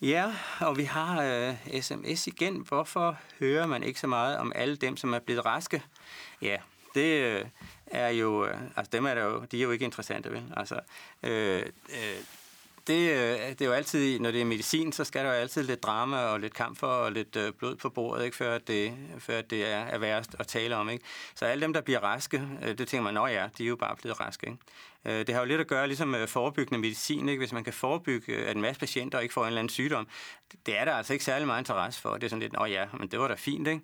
Ja, 0.00 0.34
og 0.60 0.76
vi 0.76 0.84
har 0.84 1.22
øh, 1.22 1.82
sms 1.82 2.26
igen. 2.26 2.60
Hvorfor 2.68 3.18
hører 3.38 3.66
man 3.66 3.82
ikke 3.82 4.00
så 4.00 4.06
meget 4.06 4.38
om 4.38 4.52
alle 4.54 4.76
dem, 4.76 4.96
som 4.96 5.14
er 5.14 5.18
blevet 5.18 5.44
raske? 5.44 5.82
Ja, 6.42 6.56
det 6.94 7.22
øh, 7.22 7.44
er 7.86 8.08
jo, 8.08 8.46
øh, 8.46 8.60
altså 8.76 8.90
dem 8.92 9.06
er 9.06 9.14
der 9.14 9.24
jo, 9.24 9.44
de 9.44 9.58
er 9.58 9.62
jo 9.62 9.70
ikke 9.70 9.84
interessante, 9.84 10.32
vel? 10.32 10.52
Altså, 10.56 10.80
øh, 11.22 11.62
øh, 11.88 12.20
det, 12.86 13.10
øh, 13.10 13.48
det 13.48 13.60
er 13.60 13.66
jo 13.66 13.72
altid, 13.72 14.20
når 14.20 14.30
det 14.30 14.40
er 14.40 14.44
medicin, 14.44 14.92
så 14.92 15.04
skal 15.04 15.24
der 15.24 15.30
jo 15.30 15.36
altid 15.36 15.62
lidt 15.62 15.82
drama 15.82 16.16
og 16.16 16.40
lidt 16.40 16.54
kamp 16.54 16.78
for 16.78 16.86
og 16.86 17.12
lidt 17.12 17.36
øh, 17.36 17.52
blod 17.52 17.76
på 17.76 17.90
bordet, 17.90 18.24
ikke, 18.24 18.36
før, 18.36 18.58
det, 18.58 18.92
før 19.18 19.40
det 19.40 19.66
er, 19.66 19.78
er 19.78 19.98
værst 19.98 20.36
at 20.38 20.46
tale 20.46 20.76
om. 20.76 20.90
Ikke? 20.90 21.04
Så 21.34 21.44
alle 21.44 21.62
dem, 21.62 21.72
der 21.72 21.80
bliver 21.80 22.00
raske, 22.00 22.42
øh, 22.62 22.78
det 22.78 22.88
tænker 22.88 23.02
man, 23.02 23.14
nå 23.14 23.26
ja, 23.26 23.48
de 23.58 23.64
er 23.64 23.68
jo 23.68 23.76
bare 23.76 23.96
blevet 23.96 24.20
raske. 24.20 24.46
Ikke? 24.46 24.58
Øh, 25.06 25.26
det 25.26 25.34
har 25.34 25.40
jo 25.40 25.46
lidt 25.46 25.60
at 25.60 25.66
gøre 25.66 25.86
ligesom 25.86 26.08
med 26.08 26.26
forebyggende 26.26 26.78
medicin. 26.78 27.28
Ikke? 27.28 27.40
Hvis 27.40 27.52
man 27.52 27.64
kan 27.64 27.72
forebygge, 27.72 28.32
øh, 28.32 28.48
at 28.48 28.56
en 28.56 28.62
masse 28.62 28.80
patienter 28.80 29.20
ikke 29.20 29.34
får 29.34 29.42
en 29.42 29.46
eller 29.46 29.60
anden 29.60 29.70
sygdom, 29.70 30.08
det 30.66 30.78
er 30.78 30.84
der 30.84 30.92
altså 30.92 31.12
ikke 31.12 31.24
særlig 31.24 31.46
meget 31.46 31.60
interesse 31.60 32.00
for. 32.00 32.14
Det 32.14 32.24
er 32.24 32.28
sådan 32.28 32.42
lidt, 32.42 32.60
åh 32.60 32.70
ja, 32.70 32.86
men 32.98 33.08
det 33.08 33.18
var 33.18 33.28
da 33.28 33.34
fint. 33.34 33.68
Ikke? 33.68 33.80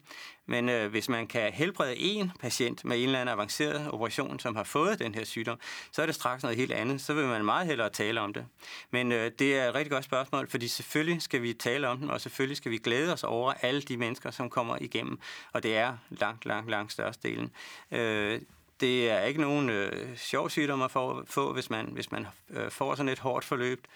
Men 0.47 0.69
øh, 0.69 0.91
hvis 0.91 1.09
man 1.09 1.27
kan 1.27 1.53
helbrede 1.53 1.97
en 1.97 2.33
patient 2.41 2.85
med 2.85 2.97
en 2.97 3.03
eller 3.03 3.21
anden 3.21 3.33
avanceret 3.33 3.91
operation, 3.93 4.39
som 4.39 4.57
har 4.57 4.65
fået 4.65 4.99
den 4.99 5.15
her 5.15 5.25
sygdom, 5.25 5.59
så 5.93 6.03
er 6.03 6.07
det 6.07 6.15
straks 6.15 6.43
noget 6.43 6.59
helt 6.59 6.73
andet. 6.73 7.01
Så 7.01 7.15
vil 7.15 7.27
man 7.27 7.45
meget 7.45 7.67
hellere 7.67 7.91
tale 7.91 8.21
om 8.21 8.33
det. 8.33 8.47
Men 8.91 9.13
øh, 9.13 9.31
det 9.39 9.59
er 9.59 9.69
et 9.69 9.75
rigtig 9.75 9.91
godt 9.91 10.05
spørgsmål, 10.05 10.51
fordi 10.51 10.69
selvfølgelig 10.69 11.23
skal 11.23 11.43
vi 11.43 11.53
tale 11.53 11.89
om 11.89 11.99
den, 11.99 12.11
og 12.11 12.21
selvfølgelig 12.21 12.57
skal 12.57 12.71
vi 12.71 12.79
glæde 12.79 13.13
os 13.13 13.25
over 13.25 13.53
alle 13.53 13.83
de 13.83 13.97
mennesker, 13.97 14.31
som 14.31 14.51
kommer 14.51 14.77
igennem. 14.81 15.19
Og 15.53 15.63
det 15.63 15.77
er 15.77 15.97
langt, 16.11 16.47
langt, 16.47 16.71
langt 16.71 16.93
størstedelen. 16.93 17.51
Øh, 17.91 18.41
det 18.83 19.11
er 19.11 19.21
ikke 19.21 19.41
nogen 19.41 19.71
øh, 19.71 20.17
sjov 20.17 20.51
sygdom 20.51 20.83
at 20.83 20.91
få, 20.91 21.25
få 21.27 21.53
hvis 21.53 21.71
man, 21.71 21.87
hvis 21.93 22.13
man 22.13 22.27
øh, 22.51 22.71
får 22.71 22.95
sådan 22.95 23.13
et 23.13 23.19
hårdt 23.19 23.45
forløb. 23.45 23.87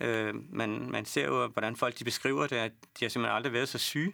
Øh, 0.00 0.34
man, 0.52 0.90
man 0.90 1.04
ser 1.04 1.26
jo, 1.26 1.46
hvordan 1.46 1.76
folk 1.76 1.98
de 1.98 2.04
beskriver 2.04 2.46
det, 2.46 2.56
at 2.56 2.72
de 3.00 3.04
har 3.04 3.08
simpelthen 3.08 3.36
aldrig 3.36 3.52
været 3.52 3.68
så 3.68 3.78
syge. 3.78 4.12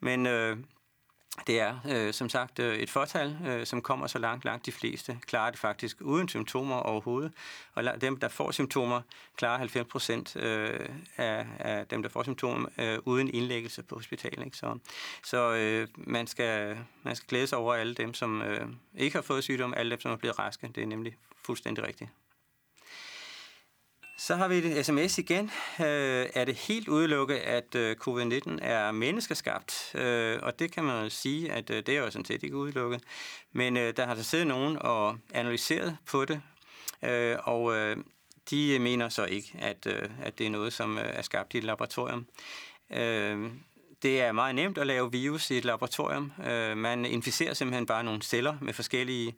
Men 0.00 0.26
øh, 0.26 0.56
det 1.46 1.60
er 1.60 1.78
øh, 1.88 2.12
som 2.12 2.28
sagt 2.28 2.58
øh, 2.58 2.76
et 2.76 2.90
fortal, 2.90 3.36
øh, 3.46 3.66
som 3.66 3.82
kommer 3.82 4.06
så 4.06 4.18
langt, 4.18 4.44
langt 4.44 4.66
de 4.66 4.72
fleste 4.72 5.18
klarer 5.26 5.50
det 5.50 5.58
faktisk 5.58 5.96
uden 6.00 6.28
symptomer 6.28 6.76
overhovedet. 6.76 7.32
Og 7.74 8.00
dem, 8.00 8.16
der 8.16 8.28
får 8.28 8.50
symptomer, 8.50 9.00
klarer 9.36 9.58
90 9.58 9.88
procent 9.88 10.36
øh, 10.36 10.88
af, 11.16 11.46
af 11.58 11.86
dem, 11.86 12.02
der 12.02 12.08
får 12.08 12.22
symptomer, 12.22 12.68
øh, 12.78 12.98
uden 13.04 13.34
indlæggelse 13.34 13.82
på 13.82 13.94
hospitalet. 13.94 14.44
Ikke? 14.44 14.56
Så, 14.56 14.78
så 15.24 15.54
øh, 15.54 15.88
man, 15.96 16.26
skal, 16.26 16.78
man 17.02 17.16
skal 17.16 17.28
glæde 17.28 17.46
sig 17.46 17.58
over 17.58 17.74
alle 17.74 17.94
dem, 17.94 18.14
som 18.14 18.42
øh, 18.42 18.68
ikke 18.94 19.16
har 19.16 19.22
fået 19.22 19.44
sygdom, 19.44 19.74
alle 19.76 19.90
dem, 19.90 20.00
som 20.00 20.12
er 20.12 20.16
blevet 20.16 20.38
raske. 20.38 20.70
Det 20.74 20.82
er 20.82 20.86
nemlig 20.86 21.16
fuldstændig 21.44 21.86
rigtigt. 21.86 22.10
Så 24.26 24.36
har 24.36 24.48
vi 24.48 24.56
et 24.56 24.86
sms 24.86 25.18
igen. 25.18 25.50
Øh, 25.80 26.26
er 26.34 26.44
det 26.44 26.54
helt 26.54 26.88
udelukket, 26.88 27.34
at 27.34 27.74
øh, 27.74 27.96
covid-19 28.08 28.58
er 28.64 28.92
menneskeskabt? 28.92 29.94
Øh, 29.94 30.38
og 30.42 30.58
det 30.58 30.72
kan 30.72 30.84
man 30.84 31.04
jo 31.04 31.10
sige, 31.10 31.52
at 31.52 31.70
øh, 31.70 31.76
det 31.76 31.88
er 31.88 32.00
jo 32.00 32.10
sådan 32.10 32.24
set 32.24 32.42
ikke 32.42 32.56
udelukket. 32.56 33.02
Men 33.52 33.76
øh, 33.76 33.96
der 33.96 34.06
har 34.06 34.14
der 34.14 34.22
siddet 34.22 34.46
nogen 34.46 34.78
og 34.80 35.18
analyseret 35.34 35.96
på 36.06 36.24
det, 36.24 36.42
øh, 37.04 37.36
og 37.42 37.74
øh, 37.76 37.96
de 38.50 38.78
mener 38.78 39.08
så 39.08 39.24
ikke, 39.24 39.54
at, 39.58 39.86
øh, 39.86 40.08
at 40.22 40.38
det 40.38 40.46
er 40.46 40.50
noget, 40.50 40.72
som 40.72 40.98
øh, 40.98 41.04
er 41.06 41.22
skabt 41.22 41.54
i 41.54 41.58
et 41.58 41.64
laboratorium. 41.64 42.26
Øh, 42.90 43.50
det 44.02 44.20
er 44.20 44.32
meget 44.32 44.54
nemt 44.54 44.78
at 44.78 44.86
lave 44.86 45.12
virus 45.12 45.50
i 45.50 45.58
et 45.58 45.64
laboratorium. 45.64 46.32
Øh, 46.46 46.76
man 46.76 47.04
inficerer 47.04 47.54
simpelthen 47.54 47.86
bare 47.86 48.04
nogle 48.04 48.22
celler 48.22 48.56
med 48.60 48.72
forskellige 48.72 49.34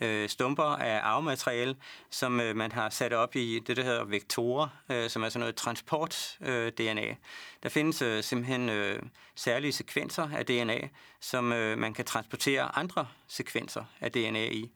øh, 0.00 0.28
stumper 0.28 0.62
af 0.62 1.00
arvemateriale, 1.02 1.76
som 2.10 2.40
øh, 2.40 2.56
man 2.56 2.72
har 2.72 2.90
sat 2.90 3.12
op 3.12 3.36
i 3.36 3.58
det, 3.66 3.76
der 3.76 3.82
hedder 3.82 4.04
vektorer, 4.04 4.68
øh, 4.90 5.10
som 5.10 5.22
er 5.22 5.28
sådan 5.28 5.40
noget 5.40 5.56
transport-DNA. 5.56 7.06
Øh, 7.06 7.14
der 7.62 7.68
findes 7.68 8.02
øh, 8.02 8.22
simpelthen 8.22 8.68
øh, 8.68 9.02
særlige 9.34 9.72
sekvenser 9.72 10.28
af 10.36 10.46
DNA, 10.46 10.88
som 11.20 11.52
øh, 11.52 11.78
man 11.78 11.94
kan 11.94 12.04
transportere 12.04 12.78
andre 12.78 13.08
sekvenser 13.28 13.84
af 14.00 14.12
DNA 14.12 14.46
i. 14.46 14.70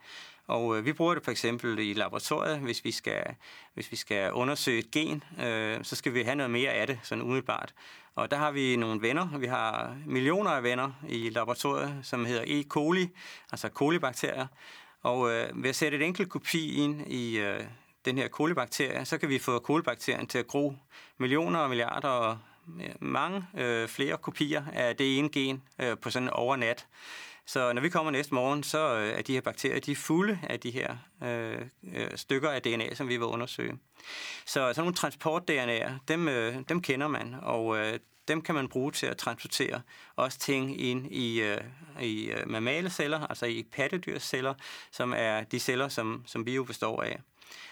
Og 0.47 0.79
øh, 0.79 0.85
vi 0.85 0.93
bruger 0.93 1.15
det 1.15 1.25
for 1.25 1.31
eksempel 1.31 1.79
i 1.79 1.93
laboratoriet, 1.93 2.59
hvis 2.59 2.85
vi 2.85 2.91
skal, 2.91 3.25
hvis 3.75 3.91
vi 3.91 3.97
skal 3.97 4.33
undersøge 4.33 4.79
et 4.79 4.91
gen, 4.91 5.25
øh, 5.41 5.85
så 5.85 5.97
skal 5.97 6.15
vi 6.15 6.23
have 6.23 6.35
noget 6.35 6.51
mere 6.51 6.71
af 6.71 6.87
det, 6.87 6.99
sådan 7.03 7.23
umiddelbart. 7.23 7.75
Og 8.15 8.31
der 8.31 8.37
har 8.37 8.51
vi 8.51 8.77
nogle 8.77 9.03
venner, 9.03 9.39
vi 9.39 9.47
har 9.47 9.97
millioner 10.07 10.51
af 10.51 10.63
venner 10.63 10.93
i 11.09 11.31
laboratoriet, 11.31 11.99
som 12.03 12.25
hedder 12.25 12.45
E. 12.47 12.63
coli, 12.63 13.09
altså 13.53 13.69
kolibakterier, 13.69 14.47
og 15.03 15.31
øh, 15.31 15.63
ved 15.63 15.71
at 15.71 15.77
sætte 15.77 15.99
et 15.99 16.05
enkelt 16.05 16.29
kopi 16.29 16.75
ind 16.75 17.13
i 17.13 17.39
øh, 17.39 17.65
den 18.05 18.19
her 18.19 18.29
kolibakterie, 18.29 19.05
så 19.05 19.19
kan 19.19 19.29
vi 19.29 19.39
få 19.39 19.59
kolibakterien 19.59 20.27
til 20.27 20.39
at 20.39 20.47
gro 20.47 20.75
millioner 21.19 21.59
og 21.59 21.69
milliarder 21.69 22.09
og 22.09 22.39
mange 23.01 23.45
øh, 23.59 23.89
flere 23.89 24.17
kopier 24.17 24.63
af 24.73 24.97
det 24.97 25.19
ene 25.19 25.29
gen 25.29 25.63
øh, 25.79 25.99
på 25.99 26.11
sådan 26.11 26.29
en 26.29 26.33
overnat. 26.33 26.87
Så 27.47 27.73
når 27.73 27.83
vi 27.83 27.89
kommer 27.89 28.11
næste 28.11 28.35
morgen, 28.35 28.63
så 28.63 28.97
øh, 28.97 29.09
er 29.09 29.23
de 29.23 29.33
her 29.33 29.41
bakterier 29.41 29.81
de 29.81 29.93
er 29.93 29.97
fulde 29.97 30.39
af 30.43 30.61
de 30.61 30.71
her 30.71 30.97
øh, 31.23 31.59
øh 31.95 32.09
stykker 32.17 32.51
af 32.51 32.63
DNA, 32.63 32.95
som 32.95 33.09
vi 33.09 33.17
vil 33.17 33.27
undersøge. 33.27 33.79
Så 34.47 34.73
sådan 34.73 34.75
nogle 34.77 34.95
transport-DNA'er, 34.95 35.91
dem, 36.09 36.29
øh, 36.29 36.57
dem 36.69 36.83
kender 36.83 37.09
man, 37.09 37.35
og 37.43 37.79
øh, 37.79 37.99
dem 38.29 38.43
kan 38.43 38.55
man 38.55 38.69
bruge 38.69 38.93
til 38.93 39.07
at 39.07 39.17
transportere 39.17 39.83
også 40.17 40.39
ting 40.39 40.81
ind 40.81 41.13
i, 41.13 41.41
øh, 41.41 41.61
i 42.03 42.31
øh, 42.31 42.51
mammale 42.51 42.91
celler, 42.91 43.27
altså 43.27 43.47
i 43.47 43.63
pattedyrsceller, 43.73 44.55
som 44.91 45.15
er 45.17 45.45
de 45.45 45.61
celler, 45.61 45.89
som, 45.89 46.23
som 46.27 46.45
bio 46.45 46.65
består 46.65 47.03
af. 47.03 47.21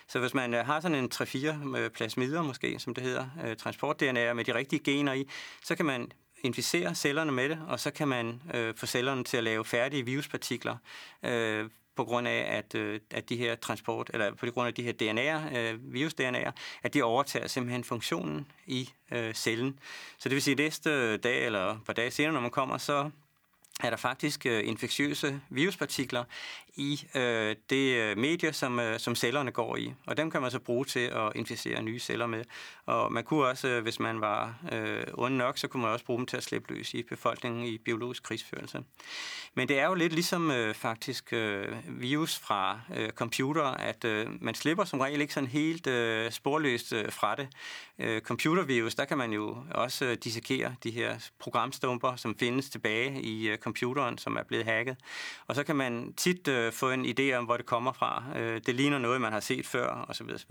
Så 0.09 0.19
hvis 0.19 0.35
man 0.35 0.55
øh, 0.55 0.67
har 0.67 0.81
sådan 0.81 1.05
en 1.05 1.11
3-4 1.15 1.77
øh, 1.79 1.91
plasmider 1.91 2.43
måske, 2.43 2.79
som 2.79 2.95
det 2.95 3.05
hedder, 3.05 3.27
øh, 3.45 3.57
transport-DNA 3.57 4.33
med 4.33 4.45
de 4.45 4.55
rigtige 4.55 4.85
gener 4.85 5.13
i, 5.13 5.29
så 5.65 5.75
kan 5.75 5.87
man 5.87 6.13
inficere 6.43 6.95
cellerne 6.95 7.33
med 7.33 7.49
det, 7.49 7.59
og 7.69 7.81
så 7.81 7.91
kan 7.91 8.09
man 8.09 8.43
øh, 8.55 8.75
få 8.77 8.87
cellerne 8.87 9.25
til 9.25 9.37
at 9.37 9.45
lave 9.45 9.65
færdige 9.65 10.05
viruspartikler, 10.05 10.77
øh, 11.23 11.71
på 11.99 12.05
grund 12.05 12.29
af, 12.29 12.57
at, 12.59 12.75
øh, 12.75 13.01
at 13.11 13.29
de 13.29 13.37
her 13.37 13.55
transport, 13.55 14.11
eller 14.15 14.35
på 14.35 14.47
grund 14.47 14.69
af 14.69 14.75
de 14.75 14.83
her 14.83 14.93
DNA'er, 14.93 15.57
øh, 15.57 15.95
virus-DNA'er, 15.95 16.53
at 16.83 16.95
de 16.95 17.03
overtager 17.03 17.47
simpelthen 17.47 17.85
funktionen 17.85 18.47
i 18.67 18.91
øh, 19.13 19.35
cellen. 19.35 19.79
Så 20.19 20.29
det 20.29 20.35
vil 20.35 20.43
sige, 20.43 20.53
at 20.53 20.59
næste 20.59 21.17
dag 21.17 21.47
eller 21.47 21.71
et 21.71 21.85
par 21.87 21.93
dage 21.93 22.11
senere, 22.11 22.33
når 22.33 22.41
man 22.41 22.51
kommer, 22.51 22.79
så 22.79 23.11
er 23.81 23.91
der 23.91 23.97
faktisk 23.97 24.47
øh, 24.47 24.69
infektiøse 24.69 25.41
viruspartikler 25.51 26.25
i 26.79 27.07
øh, 27.15 27.57
det 27.71 27.97
øh, 27.97 28.19
medie, 28.19 28.53
som, 28.53 28.81
øh, 28.81 28.99
som 28.99 29.15
cellerne 29.15 29.51
går 29.51 29.77
i. 29.77 29.95
Og 30.07 30.17
dem 30.17 30.31
kan 30.31 30.43
man 30.43 30.51
så 30.51 30.59
bruge 30.59 30.85
til 30.85 31.01
at 31.01 31.33
inficere 31.35 31.83
nye 31.83 31.99
celler 31.99 32.27
med. 32.27 32.45
Og 32.87 33.13
man 33.13 33.25
kunne 33.25 33.47
også, 33.47 33.69
øh, 33.69 33.83
hvis 33.83 34.01
man 34.01 34.21
var 34.21 34.55
øh, 34.73 35.05
ond 35.15 35.35
nok, 35.35 35.59
så 35.59 35.69
kunne 35.69 35.83
man 35.83 35.93
også 35.93 36.05
bruge 36.05 36.19
dem 36.19 36.27
til 36.27 36.37
at 36.37 36.43
slippe 36.43 36.75
løs 36.75 36.95
i 36.95 37.03
befolkningen 37.03 37.65
i 37.65 37.79
biologisk 37.79 38.23
krigsførelse. 38.23 38.83
Men 39.55 39.69
det 39.69 39.79
er 39.79 39.87
jo 39.87 39.95
lidt 39.95 40.13
ligesom 40.13 40.51
øh, 40.51 40.75
faktisk 40.75 41.33
øh, 41.33 41.67
virus 41.87 42.39
fra 42.39 42.81
øh, 42.97 43.11
computer, 43.11 43.65
at 43.65 44.05
øh, 44.05 44.27
man 44.41 44.55
slipper 44.55 44.85
som 44.85 45.01
regel 45.01 45.21
ikke 45.21 45.35
sådan 45.35 45.49
helt 45.49 45.87
øh, 45.87 46.31
sporløst 46.31 46.93
øh, 46.93 47.13
fra 47.13 47.35
det. 47.35 47.49
Øh, 47.99 48.21
computervirus, 48.21 48.95
der 48.95 49.05
kan 49.05 49.19
man 49.19 49.33
jo 49.33 49.57
også 49.71 50.05
øh, 50.05 50.17
dissekere 50.25 50.75
de 50.85 50.91
her 50.91 51.31
programstumper, 51.39 52.17
som 52.17 52.39
findes 52.39 52.71
tilbage 52.71 53.23
i 53.23 53.49
øh, 53.49 53.59
computeren, 53.59 54.19
som 54.19 54.37
er 54.37 54.43
blevet 54.43 54.65
hacket. 54.65 54.97
Og 55.47 55.55
så 55.55 55.65
kan 55.65 55.77
man 55.77 56.13
tit 56.17 56.49
øh, 56.49 56.68
Øh, 56.69 56.73
få 56.73 56.91
en 56.91 57.07
idé 57.07 57.33
om, 57.33 57.45
hvor 57.45 57.57
det 57.57 57.67
kommer 57.67 57.93
fra. 57.93 58.25
Øh, 58.37 58.61
det 58.67 58.75
ligner 58.75 58.99
noget, 58.99 59.21
man 59.21 59.33
har 59.33 59.41
set 59.41 59.67
før, 59.67 60.07
osv. 60.09 60.27
osv. 60.35 60.51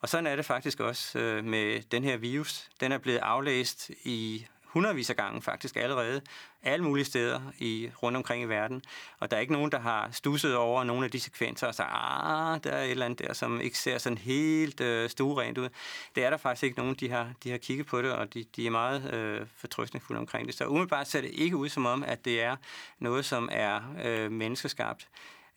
Og 0.00 0.08
sådan 0.08 0.26
er 0.26 0.36
det 0.36 0.44
faktisk 0.44 0.80
også 0.80 1.18
øh, 1.18 1.44
med 1.44 1.82
den 1.82 2.04
her 2.04 2.16
virus. 2.16 2.68
Den 2.80 2.92
er 2.92 2.98
blevet 2.98 3.18
aflæst 3.18 3.90
i 4.04 4.46
hundredvis 4.72 5.10
af 5.10 5.16
gange 5.16 5.42
faktisk 5.42 5.76
allerede, 5.76 6.20
alle 6.62 6.84
mulige 6.84 7.04
steder 7.04 7.40
i, 7.58 7.90
rundt 8.02 8.16
omkring 8.16 8.42
i 8.42 8.46
verden. 8.46 8.82
Og 9.18 9.30
der 9.30 9.36
er 9.36 9.40
ikke 9.40 9.52
nogen, 9.52 9.72
der 9.72 9.80
har 9.80 10.08
stusset 10.12 10.56
over 10.56 10.84
nogle 10.84 11.04
af 11.04 11.10
de 11.10 11.20
sekvenser 11.20 11.66
og 11.66 11.74
sagt, 11.74 11.90
ah, 11.92 12.60
der 12.64 12.70
er 12.70 12.82
et 12.84 12.90
eller 12.90 13.06
andet 13.06 13.18
der, 13.18 13.32
som 13.32 13.60
ikke 13.60 13.78
ser 13.78 13.98
sådan 13.98 14.18
helt 14.18 14.80
øh, 14.80 15.10
stuerent 15.10 15.58
ud. 15.58 15.68
Det 16.14 16.24
er 16.24 16.30
der 16.30 16.36
faktisk 16.36 16.62
ikke 16.62 16.78
nogen, 16.78 16.94
de 16.94 17.10
har, 17.10 17.32
de 17.44 17.50
har 17.50 17.58
kigget 17.58 17.86
på 17.86 18.02
det, 18.02 18.12
og 18.12 18.34
de, 18.34 18.44
de 18.56 18.66
er 18.66 18.70
meget 18.70 19.14
øh, 19.14 19.46
fortrystningsfulde 19.56 20.18
omkring 20.18 20.46
det. 20.46 20.54
Så 20.54 20.66
umiddelbart 20.66 21.08
ser 21.08 21.20
det 21.20 21.30
ikke 21.30 21.56
ud 21.56 21.68
som 21.68 21.86
om, 21.86 22.02
at 22.02 22.24
det 22.24 22.42
er 22.42 22.56
noget, 22.98 23.24
som 23.24 23.48
er 23.52 23.80
øh, 24.04 24.32
menneskeskabt. 24.32 25.08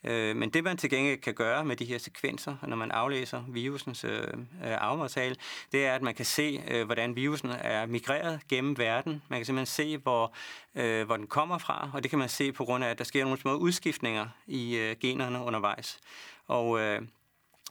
Øh, 0.04 0.36
men 0.36 0.50
det, 0.50 0.64
man 0.64 0.76
til 0.76 0.90
gengæld 0.90 1.20
kan 1.20 1.34
gøre 1.34 1.64
med 1.64 1.76
de 1.76 1.84
her 1.84 1.98
sekvenser, 1.98 2.56
når 2.62 2.76
man 2.76 2.90
aflæser 2.90 3.42
virusens 3.48 4.04
øh, 4.04 4.22
øh 4.64 4.76
arvemateriale, 4.78 5.36
det 5.72 5.86
er, 5.86 5.94
at 5.94 6.02
man 6.02 6.14
kan 6.14 6.24
se, 6.24 6.62
øh, 6.68 6.84
hvordan 6.84 7.16
virusen 7.16 7.50
er 7.50 7.86
migreret 7.86 8.40
gennem 8.48 8.78
verden. 8.78 9.22
Man 9.28 9.38
kan 9.38 9.46
simpelthen 9.46 9.66
se, 9.66 9.98
hvor, 9.98 10.34
øh, 10.74 11.06
hvor 11.06 11.16
den 11.16 11.26
kommer 11.26 11.58
fra, 11.58 11.90
og 11.94 12.02
det 12.02 12.10
kan 12.10 12.18
man 12.18 12.28
se 12.28 12.52
på 12.52 12.64
grund 12.64 12.84
af, 12.84 12.88
at 12.88 12.98
der 12.98 13.04
sker 13.04 13.24
nogle 13.24 13.40
små 13.40 13.54
udskiftninger 13.54 14.28
i 14.46 14.76
øh, 14.76 14.96
generne 15.00 15.38
undervejs. 15.38 16.00
Og 16.46 16.80
øh, 16.80 17.02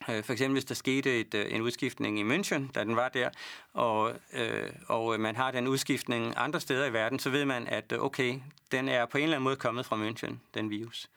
øh 0.09 0.23
for 0.23 0.31
eksempel 0.31 0.53
hvis 0.53 0.65
der 0.65 0.75
skete 0.75 1.19
et, 1.19 1.33
øh, 1.33 1.45
en 1.55 1.61
udskiftning 1.61 2.19
i 2.19 2.23
München, 2.23 2.71
da 2.71 2.83
den 2.83 2.95
var 2.95 3.09
der, 3.09 3.29
og, 3.73 4.13
øh, 4.33 4.69
og 4.87 5.19
man 5.19 5.35
har 5.35 5.51
den 5.51 5.67
udskiftning 5.67 6.33
andre 6.37 6.59
steder 6.59 6.85
i 6.85 6.93
verden, 6.93 7.19
så 7.19 7.29
ved 7.29 7.45
man, 7.45 7.67
at 7.67 7.93
okay, 7.99 8.39
den 8.71 8.89
er 8.89 9.05
på 9.05 9.17
en 9.17 9.23
eller 9.23 9.35
anden 9.35 9.43
måde 9.43 9.55
kommet 9.55 9.85
fra 9.85 10.07
München, 10.07 10.33
den 10.53 10.69
virus. 10.69 11.09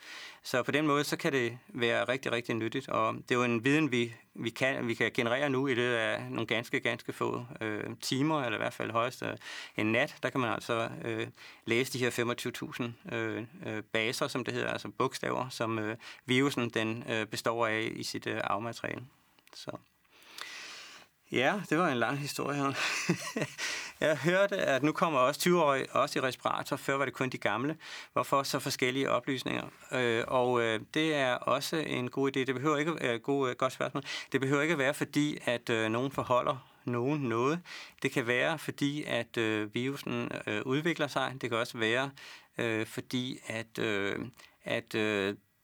Så 0.48 0.62
på 0.62 0.70
den 0.70 0.86
måde, 0.86 1.04
så 1.04 1.16
kan 1.16 1.32
det 1.32 1.58
være 1.68 2.04
rigtig, 2.04 2.32
rigtig 2.32 2.54
nyttigt, 2.54 2.88
og 2.88 3.14
det 3.14 3.30
er 3.30 3.34
jo 3.34 3.44
en 3.44 3.64
viden, 3.64 3.92
vi, 3.92 4.14
vi, 4.34 4.50
kan, 4.50 4.88
vi 4.88 4.94
kan 4.94 5.10
generere 5.14 5.50
nu 5.50 5.66
i 5.66 5.74
det 5.74 5.94
af 5.94 6.22
nogle 6.30 6.46
ganske, 6.46 6.80
ganske 6.80 7.12
få 7.12 7.46
øh, 7.60 7.84
timer, 8.00 8.42
eller 8.42 8.58
i 8.58 8.62
hvert 8.62 8.72
fald 8.72 8.90
højst 8.90 9.22
øh, 9.22 9.36
en 9.76 9.92
nat. 9.92 10.16
Der 10.22 10.30
kan 10.30 10.40
man 10.40 10.52
altså 10.52 10.90
øh, 11.04 11.26
læse 11.64 11.92
de 11.92 11.98
her 11.98 12.90
25.000 13.10 13.14
øh, 13.14 13.44
øh, 13.66 13.82
baser, 13.82 14.28
som 14.28 14.44
det 14.44 14.54
hedder, 14.54 14.68
altså 14.68 14.88
bogstaver, 14.88 15.48
som 15.48 15.78
øh, 15.78 15.96
virusen 16.26 16.70
den 16.70 17.04
øh, 17.08 17.26
består 17.26 17.66
af 17.66 17.92
i 17.92 18.02
sit 18.02 18.26
øh, 18.26 18.40
arvemateriale. 18.44 19.04
Så. 19.54 19.70
Ja, 21.32 21.60
det 21.70 21.78
var 21.78 21.88
en 21.88 21.98
lang 21.98 22.18
historie. 22.18 22.58
jeg 24.00 24.18
hørte, 24.18 24.56
at 24.56 24.82
nu 24.82 24.92
kommer 24.92 25.18
også 25.18 25.40
20 25.40 25.62
år 25.62 25.78
også 25.90 26.18
i 26.18 26.22
respirator. 26.22 26.76
Før 26.76 26.96
var 26.96 27.04
det 27.04 27.14
kun 27.14 27.28
de 27.30 27.38
gamle. 27.38 27.76
Hvorfor 28.12 28.42
så 28.42 28.58
forskellige 28.58 29.10
oplysninger? 29.10 29.64
Øh, 29.92 30.24
og 30.26 30.62
øh, 30.62 30.80
det 30.94 31.14
er 31.14 31.34
også 31.34 31.76
en 31.76 32.10
god 32.10 32.36
idé. 32.36 32.40
Det 32.44 32.54
behøver 32.54 32.76
ikke 32.76 32.92
øh, 33.00 33.20
god, 33.20 33.50
øh, 33.50 33.56
godt 33.56 33.72
spørgsmål. 33.72 34.02
Det 34.32 34.40
behøver 34.40 34.62
ikke 34.62 34.72
at 34.72 34.78
være 34.78 34.94
fordi, 34.94 35.38
at 35.44 35.70
øh, 35.70 35.90
nogen 35.90 36.12
forholder 36.12 36.70
nogen 36.84 37.20
noget. 37.20 37.60
Det 38.02 38.12
kan 38.12 38.26
være 38.26 38.58
fordi, 38.58 39.04
at 39.04 39.36
øh, 39.36 39.74
virusen 39.74 40.30
udvikler 40.64 41.06
sig. 41.06 41.36
Det 41.40 41.50
kan 41.50 41.58
også 41.58 41.78
være 41.78 42.10
fordi, 42.86 43.38
at, 43.46 43.78
at 44.64 44.92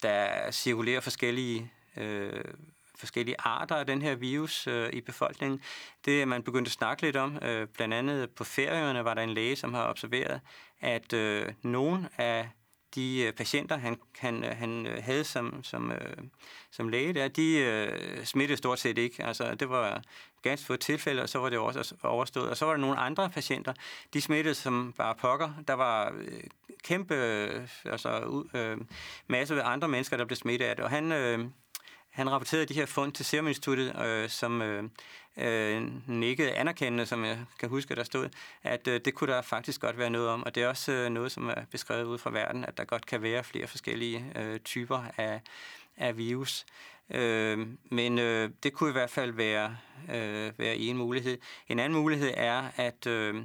der 0.03 0.51
cirkulerer 0.51 1.01
forskellige 1.01 1.71
forskellige 2.99 3.37
arter 3.39 3.77
af 3.77 3.87
den 3.87 4.03
her 4.03 4.15
virus 4.15 4.67
øh, 4.67 4.91
i 4.93 5.01
befolkningen. 5.01 5.61
Det 6.05 6.29
man 6.29 6.43
begyndte 6.43 6.69
at 6.69 6.73
snakke 6.73 7.03
lidt 7.03 7.17
om. 7.17 7.39
Øh, 7.43 7.67
blandt 7.67 7.95
andet 7.95 8.31
på 8.31 8.45
ferierne 8.45 9.05
var 9.05 9.15
der 9.15 9.23
en 9.23 9.35
læge, 9.35 9.57
som 9.57 9.75
har 9.75 9.89
observeret, 9.89 10.41
at 10.81 11.13
øh, 11.13 11.53
nogle 11.63 12.09
af 12.19 12.49
de 12.95 13.23
øh, 13.23 13.33
patienter, 13.33 13.77
han, 13.77 14.01
han, 14.19 14.45
øh, 14.45 14.57
han 14.57 14.87
øh, 14.87 15.03
havde 15.03 15.25
som, 15.25 15.65
som, 15.65 15.93
øh, 15.93 16.17
som 16.71 16.89
læge 16.89 17.13
der, 17.13 17.29
de 17.29 17.57
øh, 17.59 18.25
smittede 18.25 18.57
stort 18.57 18.79
set 18.79 18.99
ikke. 18.99 19.25
Altså, 19.25 19.55
det 19.55 19.69
var 19.69 20.03
ganske 20.43 20.67
få 20.67 20.77
tilfælde, 20.77 21.23
og 21.23 21.29
så 21.29 21.39
var 21.39 21.49
det 21.49 21.59
også 21.59 21.79
altså, 21.79 21.95
overstået. 22.03 22.51
Og 22.51 22.57
så 22.57 22.65
var 22.65 22.73
der 22.73 22.81
nogle 22.81 22.97
andre 22.97 23.31
patienter, 23.31 23.73
de 24.15 24.21
smittede 24.21 24.55
som 24.55 24.95
bare 24.97 25.15
pokker. 25.15 25.51
Der 25.69 25.75
var 25.75 26.13
øh, 26.19 26.41
kæmpe 26.85 27.15
øh, 27.15 27.69
altså, 27.85 28.43
øh, 28.55 28.79
masse 29.27 29.63
af 29.63 29.73
andre 29.73 29.89
mennesker, 29.89 30.17
der 30.17 30.25
blev 30.25 30.37
smittet 30.37 30.67
af 30.67 30.77
det. 30.77 30.85
Og 30.85 30.91
han, 30.91 31.13
øh, 31.13 31.45
han 32.15 32.31
rapporterede 32.31 32.67
de 32.67 32.75
her 32.75 32.87
fund 32.87 33.13
til 33.13 33.25
Serum 33.25 33.49
Instituttet, 33.49 33.97
øh, 34.07 34.29
som 34.29 34.63
øh, 34.63 34.85
øh, 35.37 35.83
nikkede 36.07 36.53
anerkendende, 36.53 37.07
som 37.07 37.25
jeg 37.25 37.39
kan 37.59 37.69
huske, 37.69 37.95
der 37.95 38.05
stod, 38.05 38.29
at 38.63 38.89
øh, 38.89 39.01
det 39.05 39.15
kunne 39.15 39.33
der 39.33 39.43
faktisk 39.43 39.81
godt 39.81 39.99
være 39.99 40.11
noget 40.11 40.29
om. 40.29 40.45
Og 40.45 40.55
det 40.55 40.63
er 40.63 40.69
også 40.69 40.93
øh, 40.93 41.11
noget, 41.11 41.33
som 41.33 41.49
er 41.49 41.65
beskrevet 41.71 42.05
ud 42.05 42.19
fra 42.19 42.31
verden, 42.31 42.65
at 42.65 42.79
der 42.79 42.85
godt 42.85 43.07
kan 43.07 43.23
være 43.23 43.45
flere 43.45 43.67
forskellige 43.67 44.33
øh, 44.37 44.61
typer 44.61 45.05
af, 45.17 45.41
af 45.97 46.17
virus. 46.17 46.67
Øh, 47.11 47.67
men 47.91 48.19
øh, 48.19 48.51
det 48.63 48.73
kunne 48.73 48.91
i 48.91 48.93
hvert 48.93 49.11
fald 49.11 49.33
være, 49.33 49.77
øh, 50.15 50.59
være 50.59 50.77
en 50.77 50.97
mulighed. 50.97 51.39
En 51.69 51.79
anden 51.79 51.99
mulighed 51.99 52.31
er, 52.37 52.63
at... 52.77 53.07
Øh, 53.07 53.45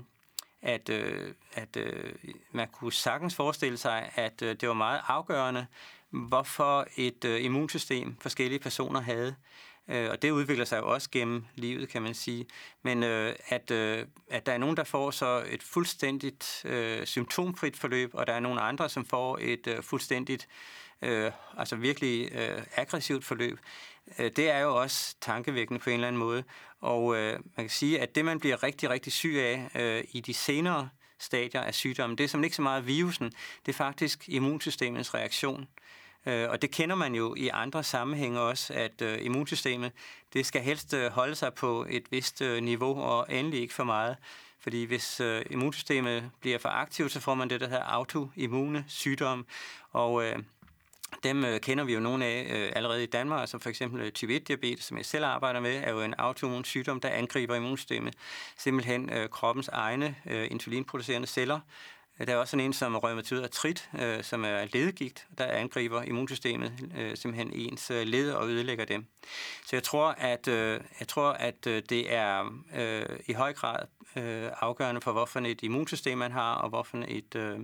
at, 0.62 0.90
øh, 0.90 1.34
at 1.54 1.78
øh, 1.78 2.14
man 2.52 2.68
kunne 2.68 2.94
sagtens 2.94 3.36
forestille 3.36 3.78
sig, 3.78 4.12
at 4.16 4.42
øh, 4.42 4.56
det 4.62 4.68
var 4.68 4.74
meget 4.74 5.02
afgørende, 5.08 5.66
hvorfor 6.10 6.88
et 6.98 7.26
øh, 7.26 7.44
immunsystem 7.46 8.16
forskellige 8.22 8.60
personer 8.60 9.02
havde. 9.02 9.36
Øh, 9.90 10.10
og 10.10 10.22
det 10.22 10.32
udvikler 10.32 10.66
sig 10.66 10.78
jo 10.78 10.94
også 10.94 11.10
gennem 11.12 11.46
livet, 11.56 11.90
kan 11.90 12.02
man 12.02 12.14
sige. 12.14 12.46
Men 12.84 13.04
øh, 13.04 13.36
at, 13.48 13.72
øh, 13.72 14.06
at 14.30 14.46
der 14.46 14.52
er 14.52 14.58
nogen, 14.58 14.78
der 14.78 14.84
får 14.84 15.12
så 15.12 15.44
et 15.50 15.64
fuldstændigt 15.64 16.66
øh, 16.66 17.06
symptomfrit 17.06 17.78
forløb, 17.78 18.10
og 18.14 18.28
der 18.28 18.34
er 18.34 18.40
nogle 18.40 18.62
andre, 18.62 18.90
som 18.90 19.06
får 19.06 19.38
et 19.42 19.68
øh, 19.68 19.84
fuldstændigt, 19.84 20.48
øh, 21.02 21.32
altså 21.58 21.76
virkelig 21.76 22.32
øh, 22.34 22.64
aggressivt 22.76 23.26
forløb, 23.26 23.60
øh, 24.20 24.32
det 24.36 24.50
er 24.50 24.60
jo 24.60 24.76
også 24.76 25.16
tankevækkende 25.22 25.80
på 25.80 25.90
en 25.90 25.94
eller 25.94 26.08
anden 26.08 26.20
måde. 26.20 26.44
Og 26.82 27.16
øh, 27.16 27.34
man 27.34 27.66
kan 27.66 27.70
sige, 27.70 28.00
at 28.00 28.16
det, 28.16 28.26
man 28.26 28.40
bliver 28.40 28.64
rigtig, 28.64 28.90
rigtig 28.90 29.14
syg 29.14 29.36
af 29.38 29.70
øh, 29.76 30.04
i 30.12 30.22
de 30.22 30.34
senere 30.34 30.90
stadier 31.20 31.62
af 31.62 31.74
sygdommen, 31.74 32.18
det 32.18 32.24
er 32.24 32.28
som 32.28 32.44
ikke 32.44 32.56
så 32.56 32.62
meget 32.62 32.88
virusen, 32.88 33.32
det 33.66 33.72
er 33.72 33.78
faktisk 33.78 34.30
immunsystemets 34.30 35.14
reaktion. 35.14 35.62
Øh, 35.62 35.89
Øh, 36.26 36.50
og 36.50 36.62
det 36.62 36.72
kender 36.72 36.96
man 36.96 37.16
jo 37.16 37.36
i 37.38 37.48
andre 37.48 37.84
sammenhænge 37.84 38.40
også, 38.40 38.74
at 38.74 39.02
øh, 39.02 39.26
immunsystemet 39.26 39.92
det 40.34 40.46
skal 40.46 40.62
helst 40.62 40.94
øh, 40.94 41.12
holde 41.12 41.36
sig 41.36 41.54
på 41.54 41.86
et 41.90 42.04
vist 42.12 42.42
niveau, 42.42 43.02
og 43.02 43.26
endelig 43.30 43.62
ikke 43.62 43.74
for 43.74 43.84
meget. 43.84 44.18
Fordi 44.60 44.84
hvis 44.84 45.22
immunsystemet 45.50 46.32
bliver 46.42 46.58
for 46.58 46.70
aktivt, 46.70 47.12
så 47.12 47.20
får 47.20 47.36
man 47.36 47.50
det, 47.50 47.62
der 47.62 47.68
hedder 47.68 47.84
autoimmune 47.84 48.86
sygdom. 48.88 49.46
Og 49.92 50.24
øh, 50.24 50.40
dem 51.24 51.46
øh, 51.46 51.60
kender 51.60 51.84
vi 51.84 51.94
jo 51.94 52.00
nogle 52.00 52.26
af 52.26 52.48
øh, 52.56 52.72
allerede 52.76 53.04
i 53.04 53.06
Danmark, 53.06 53.48
som 53.48 53.60
for 53.60 53.70
eksempel 53.70 54.12
type 54.12 54.36
1-diabetes, 54.36 54.84
som 54.84 54.98
jeg 54.98 55.06
selv 55.06 55.26
arbejder 55.26 55.60
med, 55.60 55.76
er 55.84 55.92
jo 55.92 56.02
en 56.02 56.14
autoimmun 56.18 56.64
sygdom, 56.64 57.00
der 57.00 57.10
angriber 57.10 57.56
immunsystemet, 57.56 58.16
simpelthen 58.58 59.14
øh, 59.14 59.30
kroppens 59.30 59.68
egne 59.68 60.16
øh, 60.26 60.48
insulinproducerende 60.52 61.28
celler, 61.28 61.60
Øh, 62.20 62.28
der 62.28 62.34
er 62.34 62.38
også 62.38 62.52
sådan 62.52 62.66
en 62.66 62.74
som 62.74 62.96
rheumatoid 62.96 63.44
artrit, 63.44 63.90
øh, 64.00 64.24
som 64.24 64.46
er 64.46 64.66
ledegigt, 64.74 65.28
der 65.38 65.46
angriber 65.46 66.04
immunsystemet 66.04 66.74
øh, 66.98 67.18
simpelthen 67.18 67.54
ens 67.54 67.92
øh, 67.92 68.08
led 68.08 68.32
og 68.32 68.50
ødelægger 68.50 68.86
dem. 68.86 69.06
Så 69.66 69.76
jeg 69.76 69.84
tror, 69.84 70.08
at, 70.18 70.48
øh, 70.48 70.82
jeg 71.00 71.08
tror, 71.08 71.32
at 71.32 71.68
øh, 71.68 71.84
det 71.90 72.14
er 72.14 72.62
øh, 72.76 73.20
i 73.28 73.34
høj 73.34 73.54
grad 73.54 73.86
øh, 74.16 74.50
afgørende 74.62 75.02
for, 75.02 75.12
hvorfor 75.12 75.40
et 75.40 75.64
immunsystem 75.64 76.18
man 76.18 76.32
har, 76.32 76.56
og 76.56 76.70
hvorfor 76.70 77.04
et, 77.08 77.36
øh, 77.36 77.60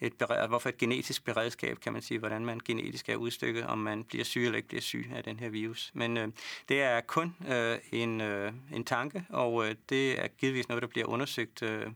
et, 0.00 0.14
bered, 0.14 0.48
hvorfor 0.48 0.68
et 0.68 0.78
genetisk 0.78 1.24
beredskab, 1.24 1.80
kan 1.80 1.92
man 1.92 2.02
sige, 2.02 2.18
hvordan 2.18 2.44
man 2.44 2.60
genetisk 2.64 3.08
er 3.08 3.16
udstykket, 3.16 3.66
om 3.66 3.78
man 3.78 4.04
bliver 4.04 4.24
syg 4.24 4.44
eller 4.44 4.56
ikke 4.56 4.68
bliver 4.68 4.82
syg 4.82 5.10
af 5.14 5.24
den 5.24 5.38
her 5.38 5.48
virus. 5.48 5.90
Men 5.94 6.16
øh, 6.16 6.28
det 6.68 6.82
er 6.82 7.00
kun 7.00 7.36
øh, 7.48 7.78
en, 7.92 8.20
øh, 8.20 8.52
en 8.72 8.84
tanke, 8.84 9.24
og 9.28 9.68
øh, 9.68 9.74
det 9.88 10.24
er 10.24 10.28
givetvis 10.28 10.68
noget, 10.68 10.82
der 10.82 10.88
bliver 10.88 11.06
undersøgt 11.06 11.62
øh, 11.62 11.86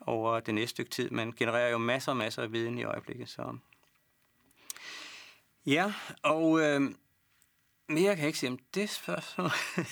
over 0.00 0.40
det 0.40 0.54
næste 0.54 0.70
stykke 0.70 0.90
tid. 0.90 1.10
Man 1.10 1.32
genererer 1.32 1.70
jo 1.70 1.78
masser 1.78 2.12
og 2.12 2.16
masser 2.16 2.42
af 2.42 2.52
viden 2.52 2.78
i 2.78 2.84
øjeblikket. 2.84 3.28
Så. 3.28 3.56
Ja, 5.66 5.92
og 6.22 6.60
øh, 6.60 6.80
mere 7.88 8.14
kan 8.14 8.18
jeg 8.18 8.26
ikke 8.26 8.38
sige 8.38 8.50
om 8.50 8.58
det 8.74 8.90
spørgsmål. 8.90 9.50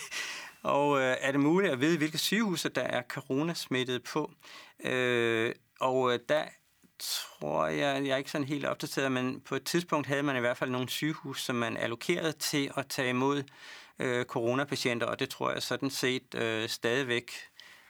og 0.62 1.00
øh, 1.00 1.16
er 1.20 1.32
det 1.32 1.40
muligt 1.40 1.72
at 1.72 1.80
vide, 1.80 1.98
hvilke 1.98 2.18
sygehuse 2.18 2.68
der 2.68 2.82
er 2.82 3.02
coronasmittet 3.08 4.02
på? 4.02 4.30
Øh, 4.84 5.54
og 5.80 6.12
øh, 6.12 6.18
der 6.28 6.44
tror 6.98 7.66
jeg, 7.66 8.06
jeg 8.06 8.12
er 8.12 8.16
ikke 8.16 8.30
sådan 8.30 8.46
helt 8.46 8.64
opdateret, 8.64 9.12
men 9.12 9.40
på 9.40 9.54
et 9.54 9.64
tidspunkt 9.64 10.06
havde 10.06 10.22
man 10.22 10.36
i 10.36 10.40
hvert 10.40 10.56
fald 10.56 10.70
nogle 10.70 10.88
sygehus, 10.88 11.42
som 11.42 11.56
man 11.56 11.76
allokerede 11.76 12.32
til 12.32 12.70
at 12.76 12.86
tage 12.86 13.10
imod 13.10 13.42
øh, 13.98 14.24
coronapatienter, 14.24 15.06
og 15.06 15.20
det 15.20 15.28
tror 15.28 15.52
jeg 15.52 15.62
sådan 15.62 15.90
set 15.90 16.34
øh, 16.34 16.68
stadigvæk 16.68 17.32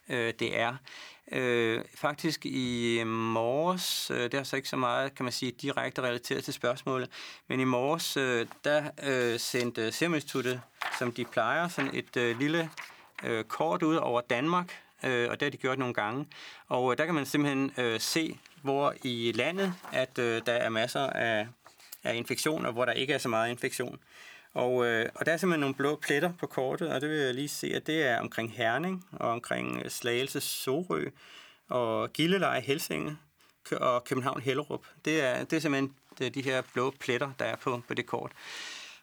øh, 0.09 0.33
det 0.39 0.59
er. 0.59 0.75
Øh, 1.31 1.81
faktisk 1.95 2.45
i 2.45 2.99
øh, 2.99 3.07
morges, 3.07 4.11
øh, 4.11 4.23
det 4.23 4.33
er 4.33 4.43
så 4.43 4.55
ikke 4.55 4.69
så 4.69 4.75
meget, 4.75 5.15
kan 5.15 5.23
man 5.23 5.33
sige, 5.33 5.51
direkte 5.51 6.01
relateret 6.01 6.43
til 6.43 6.53
spørgsmålet, 6.53 7.09
men 7.47 7.59
i 7.59 7.63
morges, 7.63 8.17
øh, 8.17 8.47
der 8.63 8.83
øh, 9.03 9.39
sendte 9.39 9.91
Serum 9.91 10.13
Instituttet, 10.13 10.61
som 10.99 11.11
de 11.11 11.25
plejer, 11.25 11.67
sådan 11.67 11.95
et 11.95 12.17
øh, 12.17 12.39
lille 12.39 12.69
øh, 13.23 13.43
kort 13.43 13.83
ud 13.83 13.95
over 13.95 14.21
Danmark, 14.21 14.73
øh, 15.03 15.29
og 15.29 15.39
det 15.39 15.45
har 15.45 15.49
de 15.49 15.57
gjort 15.57 15.79
nogle 15.79 15.93
gange. 15.93 16.27
Og 16.67 16.91
øh, 16.91 16.97
der 16.97 17.05
kan 17.05 17.15
man 17.15 17.25
simpelthen 17.25 17.71
øh, 17.77 17.99
se, 17.99 18.39
hvor 18.61 18.93
i 19.03 19.31
landet, 19.35 19.73
at 19.91 20.19
øh, 20.19 20.41
der 20.45 20.53
er 20.53 20.69
masser 20.69 21.07
af, 21.07 21.47
af 22.03 22.15
infektioner, 22.15 22.71
hvor 22.71 22.85
der 22.85 22.93
ikke 22.93 23.13
er 23.13 23.17
så 23.17 23.29
meget 23.29 23.49
infektion. 23.49 23.99
Og, 24.53 24.85
øh, 24.85 25.09
og 25.15 25.25
der 25.25 25.31
er 25.31 25.37
simpelthen 25.37 25.59
nogle 25.59 25.75
blå 25.75 25.95
pletter 25.95 26.33
på 26.39 26.47
kortet, 26.47 26.89
og 26.89 27.01
det 27.01 27.09
vil 27.09 27.17
jeg 27.17 27.33
lige 27.33 27.47
se, 27.47 27.67
at 27.75 27.87
det 27.87 28.03
er 28.03 28.19
omkring 28.19 28.51
Herning 28.51 29.05
og 29.11 29.29
omkring 29.29 29.81
øh, 29.85 29.91
Slagelse 29.91 30.41
Sorø 30.41 31.05
og 31.69 32.13
Gilleleje 32.13 32.61
Helsinge 32.61 33.17
og 33.71 34.03
København 34.03 34.41
Hellerup. 34.41 34.85
Det 35.05 35.21
er, 35.21 35.43
det 35.43 35.53
er 35.53 35.59
simpelthen 35.59 35.95
det 36.17 36.27
er 36.27 36.31
de 36.31 36.41
her 36.41 36.61
blå 36.73 36.93
pletter, 36.99 37.31
der 37.39 37.45
er 37.45 37.55
på, 37.55 37.81
på 37.87 37.93
det 37.93 38.05
kort. 38.05 38.31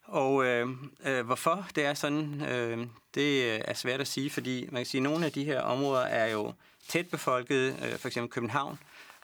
Og 0.05 0.44
øh, 0.46 0.68
øh, 1.05 1.26
hvorfor 1.26 1.66
det 1.74 1.84
er 1.84 1.94
sådan, 1.94 2.42
øh, 2.42 2.86
det 3.14 3.44
øh, 3.44 3.61
er 3.64 3.74
svært 3.74 4.01
at 4.01 4.09
sige, 4.09 4.30
fordi 4.30 4.68
man 4.70 4.80
kan 4.80 4.86
sige, 4.86 4.98
at 4.98 5.03
nogle 5.03 5.26
af 5.26 5.32
de 5.32 5.44
her 5.44 5.61
områder 5.61 6.03
er 6.03 6.26
jo 6.32 6.53
tæt 6.88 7.09
befolket, 7.09 7.76
øh, 7.84 7.98
for 7.98 8.09
eksempel 8.09 8.30
København, 8.30 8.78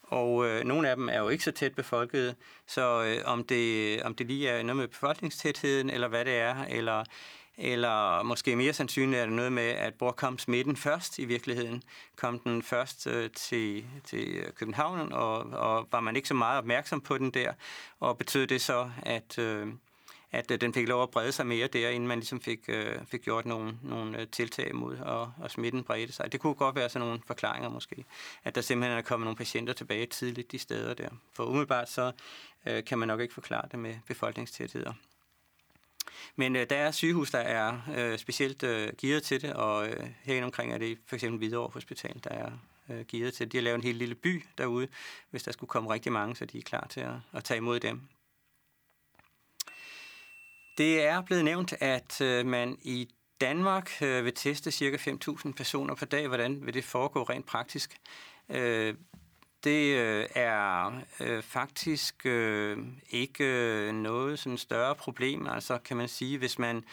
og 0.06 0.46
øh, 0.46 0.64
nogle 0.64 0.90
af 0.90 0.96
dem 0.96 1.08
er 1.08 1.18
jo 1.18 1.28
ikke 1.28 1.44
så 1.44 1.52
tæt 1.52 1.74
befolkede, 1.74 2.34
så 2.66 3.04
øh, 3.04 3.22
om, 3.24 3.44
det, 3.44 4.02
om 4.02 4.14
det 4.14 4.26
lige 4.26 4.48
er 4.48 4.62
noget 4.62 4.76
med 4.76 4.88
befolkningstætheden, 4.88 5.90
eller 5.90 6.08
hvad 6.08 6.24
det 6.24 6.36
er, 6.36 6.64
eller, 6.64 7.04
eller 7.58 8.22
måske 8.22 8.56
mere 8.56 8.72
sandsynligt 8.72 9.20
er 9.20 9.26
det 9.26 9.34
noget 9.34 9.52
med, 9.52 9.68
at 9.68 9.94
hvor 9.98 10.10
kom 10.10 10.38
smitten 10.38 10.76
først 10.76 11.18
i 11.18 11.24
virkeligheden? 11.24 11.82
Kom 12.16 12.38
den 12.38 12.62
først 12.62 13.06
øh, 13.06 13.30
til, 13.30 13.84
til 14.04 14.44
København, 14.54 15.12
og, 15.12 15.38
og 15.38 15.88
var 15.92 16.00
man 16.00 16.16
ikke 16.16 16.28
så 16.28 16.34
meget 16.34 16.58
opmærksom 16.58 17.00
på 17.00 17.18
den 17.18 17.30
der? 17.30 17.52
Og 18.00 18.18
betød 18.18 18.46
det 18.46 18.60
så, 18.60 18.90
at... 19.02 19.38
Øh, 19.38 19.66
at 20.36 20.50
øh, 20.50 20.60
den 20.60 20.74
fik 20.74 20.88
lov 20.88 21.02
at 21.02 21.10
brede 21.10 21.32
sig 21.32 21.46
mere 21.46 21.66
der, 21.66 21.88
inden 21.88 22.08
man 22.08 22.18
ligesom 22.18 22.40
fik, 22.40 22.60
øh, 22.68 22.96
fik 23.06 23.22
gjort 23.22 23.46
nogle, 23.46 23.78
nogle 23.82 24.20
øh, 24.20 24.26
tiltag 24.28 24.74
mod 24.74 24.96
og, 24.98 25.32
og 25.40 25.50
smitten 25.50 25.84
bredte 25.84 26.12
sig. 26.12 26.32
Det 26.32 26.40
kunne 26.40 26.54
godt 26.54 26.74
være 26.74 26.88
sådan 26.88 27.06
nogle 27.06 27.22
forklaringer 27.26 27.68
måske, 27.68 28.04
at 28.44 28.54
der 28.54 28.60
simpelthen 28.60 28.98
er 28.98 29.02
kommet 29.02 29.24
nogle 29.24 29.36
patienter 29.36 29.72
tilbage 29.72 30.06
tidligt 30.06 30.52
de 30.52 30.58
steder 30.58 30.94
der. 30.94 31.08
For 31.32 31.44
umiddelbart 31.44 31.90
så 31.90 32.12
øh, 32.66 32.84
kan 32.84 32.98
man 32.98 33.08
nok 33.08 33.20
ikke 33.20 33.34
forklare 33.34 33.68
det 33.70 33.78
med 33.78 33.94
befolkningstætheder. 34.06 34.92
Men 36.36 36.56
øh, 36.56 36.66
der 36.70 36.76
er 36.76 36.90
sygehus, 36.90 37.30
der 37.30 37.38
er 37.38 37.80
øh, 37.96 38.18
specielt 38.18 38.62
øh, 38.62 38.92
gearet 39.00 39.22
til 39.22 39.42
det, 39.42 39.52
og 39.52 39.88
øh, 39.88 40.06
herinde 40.22 40.44
omkring 40.44 40.72
er 40.72 40.78
det 40.78 40.98
for 41.06 41.16
eksempel 41.16 41.38
Hvidovre 41.38 41.70
Hospital, 41.72 42.20
der 42.24 42.30
er 42.30 42.50
øh, 42.90 43.04
gearet 43.08 43.34
til 43.34 43.46
det. 43.46 43.52
De 43.52 43.56
har 43.56 43.62
lavet 43.62 43.76
en 43.76 43.82
helt 43.82 43.98
lille 43.98 44.14
by 44.14 44.44
derude, 44.58 44.88
hvis 45.30 45.42
der 45.42 45.52
skulle 45.52 45.68
komme 45.68 45.92
rigtig 45.92 46.12
mange, 46.12 46.36
så 46.36 46.44
de 46.44 46.58
er 46.58 46.62
klar 46.62 46.86
til 46.90 47.00
at, 47.00 47.14
at 47.32 47.44
tage 47.44 47.58
imod 47.58 47.80
dem. 47.80 48.00
Det 50.78 51.06
er 51.06 51.20
blevet 51.20 51.44
nævnt, 51.44 51.74
at 51.80 52.20
øh, 52.20 52.46
man 52.46 52.78
i 52.82 53.08
Danmark 53.40 54.02
øh, 54.02 54.24
vil 54.24 54.34
teste 54.34 54.70
ca. 54.70 54.96
5.000 54.96 55.52
personer 55.52 55.94
per 55.94 56.06
dag. 56.06 56.28
Hvordan 56.28 56.66
vil 56.66 56.74
det 56.74 56.84
foregå 56.84 57.22
rent 57.22 57.46
praktisk? 57.46 57.96
Øh, 58.48 58.94
det 59.64 59.96
øh, 59.96 60.26
er 60.34 60.92
faktisk 61.42 62.26
ikke 63.10 63.92
noget 63.92 64.38
sådan 64.38 64.58
større 64.58 64.94
problem. 64.94 65.46
Altså 65.46 65.78
kan 65.78 65.96
man 65.96 66.08
sige, 66.08 66.38
hvis 66.38 66.58
man 66.58 66.84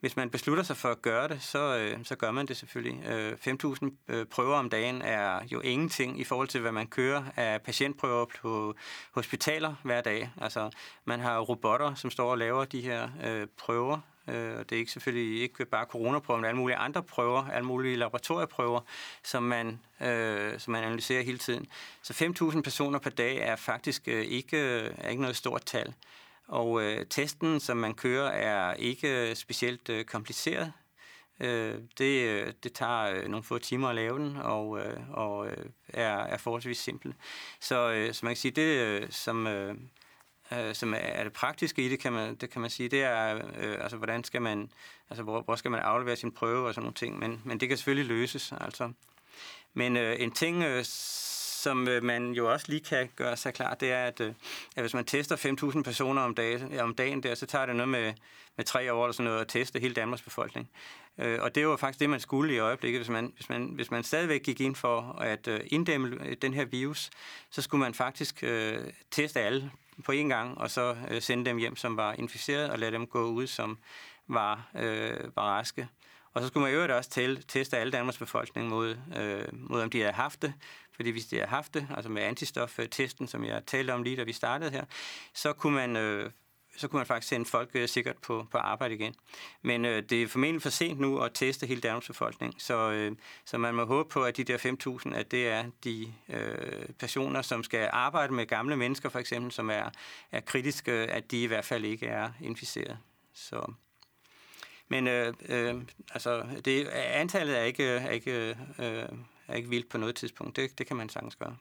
hvis 0.00 0.16
man 0.16 0.30
beslutter 0.30 0.62
sig 0.62 0.76
for 0.76 0.88
at 0.88 1.02
gøre 1.02 1.28
det, 1.28 1.42
så, 1.42 1.76
øh, 1.76 2.04
så 2.04 2.16
gør 2.16 2.30
man 2.30 2.46
det 2.46 2.56
selvfølgelig. 2.56 3.06
Øh, 3.06 3.32
5.000 3.32 3.90
øh, 4.08 4.26
prøver 4.26 4.56
om 4.56 4.70
dagen 4.70 5.02
er 5.02 5.40
jo 5.52 5.60
ingenting 5.60 6.20
i 6.20 6.24
forhold 6.24 6.48
til, 6.48 6.60
hvad 6.60 6.72
man 6.72 6.86
kører 6.86 7.24
af 7.36 7.62
patientprøver 7.62 8.26
på 8.40 8.74
hospitaler 9.10 9.74
hver 9.82 10.00
dag. 10.00 10.30
Altså, 10.40 10.70
man 11.04 11.20
har 11.20 11.38
robotter, 11.38 11.94
som 11.94 12.10
står 12.10 12.30
og 12.30 12.38
laver 12.38 12.64
de 12.64 12.80
her 12.80 13.08
øh, 13.24 13.46
prøver. 13.58 13.98
Øh, 14.28 14.58
det 14.58 14.72
er 14.72 14.76
ikke 14.76 14.92
selvfølgelig 14.92 15.42
ikke 15.42 15.64
bare 15.64 15.84
coronaprøver, 15.84 16.40
men 16.40 16.48
alle 16.48 16.58
mulige 16.58 16.76
andre 16.76 17.02
prøver, 17.02 17.48
alle 17.48 17.66
mulige 17.66 17.96
laboratorieprøver, 17.96 18.80
som 19.24 19.42
man, 19.42 19.80
øh, 20.00 20.58
som 20.58 20.72
man 20.72 20.84
analyserer 20.84 21.22
hele 21.22 21.38
tiden. 21.38 21.66
Så 22.02 22.12
5.000 22.52 22.60
personer 22.62 22.98
per 22.98 23.10
dag 23.10 23.36
er 23.36 23.56
faktisk 23.56 24.08
øh, 24.08 24.24
ikke, 24.24 24.56
øh, 24.56 24.94
er 24.98 25.08
ikke 25.08 25.22
noget 25.22 25.36
stort 25.36 25.64
tal. 25.64 25.94
Og 26.50 26.82
øh, 26.82 27.06
testen, 27.06 27.60
som 27.60 27.76
man 27.76 27.94
kører, 27.94 28.30
er 28.30 28.74
ikke 28.74 29.34
specielt 29.34 29.88
øh, 29.88 30.04
kompliceret. 30.04 30.72
Øh, 31.40 31.78
det, 31.98 32.28
øh, 32.28 32.52
det 32.62 32.72
tager 32.72 33.10
øh, 33.10 33.28
nogle 33.28 33.44
få 33.44 33.58
timer 33.58 33.88
at 33.88 33.94
lave 33.94 34.18
den, 34.18 34.36
og, 34.36 34.78
øh, 34.78 35.00
og 35.10 35.46
øh, 35.46 35.64
er, 35.88 36.16
er 36.16 36.36
forholdsvis 36.36 36.78
simpel. 36.78 37.14
Så, 37.60 37.90
øh, 37.90 38.14
så 38.14 38.26
man 38.26 38.30
kan 38.30 38.36
sige, 38.36 38.52
det 38.52 38.62
øh, 38.62 39.06
som, 39.10 39.46
øh, 39.46 39.74
øh, 40.52 40.74
som 40.74 40.94
er 40.96 41.24
det 41.24 41.32
praktiske 41.32 41.82
i 41.82 41.88
det, 41.88 42.00
kan 42.00 42.12
man, 42.12 42.34
det 42.34 42.50
kan 42.50 42.60
man 42.60 42.70
sige, 42.70 42.88
det 42.88 43.02
er, 43.02 43.34
øh, 43.58 43.76
altså 43.80 43.96
hvordan 43.96 44.24
skal 44.24 44.42
man, 44.42 44.70
altså 45.10 45.22
hvor, 45.22 45.42
hvor 45.42 45.56
skal 45.56 45.70
man 45.70 45.80
aflevere 45.80 46.16
sin 46.16 46.32
prøve 46.32 46.66
og 46.66 46.74
sådan 46.74 46.84
nogle 46.84 46.94
ting, 46.94 47.18
men, 47.18 47.42
men 47.44 47.60
det 47.60 47.68
kan 47.68 47.78
selvfølgelig 47.78 48.16
løses, 48.16 48.52
altså. 48.60 48.92
Men 49.74 49.96
øh, 49.96 50.16
en 50.18 50.30
ting, 50.30 50.62
øh, 50.62 50.84
som 51.60 51.88
øh, 51.88 52.02
man 52.02 52.32
jo 52.32 52.52
også 52.52 52.66
lige 52.68 52.80
kan 52.80 53.08
gøre 53.16 53.36
sig 53.36 53.54
klar, 53.54 53.74
det 53.74 53.92
er, 53.92 54.04
at, 54.04 54.20
øh, 54.20 54.32
at 54.76 54.82
hvis 54.82 54.94
man 54.94 55.04
tester 55.04 55.36
5.000 55.72 55.82
personer 55.82 56.22
om 56.22 56.34
dagen, 56.34 56.80
om 56.80 56.94
dagen 56.94 57.22
der, 57.22 57.34
så 57.34 57.46
tager 57.46 57.66
det 57.66 57.76
noget 57.76 57.88
med, 57.88 58.12
med 58.56 58.64
tre 58.64 58.92
år 58.92 59.04
eller 59.04 59.12
sådan 59.12 59.24
noget 59.24 59.40
at 59.40 59.48
teste 59.48 59.80
hele 59.80 59.94
Danmarks 59.94 60.22
befolkning. 60.22 60.70
Øh, 61.18 61.38
og 61.42 61.54
det 61.54 61.66
var 61.66 61.76
faktisk 61.76 62.00
det, 62.00 62.10
man 62.10 62.20
skulle 62.20 62.54
i 62.54 62.58
øjeblikket. 62.58 62.98
Hvis 62.98 63.08
man, 63.08 63.32
hvis 63.34 63.48
man, 63.48 63.70
hvis 63.74 63.90
man 63.90 64.04
stadigvæk 64.04 64.42
gik 64.42 64.60
ind 64.60 64.76
for 64.76 65.18
at 65.20 65.48
øh, 65.48 65.60
inddæmme 65.66 66.16
øh, 66.26 66.36
den 66.42 66.54
her 66.54 66.64
virus, 66.64 67.10
så 67.50 67.62
skulle 67.62 67.80
man 67.80 67.94
faktisk 67.94 68.42
øh, 68.42 68.78
teste 69.10 69.40
alle 69.40 69.70
på 70.04 70.12
én 70.12 70.28
gang, 70.28 70.58
og 70.58 70.70
så 70.70 70.96
øh, 71.10 71.22
sende 71.22 71.44
dem 71.44 71.56
hjem, 71.56 71.76
som 71.76 71.96
var 71.96 72.12
inficeret, 72.12 72.70
og 72.70 72.78
lade 72.78 72.92
dem 72.92 73.06
gå 73.06 73.24
ud, 73.24 73.46
som 73.46 73.78
var, 74.28 74.70
øh, 74.74 75.36
var 75.36 75.42
raske. 75.42 75.88
Og 76.34 76.42
så 76.42 76.48
skulle 76.48 76.62
man 76.62 76.72
i 76.72 76.74
øvrigt 76.74 76.92
også 76.92 77.10
tælle, 77.10 77.42
teste 77.48 77.78
alle 77.78 77.92
Danmarks 77.92 78.18
befolkning 78.18 78.68
mod, 78.68 78.96
øh, 79.16 79.48
mod, 79.52 79.82
om 79.82 79.90
de 79.90 80.00
havde 80.00 80.12
haft 80.12 80.42
det. 80.42 80.52
Fordi 81.00 81.10
hvis 81.10 81.26
de 81.26 81.36
havde 81.36 81.48
haft 81.48 81.74
det, 81.74 81.86
altså 81.96 82.10
med 82.10 82.22
antistoftesten, 82.22 83.28
som 83.28 83.44
jeg 83.44 83.62
talte 83.66 83.90
om 83.90 84.02
lige 84.02 84.16
da 84.16 84.22
vi 84.22 84.32
startede 84.32 84.70
her, 84.70 84.84
så 85.34 85.52
kunne 85.52 85.74
man, 85.74 85.96
øh, 85.96 86.30
så 86.76 86.88
kunne 86.88 86.98
man 86.98 87.06
faktisk 87.06 87.28
sende 87.28 87.46
folk 87.46 87.70
øh, 87.74 87.88
sikkert 87.88 88.16
på, 88.16 88.46
på 88.50 88.58
arbejde 88.58 88.94
igen. 88.94 89.14
Men 89.62 89.84
øh, 89.84 90.02
det 90.10 90.22
er 90.22 90.26
formentlig 90.26 90.62
for 90.62 90.68
sent 90.68 91.00
nu 91.00 91.18
at 91.18 91.30
teste 91.34 91.66
hele 91.66 91.80
Danmarks 91.80 92.06
befolkning, 92.06 92.54
så, 92.58 92.90
øh, 92.90 93.16
så 93.44 93.58
man 93.58 93.74
må 93.74 93.84
håbe 93.84 94.08
på, 94.08 94.24
at 94.24 94.36
de 94.36 94.44
der 94.44 94.58
5.000, 95.08 95.14
at 95.14 95.30
det 95.30 95.48
er 95.48 95.64
de 95.84 96.12
øh, 96.28 96.88
personer, 96.98 97.42
som 97.42 97.62
skal 97.62 97.88
arbejde 97.92 98.32
med 98.32 98.46
gamle 98.46 98.76
mennesker 98.76 99.08
for 99.08 99.18
eksempel, 99.18 99.52
som 99.52 99.70
er, 99.70 99.90
er 100.32 100.40
kritiske, 100.40 100.92
øh, 100.92 101.08
at 101.10 101.30
de 101.30 101.42
i 101.42 101.46
hvert 101.46 101.64
fald 101.64 101.84
ikke 101.84 102.06
er 102.06 102.30
inficeret. 102.40 102.98
Så 103.34 103.72
men 104.88 105.08
øh, 105.08 105.34
øh, 105.48 105.74
altså, 106.14 106.42
det, 106.64 106.88
antallet 106.88 107.58
er 107.58 107.62
ikke, 107.62 107.84
er, 107.84 108.10
ikke, 108.10 108.56
øh, 108.78 109.04
er 109.50 109.56
ikke 109.56 109.68
vildt 109.68 109.88
på 109.88 109.98
noget 109.98 110.16
tidspunkt. 110.16 110.56
Det, 110.56 110.78
det 110.78 110.86
kan 110.86 110.96
man 110.96 111.08
sagtens 111.08 111.36
gøre. 111.36 111.56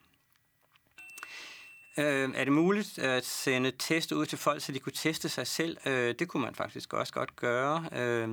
Øh, 2.00 2.30
er 2.36 2.44
det 2.44 2.54
muligt 2.54 3.00
at 3.00 3.26
sende 3.26 3.72
test 3.80 4.12
ud 4.12 4.26
til 4.26 4.38
folk, 4.38 4.62
så 4.62 4.72
de 4.72 4.80
kunne 4.80 4.94
teste 4.94 5.30
sig 5.30 5.48
selv? 5.48 5.78
Øh, 5.86 6.16
det 6.20 6.28
kunne 6.28 6.44
man 6.44 6.56
faktisk 6.56 6.94
også 6.94 7.14
godt 7.14 7.36
gøre. 7.36 7.86
Øh, 7.96 8.30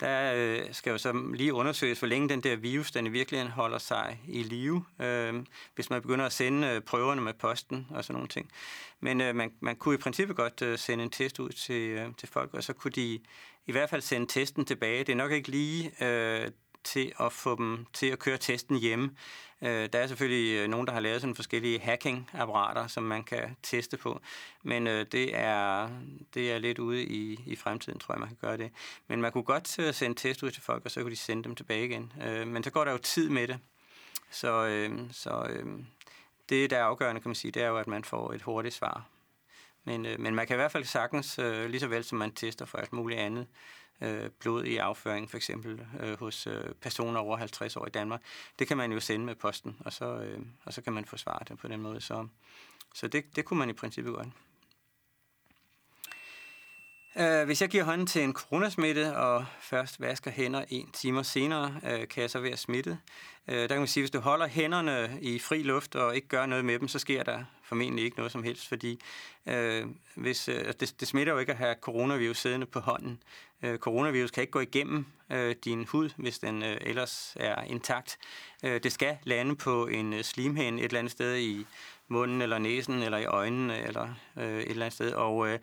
der 0.00 0.32
øh, 0.36 0.74
skal 0.74 0.90
jo 0.90 0.98
så 0.98 1.12
lige 1.34 1.54
undersøges, 1.54 1.98
hvor 1.98 2.08
længe 2.08 2.28
den 2.28 2.40
der 2.40 2.56
virus, 2.56 2.90
den 2.90 3.06
i 3.06 3.08
virkeligheden 3.08 3.52
holder 3.52 3.78
sig 3.78 4.20
i 4.28 4.42
live, 4.42 4.84
øh, 5.00 5.34
hvis 5.74 5.90
man 5.90 6.02
begynder 6.02 6.26
at 6.26 6.32
sende 6.32 6.68
øh, 6.68 6.80
prøverne 6.80 7.20
med 7.20 7.34
posten 7.34 7.86
og 7.90 8.04
sådan 8.04 8.14
nogle 8.14 8.28
ting. 8.28 8.50
Men 9.00 9.20
øh, 9.20 9.34
man, 9.34 9.52
man 9.60 9.76
kunne 9.76 9.94
i 9.94 9.98
princippet 9.98 10.36
godt 10.36 10.62
øh, 10.62 10.78
sende 10.78 11.04
en 11.04 11.10
test 11.10 11.38
ud 11.38 11.50
til, 11.50 11.90
øh, 11.90 12.08
til 12.18 12.28
folk, 12.28 12.54
og 12.54 12.64
så 12.64 12.72
kunne 12.72 12.92
de 12.92 13.20
i 13.66 13.72
hvert 13.72 13.90
fald 13.90 14.02
sende 14.02 14.26
testen 14.26 14.64
tilbage. 14.64 15.04
Det 15.04 15.12
er 15.12 15.16
nok 15.16 15.32
ikke 15.32 15.48
lige 15.48 16.04
øh, 16.04 16.50
til 16.86 17.12
at 17.20 17.32
få 17.32 17.56
dem 17.56 17.86
til 17.92 18.06
at 18.06 18.18
køre 18.18 18.38
testen 18.38 18.78
hjemme. 18.78 19.10
Øh, 19.62 19.88
der 19.92 19.98
er 19.98 20.06
selvfølgelig 20.06 20.62
øh, 20.62 20.68
nogen, 20.68 20.86
der 20.86 20.92
har 20.92 21.00
lavet 21.00 21.20
sådan 21.20 21.34
forskellige 21.34 21.78
hacking-apparater, 21.78 22.86
som 22.86 23.02
man 23.02 23.24
kan 23.24 23.56
teste 23.62 23.96
på, 23.96 24.20
men 24.62 24.86
øh, 24.86 25.06
det, 25.12 25.36
er, 25.36 25.90
det 26.34 26.52
er 26.52 26.58
lidt 26.58 26.78
ude 26.78 27.04
i, 27.04 27.40
i 27.46 27.56
fremtiden, 27.56 27.98
tror 27.98 28.14
jeg, 28.14 28.20
man 28.20 28.28
kan 28.28 28.38
gøre 28.40 28.56
det. 28.56 28.70
Men 29.08 29.20
man 29.20 29.32
kunne 29.32 29.44
godt 29.44 29.78
øh, 29.78 29.94
sende 29.94 30.20
test 30.20 30.42
ud 30.42 30.50
til 30.50 30.62
folk, 30.62 30.84
og 30.84 30.90
så 30.90 31.00
kunne 31.00 31.10
de 31.10 31.16
sende 31.16 31.44
dem 31.44 31.54
tilbage 31.54 31.84
igen. 31.84 32.12
Øh, 32.22 32.46
men 32.46 32.62
så 32.62 32.70
går 32.70 32.84
der 32.84 32.92
jo 32.92 32.98
tid 32.98 33.28
med 33.28 33.48
det. 33.48 33.58
Så, 34.30 34.66
øh, 34.66 34.98
så 35.12 35.46
øh, 35.50 35.66
det, 36.48 36.70
der 36.70 36.78
er 36.78 36.84
afgørende, 36.84 37.20
kan 37.20 37.28
man 37.28 37.34
sige, 37.34 37.52
det 37.52 37.62
er 37.62 37.68
jo, 37.68 37.78
at 37.78 37.86
man 37.86 38.04
får 38.04 38.32
et 38.32 38.42
hurtigt 38.42 38.74
svar. 38.74 39.08
Men, 39.84 40.06
øh, 40.06 40.20
men 40.20 40.34
man 40.34 40.46
kan 40.46 40.54
i 40.54 40.58
hvert 40.58 40.72
fald 40.72 40.84
sagtens, 40.84 41.38
øh, 41.38 41.70
lige 41.70 41.80
så 41.80 41.86
vel 41.86 42.04
som 42.04 42.18
man 42.18 42.32
tester 42.32 42.64
for 42.64 42.78
alt 42.78 42.92
muligt 42.92 43.20
andet, 43.20 43.46
øh, 44.00 44.30
blod 44.40 44.64
i 44.64 44.76
afføring, 44.76 45.30
for 45.30 45.36
eksempel 45.36 45.86
øh, 46.00 46.18
hos 46.18 46.46
øh, 46.46 46.74
personer 46.80 47.20
over 47.20 47.36
50 47.36 47.76
år 47.76 47.86
i 47.86 47.90
Danmark. 47.90 48.22
Det 48.58 48.68
kan 48.68 48.76
man 48.76 48.92
jo 48.92 49.00
sende 49.00 49.26
med 49.26 49.34
posten, 49.34 49.76
og 49.80 49.92
så, 49.92 50.04
øh, 50.04 50.38
og 50.64 50.72
så 50.72 50.82
kan 50.82 50.92
man 50.92 51.04
få 51.04 51.16
svaret 51.16 51.52
på 51.60 51.68
den 51.68 51.80
måde. 51.80 52.00
Så, 52.00 52.28
så 52.94 53.08
det, 53.08 53.36
det 53.36 53.44
kunne 53.44 53.58
man 53.58 53.70
i 53.70 53.72
princippet 53.72 54.14
godt. 54.14 54.28
Uh, 57.20 57.42
hvis 57.46 57.62
jeg 57.62 57.68
giver 57.68 57.84
hånden 57.84 58.06
til 58.06 58.22
en 58.22 58.32
coronasmitte 58.32 59.16
og 59.16 59.46
først 59.60 60.00
vasker 60.00 60.30
hænder 60.30 60.64
en 60.68 60.90
time 60.92 61.24
senere, 61.24 61.74
uh, 61.82 62.08
kan 62.08 62.22
jeg 62.22 62.30
så 62.30 62.40
være 62.40 62.56
smittet. 62.56 62.98
Uh, 63.48 63.54
der 63.54 63.66
kan 63.66 63.78
man 63.78 63.86
sige, 63.86 64.02
at 64.02 64.02
hvis 64.02 64.10
du 64.10 64.20
holder 64.20 64.46
hænderne 64.46 65.18
i 65.22 65.38
fri 65.38 65.62
luft 65.62 65.94
og 65.94 66.16
ikke 66.16 66.28
gør 66.28 66.46
noget 66.46 66.64
med 66.64 66.78
dem, 66.78 66.88
så 66.88 66.98
sker 66.98 67.22
der 67.22 67.44
formentlig 67.62 68.04
ikke 68.04 68.16
noget 68.16 68.32
som 68.32 68.42
helst, 68.42 68.68
fordi 68.68 69.00
uh, 69.46 69.90
hvis, 70.14 70.48
uh, 70.48 70.54
det, 70.54 70.94
det 71.00 71.08
smitter 71.08 71.32
jo 71.32 71.38
ikke 71.38 71.52
at 71.52 71.58
have 71.58 71.76
coronavirus 71.80 72.38
siddende 72.38 72.66
på 72.66 72.80
hånden. 72.80 73.22
Øh, 73.62 73.78
coronavirus 73.78 74.30
kan 74.30 74.40
ikke 74.40 74.50
gå 74.50 74.60
igennem 74.60 75.06
øh, 75.32 75.54
din 75.64 75.84
hud, 75.84 76.10
hvis 76.16 76.38
den 76.38 76.62
øh, 76.62 76.76
ellers 76.80 77.36
er 77.40 77.62
intakt. 77.62 78.18
Øh, 78.64 78.82
det 78.82 78.92
skal 78.92 79.18
lande 79.24 79.56
på 79.56 79.86
en 79.86 80.12
øh, 80.12 80.22
slimhæn 80.22 80.78
et 80.78 80.84
eller 80.84 80.98
andet 80.98 81.12
sted 81.12 81.36
i 81.36 81.66
munden 82.08 82.42
eller 82.42 82.58
næsen 82.58 83.02
eller 83.02 83.18
i 83.18 83.24
øjnene 83.24 83.78
eller 83.78 84.08
øh, 84.36 84.58
et 84.58 84.70
eller 84.70 84.86
andet 84.86 84.92
sted, 84.92 85.12
og 85.12 85.48
Øh, 85.48 85.58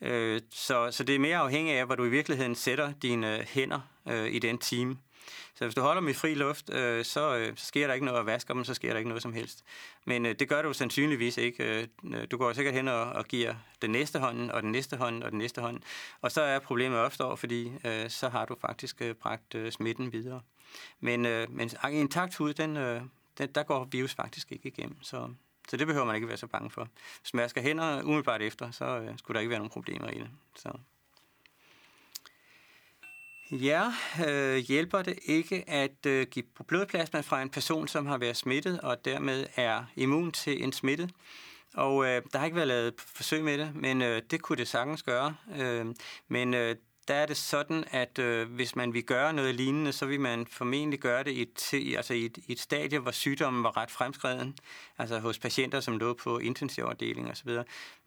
øh 0.00 0.40
så, 0.50 0.90
så 0.90 1.04
det 1.04 1.14
er 1.14 1.18
mere 1.18 1.36
afhængigt 1.36 1.78
af, 1.78 1.86
hvor 1.86 1.94
du 1.94 2.04
i 2.04 2.08
virkeligheden 2.08 2.54
sætter 2.54 2.92
dine 2.92 3.38
øh, 3.38 3.46
hænder 3.48 3.80
øh, 4.08 4.32
i 4.32 4.38
den 4.38 4.58
time. 4.58 4.96
Så 5.54 5.64
hvis 5.64 5.74
du 5.74 5.80
holder 5.80 6.00
dem 6.00 6.08
i 6.08 6.12
fri 6.12 6.34
luft, 6.34 6.74
øh, 6.74 7.04
så, 7.04 7.36
øh, 7.36 7.56
så 7.56 7.66
sker 7.66 7.86
der 7.86 7.94
ikke 7.94 8.06
noget 8.06 8.20
at 8.20 8.26
vaske 8.26 8.52
dem, 8.54 8.64
så 8.64 8.74
sker 8.74 8.90
der 8.90 8.98
ikke 8.98 9.08
noget 9.08 9.22
som 9.22 9.32
helst. 9.32 9.64
Men 10.04 10.26
øh, 10.26 10.34
det 10.38 10.48
gør 10.48 10.62
du 10.62 10.72
sandsynligvis 10.72 11.36
ikke. 11.36 11.88
Øh, 12.04 12.26
du 12.30 12.36
går 12.36 12.52
sikkert 12.52 12.74
hen 12.74 12.88
og, 12.88 13.02
og 13.04 13.24
giver 13.24 13.54
den 13.82 13.90
næste 13.90 14.18
hånd, 14.18 14.50
og 14.50 14.62
den 14.62 14.72
næste 14.72 14.96
hånd, 14.96 15.22
og 15.22 15.30
den 15.30 15.38
næste 15.38 15.60
hånd. 15.60 15.80
Og 16.20 16.32
så 16.32 16.42
er 16.42 16.58
problemet 16.58 16.98
opstår, 16.98 17.36
fordi 17.36 17.72
øh, 17.84 18.10
så 18.10 18.28
har 18.28 18.44
du 18.44 18.56
faktisk 18.60 19.02
øh, 19.02 19.14
bragt 19.14 19.54
øh, 19.54 19.72
smitten 19.72 20.12
videre. 20.12 20.40
Men, 21.00 21.26
øh, 21.26 21.50
men 21.50 21.70
intakt 21.92 22.36
hud, 22.36 22.54
den, 22.54 22.76
øh, 22.76 23.02
den, 23.38 23.52
der 23.52 23.62
går 23.62 23.84
virus 23.84 24.14
faktisk 24.14 24.52
ikke 24.52 24.68
igennem. 24.68 25.02
Så, 25.02 25.28
så 25.68 25.76
det 25.76 25.86
behøver 25.86 26.06
man 26.06 26.14
ikke 26.14 26.28
være 26.28 26.36
så 26.36 26.46
bange 26.46 26.70
for. 26.70 26.88
Hvis 27.20 27.34
man 27.34 27.50
hænder 27.56 28.02
umiddelbart 28.02 28.42
efter, 28.42 28.70
så 28.70 28.84
øh, 28.84 29.18
skulle 29.18 29.34
der 29.34 29.40
ikke 29.40 29.50
være 29.50 29.58
nogen 29.58 29.70
problemer 29.70 30.08
i 30.08 30.18
det. 30.18 30.30
Så. 30.56 30.72
Ja, 33.52 33.92
øh, 34.28 34.56
hjælper 34.56 35.02
det 35.02 35.18
ikke 35.22 35.70
at 35.70 36.06
øh, 36.06 36.26
give 36.26 36.44
blodplasma 36.66 37.20
fra 37.20 37.42
en 37.42 37.50
person, 37.50 37.88
som 37.88 38.06
har 38.06 38.18
været 38.18 38.36
smittet 38.36 38.80
og 38.80 39.04
dermed 39.04 39.46
er 39.56 39.84
immun 39.96 40.32
til 40.32 40.64
en 40.64 40.72
smitte? 40.72 41.10
Og 41.74 42.04
øh, 42.04 42.22
der 42.32 42.38
har 42.38 42.44
ikke 42.44 42.56
været 42.56 42.68
lavet 42.68 42.94
forsøg 42.98 43.44
med 43.44 43.58
det, 43.58 43.74
men 43.74 44.02
øh, 44.02 44.22
det 44.30 44.42
kunne 44.42 44.56
det 44.56 44.68
sagtens 44.68 45.02
gøre. 45.02 45.34
Øh, 45.58 45.86
men 46.28 46.54
øh, 46.54 46.76
der 47.08 47.14
er 47.14 47.26
det 47.26 47.36
sådan, 47.36 47.84
at 47.90 48.18
øh, 48.18 48.52
hvis 48.52 48.76
man 48.76 48.94
vil 48.94 49.04
gøre 49.04 49.32
noget 49.32 49.54
lignende, 49.54 49.92
så 49.92 50.06
vil 50.06 50.20
man 50.20 50.46
formentlig 50.46 51.00
gøre 51.00 51.24
det 51.24 51.30
i 51.30 51.42
et, 51.42 51.96
altså 51.96 52.14
i 52.14 52.24
et, 52.24 52.38
i 52.46 52.52
et 52.52 52.60
stadie, 52.60 52.98
hvor 52.98 53.10
sygdommen 53.10 53.62
var 53.62 53.76
ret 53.76 53.90
fremskreden, 53.90 54.56
altså 54.98 55.18
hos 55.18 55.38
patienter, 55.38 55.80
som 55.80 55.98
lå 55.98 56.14
på 56.14 56.38
intensivafdeling 56.38 57.30
osv. 57.30 57.50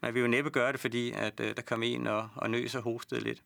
Man 0.02 0.14
vil 0.14 0.20
jo 0.20 0.26
næppe 0.26 0.50
gøre 0.50 0.72
det, 0.72 0.80
fordi 0.80 1.10
at, 1.10 1.40
øh, 1.40 1.56
der 1.56 1.62
kom 1.62 1.82
en 1.82 2.06
og, 2.06 2.28
og 2.36 2.50
nøs 2.50 2.74
og 2.74 2.82
hostede 2.82 3.20
lidt. 3.20 3.42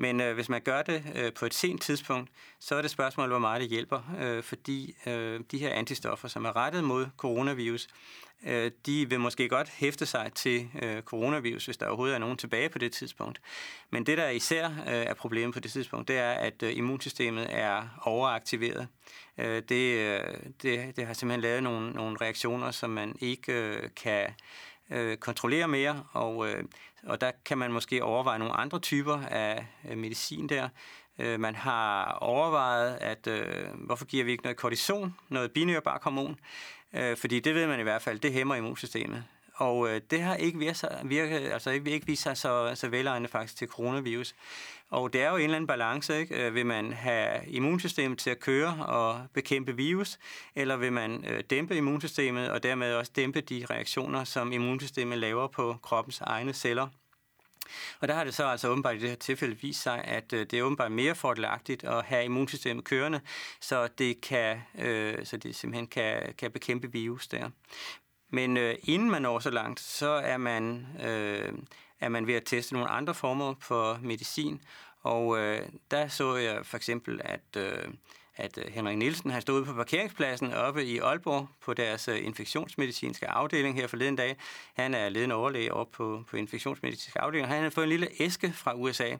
Men 0.00 0.20
øh, 0.20 0.34
hvis 0.34 0.48
man 0.48 0.60
gør 0.60 0.82
det 0.82 1.02
øh, 1.14 1.32
på 1.32 1.46
et 1.46 1.54
sent 1.54 1.82
tidspunkt, 1.82 2.30
så 2.60 2.74
er 2.74 2.82
det 2.82 2.90
spørgsmål, 2.90 3.28
hvor 3.28 3.38
meget 3.38 3.60
det 3.60 3.70
hjælper, 3.70 4.14
øh, 4.20 4.42
fordi 4.42 4.96
øh, 5.06 5.40
de 5.50 5.58
her 5.58 5.70
antistoffer, 5.70 6.28
som 6.28 6.44
er 6.44 6.56
rettet 6.56 6.84
mod 6.84 7.06
coronavirus, 7.16 7.88
øh, 8.46 8.70
de 8.86 9.08
vil 9.08 9.20
måske 9.20 9.48
godt 9.48 9.68
hæfte 9.68 10.06
sig 10.06 10.30
til 10.34 10.68
øh, 10.82 11.02
coronavirus, 11.02 11.64
hvis 11.64 11.76
der 11.76 11.86
overhovedet 11.86 12.14
er 12.14 12.18
nogen 12.18 12.36
tilbage 12.36 12.68
på 12.68 12.78
det 12.78 12.92
tidspunkt. 12.92 13.40
Men 13.90 14.06
det, 14.06 14.18
der 14.18 14.28
især 14.28 14.66
øh, 14.66 14.72
er 14.86 15.14
problemet 15.14 15.54
på 15.54 15.60
det 15.60 15.70
tidspunkt, 15.72 16.08
det 16.08 16.18
er, 16.18 16.30
at 16.30 16.62
øh, 16.62 16.76
immunsystemet 16.76 17.46
er 17.50 18.00
overaktiveret. 18.02 18.88
Øh, 19.38 19.62
det, 19.68 19.98
øh, 19.98 20.20
det, 20.62 20.96
det 20.96 21.06
har 21.06 21.14
simpelthen 21.14 21.40
lavet 21.40 21.62
nogle, 21.62 21.90
nogle 21.90 22.16
reaktioner, 22.20 22.70
som 22.70 22.90
man 22.90 23.16
ikke 23.20 23.52
øh, 23.52 23.88
kan 23.96 24.26
øh, 24.90 25.16
kontrollere 25.16 25.68
mere, 25.68 26.04
og, 26.12 26.48
øh, 26.48 26.64
og 27.02 27.20
der 27.20 27.30
kan 27.44 27.58
man 27.58 27.72
måske 27.72 28.04
overveje 28.04 28.38
nogle 28.38 28.54
andre 28.54 28.78
typer 28.78 29.22
af 29.22 29.66
øh, 29.90 29.98
medicin 29.98 30.48
der. 30.48 30.68
Øh, 31.18 31.40
man 31.40 31.54
har 31.54 32.12
overvejet, 32.12 32.98
at 33.00 33.26
øh, 33.26 33.64
hvorfor 33.74 34.04
giver 34.04 34.24
vi 34.24 34.30
ikke 34.30 34.42
noget 34.42 34.56
kortison, 34.56 35.14
noget 35.28 35.52
binyrbark 35.52 36.02
hormon, 36.02 36.36
øh, 36.92 37.16
fordi 37.16 37.40
det 37.40 37.54
ved 37.54 37.66
man 37.66 37.80
i 37.80 37.82
hvert 37.82 38.02
fald, 38.02 38.18
det 38.18 38.32
hæmmer 38.32 38.54
immunsystemet. 38.54 39.24
Og 39.60 39.88
øh, 39.88 40.00
det 40.10 40.22
har 40.22 40.34
ikke 40.34 40.58
virket, 40.58 40.90
virke, 41.04 41.34
altså 41.34 41.70
ikke, 41.70 41.90
ikke 41.90 42.06
vist 42.06 42.22
sig 42.22 42.36
så, 42.36 42.72
så 42.74 42.88
velegnet 42.88 43.30
faktisk 43.30 43.56
til 43.56 43.68
coronavirus. 43.68 44.34
Og 44.90 45.12
det 45.12 45.22
er 45.22 45.30
jo 45.30 45.36
en 45.36 45.42
eller 45.42 45.56
anden 45.56 45.66
balance, 45.66 46.20
ikke? 46.20 46.46
Øh, 46.46 46.54
vil 46.54 46.66
man 46.66 46.92
have 46.92 47.46
immunsystemet 47.46 48.18
til 48.18 48.30
at 48.30 48.40
køre 48.40 48.86
og 48.86 49.26
bekæmpe 49.34 49.76
virus, 49.76 50.18
eller 50.54 50.76
vil 50.76 50.92
man 50.92 51.24
øh, 51.28 51.44
dæmpe 51.50 51.76
immunsystemet 51.76 52.50
og 52.50 52.62
dermed 52.62 52.94
også 52.94 53.12
dæmpe 53.16 53.40
de 53.40 53.66
reaktioner, 53.70 54.24
som 54.24 54.52
immunsystemet 54.52 55.18
laver 55.18 55.46
på 55.46 55.76
kroppens 55.82 56.20
egne 56.20 56.52
celler? 56.52 56.88
Og 58.00 58.08
der 58.08 58.14
har 58.14 58.24
det 58.24 58.34
så 58.34 58.46
altså 58.46 58.68
åbenbart 58.68 58.96
i 58.96 58.98
det 58.98 59.08
her 59.08 59.16
tilfælde 59.16 59.60
vist 59.60 59.82
sig, 59.82 60.04
at 60.04 60.32
øh, 60.32 60.46
det 60.50 60.58
er 60.58 60.62
åbenbart 60.62 60.92
mere 60.92 61.14
fordelagtigt 61.14 61.84
at 61.84 62.04
have 62.04 62.24
immunsystemet 62.24 62.84
kørende, 62.84 63.20
så 63.60 63.88
det, 63.98 64.20
kan, 64.20 64.60
øh, 64.78 65.26
så 65.26 65.36
det 65.36 65.56
simpelthen 65.56 65.86
kan, 65.86 66.34
kan 66.38 66.50
bekæmpe 66.50 66.92
virus 66.92 67.28
der. 67.28 67.50
Men 68.30 68.56
øh, 68.56 68.74
inden 68.82 69.10
man 69.10 69.22
når 69.22 69.38
så 69.38 69.50
langt, 69.50 69.80
så 69.80 70.08
er 70.08 70.36
man, 70.36 70.86
øh, 71.04 71.52
er 72.00 72.08
man 72.08 72.26
ved 72.26 72.34
at 72.34 72.42
teste 72.46 72.74
nogle 72.74 72.88
andre 72.88 73.14
former 73.14 73.54
for 73.60 73.98
medicin. 74.02 74.60
Og 75.02 75.38
øh, 75.38 75.68
der 75.90 76.08
så 76.08 76.36
jeg 76.36 76.66
for 76.66 76.76
eksempel, 76.76 77.20
at, 77.24 77.56
øh, 77.56 77.88
at 78.40 78.58
øh, 78.58 78.72
Henrik 78.72 78.98
Nielsen 78.98 79.30
har 79.30 79.40
stået 79.40 79.66
på 79.66 79.72
parkeringspladsen 79.72 80.52
oppe 80.52 80.84
i 80.84 80.98
Aalborg 80.98 81.48
på 81.60 81.74
deres 81.74 82.08
øh, 82.08 82.24
infektionsmedicinske 82.24 83.28
afdeling 83.28 83.74
her 83.76 83.86
forleden 83.86 84.16
dag. 84.16 84.36
Han 84.74 84.94
er 84.94 85.08
ledende 85.08 85.34
overlæge 85.34 85.74
oppe 85.74 85.96
på, 85.96 86.24
på 86.30 86.36
infektionsmedicinske 86.36 87.20
afdeling, 87.20 87.48
han 87.48 87.62
har 87.62 87.70
fået 87.70 87.84
en 87.84 87.90
lille 87.90 88.08
æske 88.20 88.52
fra 88.52 88.74
USA. 88.74 89.16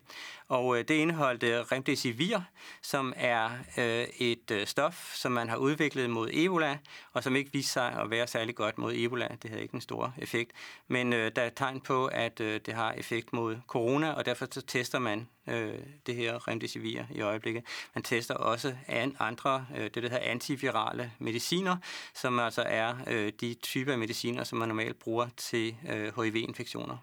Og 0.48 0.78
øh, 0.78 0.84
det 0.88 0.94
indeholdt 0.94 1.72
remdesivir, 1.72 2.38
som 2.82 3.12
er 3.16 3.50
øh, 3.78 4.06
et 4.18 4.62
stof, 4.64 5.14
som 5.14 5.32
man 5.32 5.48
har 5.48 5.56
udviklet 5.56 6.10
mod 6.10 6.30
Ebola, 6.32 6.78
og 7.12 7.22
som 7.22 7.36
ikke 7.36 7.52
viste 7.52 7.72
sig 7.72 7.92
at 7.92 8.10
være 8.10 8.26
særlig 8.26 8.54
godt 8.54 8.78
mod 8.78 8.92
Ebola. 8.96 9.28
Det 9.42 9.50
havde 9.50 9.62
ikke 9.62 9.74
en 9.74 9.80
stor 9.80 10.14
effekt. 10.18 10.52
Men 10.88 11.12
øh, 11.12 11.32
der 11.36 11.42
er 11.42 11.50
tegn 11.50 11.80
på, 11.80 12.06
at 12.06 12.40
øh, 12.40 12.60
det 12.66 12.74
har 12.74 12.92
effekt 12.92 13.32
mod 13.32 13.56
corona, 13.66 14.12
og 14.12 14.26
derfor 14.26 14.46
så 14.50 14.62
tester 14.62 14.98
man 14.98 15.28
øh, 15.46 15.78
det 16.06 16.14
her 16.14 16.48
remdesivir 16.48 17.02
i 17.10 17.20
øjeblikket. 17.20 17.64
Man 17.94 18.02
tester 18.02 18.34
også 18.34 18.76
an, 18.86 19.16
andre, 19.18 19.66
øh, 19.76 19.84
det 19.84 19.94
der 19.94 20.00
hedder 20.00 20.18
antivirale 20.18 21.12
mediciner, 21.18 21.76
som 22.14 22.38
altså 22.38 22.62
er 22.62 22.94
øh, 23.06 23.32
de 23.40 23.54
typer 23.54 23.92
af 23.92 23.98
mediciner, 23.98 24.44
som 24.44 24.58
man 24.58 24.68
normalt 24.68 24.98
bruger 24.98 25.28
til 25.36 25.76
øh, 25.88 26.22
HIV-infektioner. 26.22 26.96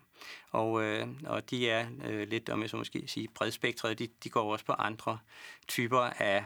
Og, 0.52 0.84
øh, 0.84 1.08
og 1.26 1.50
de 1.50 1.70
er 1.70 1.88
øh, 2.06 2.28
lidt, 2.28 2.50
om 2.50 2.62
jeg 2.62 2.70
så 2.70 2.78
måske 2.78 3.04
sige, 3.08 3.28
bredspektrede, 3.36 3.96
de, 3.96 4.08
de 4.24 4.30
går 4.30 4.52
også 4.52 4.66
på 4.66 4.74
andre 4.74 5.20
typer 5.68 6.00
af, 6.00 6.44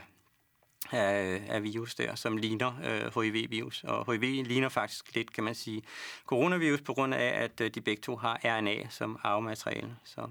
af, 0.91 1.43
af 1.47 1.63
virus 1.63 1.95
der, 1.95 2.15
som 2.15 2.37
ligner 2.37 2.73
øh, 2.83 3.21
HIV-virus. 3.21 3.83
Og 3.83 4.13
HIV 4.13 4.45
ligner 4.45 4.69
faktisk 4.69 5.15
lidt, 5.15 5.33
kan 5.33 5.43
man 5.43 5.55
sige, 5.55 5.81
coronavirus, 6.25 6.81
på 6.81 6.93
grund 6.93 7.13
af, 7.13 7.43
at 7.43 7.61
øh, 7.61 7.69
de 7.69 7.81
begge 7.81 8.01
to 8.01 8.15
har 8.15 8.39
RNA 8.43 8.89
som 8.89 9.19
arvemateriale. 9.23 9.95
Så 10.03 10.27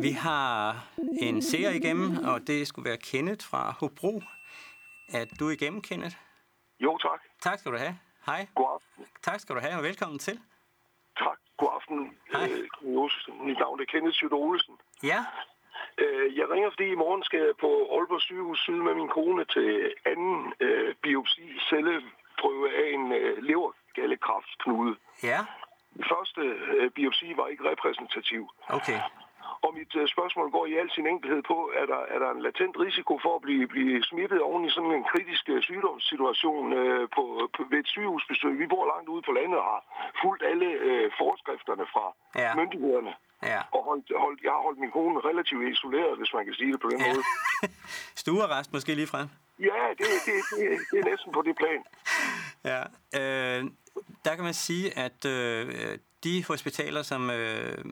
vi 0.00 0.10
har 0.10 0.86
en 1.20 1.42
serie 1.42 1.76
igennem, 1.76 2.10
og 2.24 2.46
det 2.46 2.66
skulle 2.68 2.88
være 2.88 2.96
Kenneth 2.96 3.46
fra 3.46 3.74
Hobro. 3.80 4.20
Er 5.12 5.24
du 5.40 5.48
igennem, 5.50 5.82
Kenneth? 5.82 6.16
Jo, 6.80 6.98
tak. 6.98 7.20
Tak 7.42 7.58
skal 7.58 7.72
du 7.72 7.76
have. 7.78 7.98
Hej. 8.26 8.46
God 8.54 8.66
aften. 8.74 9.04
Tak 9.22 9.40
skal 9.40 9.54
du 9.54 9.60
have, 9.60 9.76
og 9.76 9.82
velkommen 9.82 10.18
til. 10.18 10.40
Tak. 11.18 11.38
God 11.56 11.68
aften. 11.74 11.98
Hej. 12.32 12.48
Øh, 12.50 13.46
Mit 13.46 13.58
navn 13.58 13.80
er 13.80 13.84
Kenneth 13.84 14.14
Sjøt 14.14 14.32
Olsen. 14.32 14.74
Ja, 15.02 15.24
Øh, 15.98 16.36
Jeg 16.38 16.50
ringer, 16.50 16.70
fordi 16.70 16.86
i 16.92 16.94
morgen 17.04 17.22
skal 17.22 17.38
jeg 17.40 17.52
på 17.60 17.70
Aalborg 17.94 18.20
sygehus 18.20 18.58
Syd 18.58 18.72
med 18.88 18.94
min 18.94 19.08
kone 19.08 19.44
til 19.44 19.94
anden 20.06 20.52
øh, 20.60 20.94
biopsi, 21.02 21.42
celleprøve 21.68 22.66
af 22.80 22.86
en 22.94 23.12
øh, 23.12 23.42
levergallekræftknude. 23.42 24.96
ja, 25.22 25.40
Den 25.98 26.04
første 26.12 26.40
øh, 26.76 26.90
biopsi 26.96 27.28
var 27.40 27.46
ikke 27.52 27.64
repræsentativ. 27.72 28.42
okay. 28.78 29.00
Og 29.66 29.70
mit 29.78 29.92
øh, 30.00 30.08
spørgsmål 30.14 30.50
går 30.56 30.66
i 30.66 30.74
al 30.80 30.90
sin 30.96 31.06
enkelhed 31.06 31.42
på, 31.52 31.58
er 31.80 31.86
der, 31.92 32.00
er 32.14 32.18
der 32.22 32.30
en 32.30 32.42
latent 32.46 32.76
risiko 32.86 33.12
for 33.24 33.32
at 33.36 33.42
blive, 33.46 33.64
blive 33.74 34.02
smittet 34.10 34.40
oven 34.48 34.64
i 34.64 34.70
sådan 34.76 34.92
en 34.98 35.04
kritisk 35.12 35.44
øh, 35.48 35.62
sygdomssituation 35.62 36.66
øh, 36.80 37.08
på, 37.16 37.22
på, 37.56 37.60
ved 37.70 37.78
et 37.78 37.88
sygehusbesøg? 37.94 38.52
Vi 38.62 38.66
bor 38.74 38.84
langt 38.92 39.08
ude 39.14 39.22
på 39.28 39.32
landet 39.38 39.58
og 39.58 39.64
har 39.72 39.80
fulgt 40.22 40.42
alle 40.50 40.66
øh, 40.88 41.10
forskrifterne 41.20 41.84
fra 41.94 42.04
Ja. 42.42 42.54
myndighederne. 42.60 43.12
Ja. 43.42 43.60
Og 43.76 43.80
holdt, 43.88 44.06
holdt, 44.24 44.40
jeg 44.46 44.52
har 44.56 44.62
holdt 44.66 44.78
min 44.84 44.90
kone 44.90 45.18
relativt 45.30 45.64
isoleret, 45.72 46.18
hvis 46.18 46.32
man 46.36 46.44
kan 46.44 46.54
sige 46.54 46.72
det 46.72 46.80
på 46.80 46.88
den 46.92 47.00
Ja. 47.00 47.06
måde. 47.08 47.22
Stuearrest 48.22 48.72
måske 48.72 48.94
lige 48.94 49.06
frem. 49.14 49.28
Ja, 49.70 49.80
det, 49.98 50.06
det, 50.26 50.36
det, 50.58 50.66
det 50.90 50.98
er 51.02 51.06
næsten 51.12 51.32
på 51.32 51.42
det 51.42 51.54
plan. 51.62 51.80
Ja, 52.70 52.80
øh, 53.20 53.60
der 54.24 54.34
kan 54.34 54.44
man 54.44 54.54
sige, 54.54 54.98
at 54.98 55.24
øh, 55.24 55.98
de 56.24 56.44
hospitaler, 56.44 57.02
som, 57.02 57.30
øh, 57.30 57.84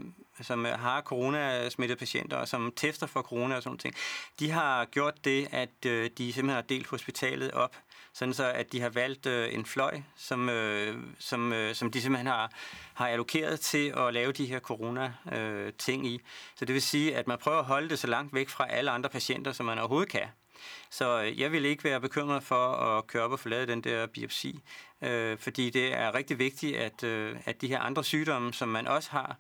som 0.43 0.65
har 0.65 1.01
coronasmittede 1.01 1.99
patienter, 1.99 2.37
og 2.37 2.49
som 2.49 2.73
tester 2.77 3.07
for 3.07 3.23
corona 3.23 3.57
og 3.57 3.63
sådan 3.63 3.79
ting, 3.79 3.95
de 4.41 4.51
har 4.51 4.85
gjort 4.85 5.25
det, 5.25 5.49
at 5.51 5.87
øh, 5.87 6.11
de 6.19 6.33
simpelthen 6.33 6.55
har 6.55 6.63
delt 6.63 6.87
hospitalet 6.87 7.51
op, 7.51 7.77
sådan 8.13 8.35
så 8.35 8.53
at 8.53 8.73
de 8.73 8.81
har 8.81 8.89
valgt 8.89 9.27
øh, 9.27 9.55
en 9.55 9.67
fløj, 9.67 10.01
som, 10.17 10.49
øh, 10.49 10.97
som, 11.19 11.53
øh, 11.53 11.75
som 11.75 11.91
de 11.91 12.01
simpelthen 12.01 12.27
har, 12.27 12.53
har 12.95 13.09
allokeret 13.09 13.61
til 13.61 13.93
at 13.97 14.15
lave 14.15 14.33
de 14.33 14.47
her 14.47 14.61
corona-ting 14.61 16.07
øh, 16.07 16.13
i. 16.13 16.21
Så 16.57 16.65
det 16.65 16.75
vil 16.75 16.83
sige, 16.83 17.17
at 17.17 17.27
man 17.27 17.39
prøver 17.39 17.59
at 17.59 17.65
holde 17.65 17.89
det 17.89 17.99
så 17.99 18.07
langt 18.07 18.35
væk 18.35 18.49
fra 18.49 18.71
alle 18.71 18.91
andre 18.91 19.09
patienter, 19.09 19.53
som 19.53 19.67
man 19.67 19.79
overhovedet 19.79 20.09
kan. 20.13 20.27
Så 20.91 21.23
øh, 21.23 21.41
jeg 21.41 21.53
vil 21.53 21.65
ikke 21.65 21.85
være 21.85 22.01
bekymret 22.01 22.43
for 22.43 22.73
at 22.73 23.07
køre 23.07 23.23
op 23.23 23.33
og 23.33 23.41
forlade 23.41 23.67
den 23.67 23.81
der 23.81 24.07
biopsi, 24.07 24.61
øh, 25.03 25.39
fordi 25.39 25.71
det 25.71 25.95
er 25.95 26.15
rigtig 26.15 26.39
vigtigt, 26.39 26.77
at, 26.77 27.05
øh, 27.05 27.37
at 27.45 27.61
de 27.61 27.69
her 27.69 27.81
andre 27.81 28.05
sygdomme, 28.05 28.53
som 28.53 28.69
man 28.69 28.87
også 28.87 29.11
har 29.11 29.37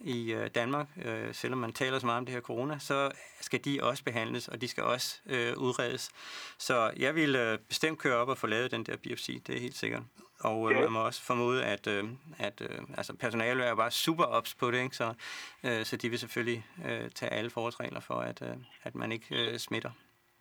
i 0.00 0.32
øh, 0.32 0.50
Danmark, 0.54 0.86
øh, 1.04 1.34
selvom 1.34 1.58
man 1.58 1.72
taler 1.72 1.98
så 1.98 2.06
meget 2.06 2.18
om 2.18 2.24
det 2.26 2.34
her 2.34 2.40
corona, 2.40 2.78
så 2.78 3.10
skal 3.40 3.64
de 3.64 3.78
også 3.82 4.04
behandles, 4.04 4.48
og 4.48 4.60
de 4.60 4.68
skal 4.68 4.82
også 4.82 5.18
øh, 5.26 5.56
udredes. 5.56 6.10
Så 6.58 6.92
jeg 6.96 7.14
vil 7.14 7.36
øh, 7.36 7.58
bestemt 7.58 7.98
køre 7.98 8.16
op 8.16 8.28
og 8.28 8.38
forlade 8.38 8.68
den 8.68 8.84
der 8.84 8.96
biopsi, 8.96 9.38
det 9.46 9.56
er 9.56 9.60
helt 9.60 9.76
sikkert. 9.76 10.02
Og 10.40 10.72
øh, 10.72 10.80
man 10.80 10.92
må 10.92 11.00
også 11.00 11.22
formode, 11.22 11.64
at, 11.64 11.86
øh, 11.86 12.04
at 12.38 12.60
øh, 12.60 12.78
altså, 12.96 13.14
personalet 13.14 13.66
er 13.66 13.74
bare 13.74 13.90
super 13.90 14.24
ops 14.24 14.54
på 14.54 14.70
det, 14.70 14.82
ikke? 14.82 14.96
Så, 14.96 15.14
øh, 15.62 15.84
så 15.84 15.96
de 15.96 16.08
vil 16.08 16.18
selvfølgelig 16.18 16.66
øh, 16.86 17.10
tage 17.10 17.32
alle 17.32 17.50
forholdsregler 17.50 18.00
for, 18.00 18.14
at, 18.14 18.42
øh, 18.42 18.56
at 18.82 18.94
man 18.94 19.12
ikke 19.12 19.26
øh, 19.30 19.58
smitter. 19.58 19.90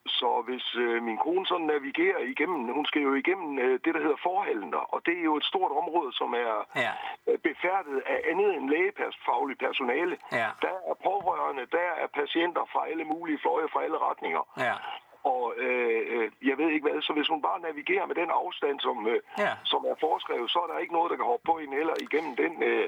Så 0.07 0.41
hvis 0.47 0.75
øh, 0.75 1.03
min 1.03 1.17
kone 1.17 1.45
sådan 1.45 1.65
navigerer 1.65 2.19
igennem, 2.19 2.73
hun 2.73 2.85
skal 2.85 3.01
jo 3.01 3.13
igennem 3.13 3.59
øh, 3.59 3.79
det, 3.85 3.91
der 3.95 4.01
hedder 4.01 4.19
forhalender, 4.23 4.77
og 4.93 5.01
det 5.05 5.17
er 5.19 5.23
jo 5.23 5.35
et 5.37 5.43
stort 5.45 5.71
område, 5.71 6.13
som 6.13 6.33
er 6.33 6.53
Ja. 6.75 6.91
øh, 7.27 7.37
befærdet 7.39 7.97
af 8.05 8.17
andet 8.31 8.55
end 8.57 8.69
lægefaglig 8.69 9.57
personale. 9.57 10.17
Ja. 10.31 10.47
Der 10.61 10.75
er 10.89 10.95
pårørende, 11.03 11.65
der 11.71 11.89
er 12.03 12.07
patienter 12.19 12.63
fra 12.73 12.87
alle 12.91 13.03
mulige 13.03 13.39
fløje, 13.43 13.67
fra 13.73 13.83
alle 13.83 13.97
retninger. 13.97 14.43
Ja. 14.57 14.73
Og 15.31 15.39
øh, 15.65 16.01
øh, 16.13 16.25
jeg 16.49 16.55
ved 16.61 16.69
ikke 16.75 16.85
hvad, 16.87 16.97
så 17.07 17.11
hvis 17.17 17.27
hun 17.33 17.41
bare 17.47 17.59
navigerer 17.67 18.05
med 18.09 18.15
den 18.21 18.29
afstand, 18.41 18.77
som, 18.87 18.97
øh, 19.13 19.19
Ja. 19.45 19.53
som 19.71 19.81
er 19.91 19.95
foreskrevet, 20.05 20.47
så 20.53 20.59
er 20.63 20.67
der 20.71 20.77
ikke 20.83 20.93
noget, 20.97 21.09
der 21.11 21.17
kan 21.19 21.25
hoppe 21.31 21.45
på 21.51 21.55
hende 21.61 21.75
heller 21.81 21.95
igennem 22.07 22.33
den 22.43 22.53
øh, 22.69 22.85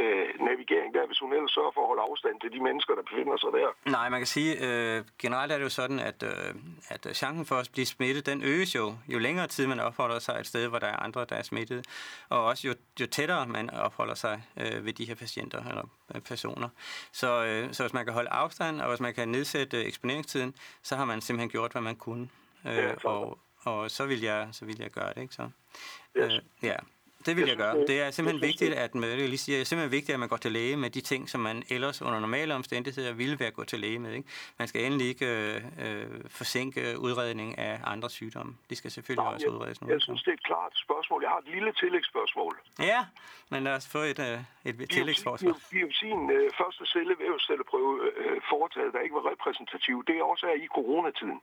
øh, 0.00 0.26
navigering 0.48 0.88
der, 0.96 1.04
hvis 1.08 1.18
hun 1.24 1.32
ellers 1.36 1.52
sørger 1.56 1.72
for 1.76 1.82
at 1.84 1.88
holde 1.90 2.02
afstand 2.10 2.36
til 2.42 2.50
de 2.54 2.60
mennesker, 2.68 2.92
der 2.98 3.04
befinder 3.10 3.36
sig 3.42 3.50
der. 3.58 3.68
Nej, 3.96 4.06
man 4.14 4.20
kan 4.22 4.30
sige, 4.36 4.50
øh, 4.66 4.98
generelt 5.24 5.50
er 5.52 5.56
det 5.58 5.64
jo 5.70 5.74
sådan, 5.82 5.98
at, 6.10 6.18
øh, 6.32 6.50
at 6.94 7.02
chancen 7.20 7.44
for 7.50 7.56
at 7.62 7.68
blive 7.72 7.86
smittet, 7.94 8.26
den 8.26 8.40
øges 8.52 8.70
jo, 8.80 8.86
jo 9.14 9.18
længere 9.26 9.46
tid 9.54 9.64
man 9.66 9.80
opholder 9.88 10.18
sig 10.18 10.34
et 10.40 10.46
sted, 10.52 10.68
hvor 10.68 10.78
der 10.78 10.86
er 10.94 10.96
andre, 11.06 11.20
der 11.30 11.36
er 11.36 11.42
smittet. 11.42 11.80
Og 12.28 12.44
også 12.44 12.62
jo, 12.68 12.74
jo 13.00 13.06
tættere 13.06 13.46
man 13.46 13.70
opholder 13.70 14.14
sig 14.14 14.42
øh, 14.60 14.84
ved 14.86 14.92
de 14.92 15.04
her 15.04 15.14
patienter 15.14 15.60
eller 15.70 15.84
personer. 16.24 16.68
Så, 17.12 17.44
øh, 17.44 17.74
så 17.74 17.82
hvis 17.82 17.92
man 17.92 18.04
kan 18.04 18.14
holde 18.14 18.30
afstand, 18.30 18.80
og 18.80 18.88
hvis 18.88 19.00
man 19.00 19.14
kan 19.14 19.28
nedsætte 19.28 19.80
øh, 19.80 19.86
eksponeringstiden, 19.86 20.54
så 20.82 20.96
har 20.96 21.04
man 21.04 21.20
simpelthen 21.20 21.50
gjort, 21.50 21.72
hvad 21.72 21.82
man 21.82 21.96
kunne. 21.96 22.28
Øh, 22.66 22.76
Ja, 22.76 22.94
og, 23.04 23.38
og 23.62 23.90
så 23.90 24.06
vil 24.06 24.20
jeg, 24.20 24.48
så 24.52 24.64
vil 24.64 24.76
jeg 24.78 24.90
gøre 24.90 25.14
det, 25.14 25.22
ikke 25.22 25.34
så? 25.34 25.50
Yes. 26.16 26.32
Øh, 26.32 26.40
ja. 26.62 26.76
Det 27.26 27.36
vil 27.36 27.48
jeg, 27.48 27.56
gøre. 27.56 27.86
Det 27.86 28.00
er 28.00 28.10
simpelthen 28.10 28.42
vigtigt, 28.42 28.74
at 28.74 28.94
man, 28.94 29.10
jeg 29.10 29.18
lige 29.18 29.38
siger, 29.38 29.56
det 29.56 29.60
er 29.60 29.64
simpelthen 29.64 29.92
vigtigt, 29.92 30.14
at 30.14 30.20
man 30.20 30.28
går 30.28 30.36
til 30.36 30.52
læge 30.52 30.76
med 30.76 30.90
de 30.90 31.00
ting, 31.00 31.28
som 31.28 31.40
man 31.40 31.62
ellers 31.70 32.02
under 32.02 32.20
normale 32.20 32.54
omstændigheder 32.54 33.12
ville 33.12 33.40
være 33.40 33.50
gå 33.50 33.64
til 33.64 33.80
læge 33.80 33.98
med. 33.98 34.12
Ikke? 34.12 34.28
Man 34.58 34.68
skal 34.68 34.84
endelig 34.84 35.06
ikke 35.08 35.26
øh, 35.84 36.06
forsinke 36.28 36.98
udredning 36.98 37.58
af 37.58 37.80
andre 37.84 38.10
sygdomme. 38.10 38.56
De 38.70 38.76
skal 38.76 38.90
selvfølgelig 38.90 39.24
Nej, 39.24 39.34
også 39.34 39.46
jeg, 39.46 39.54
udredes 39.54 39.80
nu. 39.80 39.88
Jeg 39.88 40.02
synes, 40.02 40.22
det 40.22 40.30
er 40.30 40.34
et 40.34 40.44
klart 40.44 40.72
spørgsmål. 40.74 41.22
Jeg 41.22 41.30
har 41.30 41.38
et 41.38 41.48
lille 41.54 41.72
tillægsspørgsmål. 41.72 42.54
Ja, 42.78 43.00
men 43.50 43.64
lad 43.64 43.74
os 43.74 43.88
få 43.88 43.98
et, 43.98 44.18
øh, 44.18 44.38
et 44.64 44.90
tillægsforskning. 44.90 45.56
Biopsien 45.70 46.30
øh, 46.30 46.50
første 46.60 46.86
cellevævscelleprøve 46.86 47.92
øh, 48.16 48.40
foretaget, 48.52 48.92
der 48.94 49.00
ikke 49.00 49.14
var 49.14 49.26
repræsentativ, 49.32 50.04
det 50.06 50.14
er 50.18 50.22
også 50.22 50.46
her 50.46 50.56
i 50.64 50.66
coronatiden. 50.76 51.40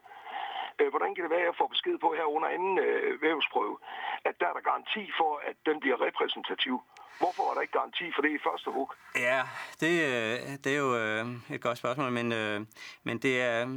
Øh, 0.79 0.89
hvordan 0.89 1.15
kan 1.15 1.23
det 1.23 1.31
være, 1.31 1.45
at 1.45 1.49
jeg 1.51 1.59
får 1.61 1.67
besked 1.67 1.97
på 1.97 2.09
her 2.17 2.25
under 2.35 2.49
anden 2.55 2.79
øh, 2.79 3.21
vævsprøve, 3.21 3.77
at 4.27 4.39
der 4.39 4.47
er 4.47 4.53
der 4.53 4.69
garanti 4.69 5.03
for, 5.19 5.31
at 5.49 5.55
den 5.65 5.79
bliver 5.79 5.97
repræsentativ? 6.07 6.75
Hvorfor 7.19 7.49
er 7.49 7.53
der 7.53 7.61
ikke 7.61 7.77
garanti 7.79 8.03
for 8.15 8.21
det 8.21 8.29
i 8.29 8.37
første 8.43 8.71
hug? 8.71 8.93
Ja, 9.15 9.41
det, 9.79 10.01
øh, 10.01 10.57
det 10.63 10.73
er 10.73 10.77
jo 10.77 10.97
øh, 10.97 11.25
et 11.49 11.61
godt 11.61 11.77
spørgsmål, 11.77 12.11
men, 12.11 12.31
øh, 12.31 12.61
men 13.03 13.17
det 13.17 13.41
er 13.41 13.67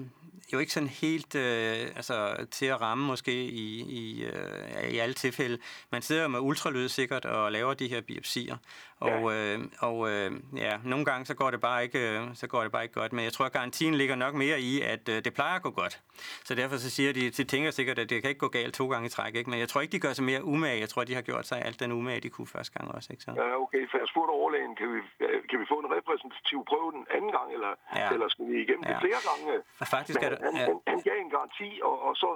jo 0.53 0.59
ikke 0.59 0.73
sådan 0.73 0.89
helt 0.89 1.35
altså, 1.35 2.47
til 2.51 2.67
at 2.67 2.81
ramme 2.81 3.07
måske 3.07 3.45
i, 3.45 3.81
i, 3.81 4.27
i 4.91 4.99
alle 4.99 5.15
tilfælde. 5.15 5.59
Man 5.91 6.03
sidder 6.03 6.29
med 6.29 6.41
ultralyd 6.41 6.89
sikkert 6.89 7.25
og 7.25 7.53
laver 7.53 7.75
de 7.75 7.89
her 7.89 8.01
biopsier, 8.01 8.57
og, 9.01 9.35
ja. 9.35 9.59
og 9.79 10.11
ja, 10.57 10.79
nogle 10.85 11.05
gange 11.05 11.27
så 11.27 11.35
går, 11.35 11.51
det 11.51 11.61
bare 11.61 11.83
ikke, 11.83 12.29
så 12.35 12.47
går 12.47 12.63
det 12.63 12.73
bare 12.73 12.83
ikke 12.83 12.95
godt, 12.95 13.13
men 13.13 13.25
jeg 13.25 13.33
tror, 13.33 13.45
at 13.45 13.53
garantien 13.53 13.95
ligger 13.95 14.15
nok 14.15 14.35
mere 14.35 14.61
i, 14.61 14.81
at 14.81 15.07
det 15.07 15.35
plejer 15.35 15.57
at 15.57 15.63
gå 15.63 15.71
godt. 15.71 16.01
Så 16.45 16.55
derfor 16.55 16.77
så 16.77 16.91
siger 16.91 17.13
de, 17.13 17.31
de 17.31 17.45
tænker 17.45 17.71
sikkert, 17.71 17.99
at 17.99 18.11
det 18.11 18.23
kan 18.23 18.29
ikke 18.29 18.39
gå 18.39 18.49
galt 18.49 18.75
to 18.75 18.91
gange 18.91 19.07
i 19.07 19.11
træk, 19.11 19.35
ikke? 19.35 19.51
men 19.51 19.61
jeg 19.61 19.69
tror 19.69 19.81
ikke, 19.81 19.93
de 19.93 19.99
gør 19.99 20.13
sig 20.13 20.25
mere 20.25 20.45
umage. 20.45 20.81
Jeg 20.81 20.89
tror, 20.89 21.05
de 21.05 21.15
har 21.15 21.23
gjort 21.23 21.47
sig 21.47 21.63
alt 21.65 21.81
den 21.81 21.93
umage, 21.93 22.21
de 22.21 22.29
kunne 22.29 22.47
første 22.47 22.79
gang 22.79 22.91
også. 22.95 23.13
Ikke? 23.13 23.23
Så. 23.23 23.30
Ja, 23.41 23.47
okay, 23.65 23.83
for 23.91 23.97
jeg 24.03 24.09
spurgte 24.13 24.33
overlægen, 24.41 24.73
kan 24.81 24.89
vi, 24.95 25.01
kan 25.51 25.57
vi 25.63 25.67
få 25.73 25.77
en 25.85 25.91
repræsentativ 25.97 26.59
prøve 26.71 26.89
den 26.99 27.05
anden 27.17 27.33
gang, 27.39 27.49
eller, 27.57 27.73
ja. 28.01 28.09
eller 28.15 28.29
skal 28.35 28.45
vi 28.51 28.57
igennem 28.65 28.85
ja. 28.87 28.91
det 28.91 28.97
flere 29.05 29.21
gange? 29.29 29.47
Ja, 29.81 29.85
faktisk 29.97 30.17
men 30.19 30.25
er 30.27 30.31
det, 30.33 30.39
han, 30.47 30.55
ja. 30.61 30.65
han, 30.71 30.79
han 30.93 31.01
gav 31.09 31.17
en 31.27 31.33
garanti, 31.37 31.71
og, 31.89 31.97
og 32.07 32.13
så, 32.23 32.31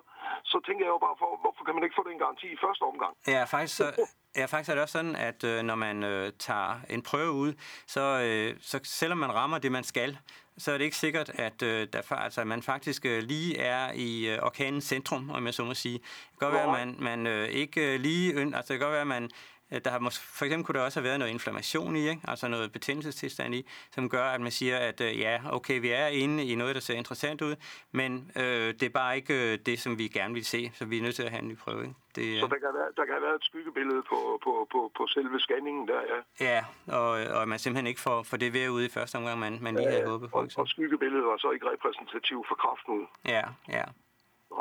så 0.52 0.56
tænker 0.66 0.82
jeg 0.86 0.92
jo 0.96 1.00
bare, 1.06 1.16
for, 1.20 1.28
hvorfor 1.44 1.62
kan 1.66 1.74
man 1.76 1.82
ikke 1.86 1.96
få 2.00 2.04
den 2.10 2.18
garanti 2.24 2.46
i 2.56 2.58
første 2.64 2.82
omgang? 2.90 3.12
Ja, 3.34 3.42
faktisk 3.54 3.76
så, 3.82 3.86
Ja, 4.36 4.44
faktisk 4.44 4.70
er 4.70 4.74
det 4.74 4.82
også 4.82 4.92
sådan, 4.92 5.16
at 5.16 5.44
øh, 5.44 5.62
når 5.62 5.74
man 5.74 6.02
øh, 6.02 6.32
tager 6.38 6.80
en 6.88 7.02
prøve 7.02 7.32
ud, 7.32 7.52
så, 7.86 8.00
øh, 8.00 8.56
så 8.60 8.80
selvom 8.84 9.18
man 9.18 9.34
rammer 9.34 9.58
det, 9.58 9.72
man 9.72 9.84
skal, 9.84 10.18
så 10.58 10.72
er 10.72 10.78
det 10.78 10.84
ikke 10.84 10.96
sikkert, 10.96 11.30
at, 11.34 11.62
øh, 11.62 11.88
der, 11.92 12.12
altså, 12.12 12.44
man 12.44 12.62
faktisk 12.62 13.06
øh, 13.06 13.22
lige 13.22 13.58
er 13.58 13.92
i 13.94 14.28
øh, 14.28 14.38
orkanens 14.42 14.84
centrum, 14.84 15.30
om 15.30 15.46
jeg 15.46 15.54
så 15.54 15.64
må 15.64 15.74
sige. 15.74 15.98
Det 15.98 16.38
kan 16.38 16.50
godt 16.50 16.54
være, 16.54 16.80
at 16.80 16.86
man, 16.86 16.96
man 16.98 17.26
øh, 17.26 17.48
ikke 17.48 17.94
øh, 17.94 18.00
lige... 18.00 18.40
Altså, 18.40 18.72
det 18.72 18.80
kan 18.80 18.86
godt 18.86 18.92
være, 18.92 19.00
at 19.00 19.06
man 19.06 19.24
Øh, 19.24 19.30
der 19.70 19.90
har 19.90 19.98
måske, 19.98 20.24
for 20.26 20.44
eksempel 20.44 20.66
kunne 20.66 20.78
der 20.78 20.84
også 20.84 21.00
have 21.00 21.04
været 21.04 21.18
noget 21.18 21.32
inflammation 21.32 21.96
i, 21.96 22.08
ikke? 22.08 22.20
altså 22.28 22.48
noget 22.48 22.72
betændelsestilstand 22.72 23.54
i, 23.54 23.66
som 23.90 24.08
gør, 24.08 24.24
at 24.24 24.40
man 24.40 24.50
siger, 24.50 24.78
at 24.78 25.00
øh, 25.00 25.18
ja, 25.18 25.40
okay, 25.52 25.80
vi 25.80 25.90
er 25.90 26.06
inde 26.06 26.44
i 26.44 26.54
noget, 26.54 26.74
der 26.74 26.80
ser 26.80 26.94
interessant 26.94 27.42
ud, 27.42 27.56
men 27.92 28.32
øh, 28.36 28.74
det 28.74 28.82
er 28.82 28.90
bare 28.94 29.16
ikke 29.16 29.52
øh, 29.52 29.58
det, 29.66 29.78
som 29.78 29.98
vi 29.98 30.08
gerne 30.08 30.34
vil 30.34 30.44
se, 30.44 30.70
så 30.74 30.84
vi 30.84 30.98
er 30.98 31.02
nødt 31.02 31.14
til 31.14 31.22
at 31.22 31.30
have 31.30 31.42
en 31.42 31.48
ny 31.48 31.56
prøve. 31.56 31.82
Ikke? 31.82 31.94
Det, 32.16 32.40
så 32.40 32.46
der 32.46 32.60
kan, 32.64 32.72
være, 32.74 32.90
der 32.96 33.04
kan 33.04 33.22
være 33.22 33.34
et 33.34 33.44
skyggebillede 33.44 34.02
på, 34.02 34.40
på, 34.44 34.68
på, 34.72 34.92
på 34.96 35.06
selve 35.06 35.40
scanningen 35.40 35.88
der, 35.88 36.00
ja? 36.12 36.18
Ja, 36.50 36.64
og, 36.98 37.10
og 37.40 37.48
man 37.48 37.58
simpelthen 37.58 37.86
ikke 37.86 38.00
får, 38.00 38.22
får 38.22 38.36
det 38.36 38.52
ved 38.52 38.68
ud 38.68 38.82
i 38.82 38.88
første 38.88 39.16
omgang, 39.16 39.38
man, 39.38 39.58
man 39.60 39.74
lige 39.74 39.88
ja, 39.88 39.94
havde 39.94 40.08
håbet 40.10 40.30
på. 40.30 40.38
Og, 40.38 40.48
og 40.56 40.68
skyggebilledet 40.68 41.26
var 41.26 41.36
så 41.36 41.50
ikke 41.50 41.66
repræsentativ 41.70 42.44
for 42.48 42.54
kraften? 42.54 43.08
Ja, 43.24 43.44
ja. 43.68 43.84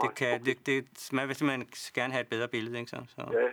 Det 0.01 0.15
kan, 0.15 0.45
det, 0.45 0.65
det, 0.65 1.09
man 1.11 1.27
vil 1.27 1.35
simpelthen 1.35 1.67
gerne 1.93 2.13
have 2.13 2.21
et 2.21 2.27
bedre 2.27 2.47
billede, 2.47 2.79
ikke 2.79 2.89
så? 2.89 2.99
så. 3.15 3.21
Ja, 3.39 3.47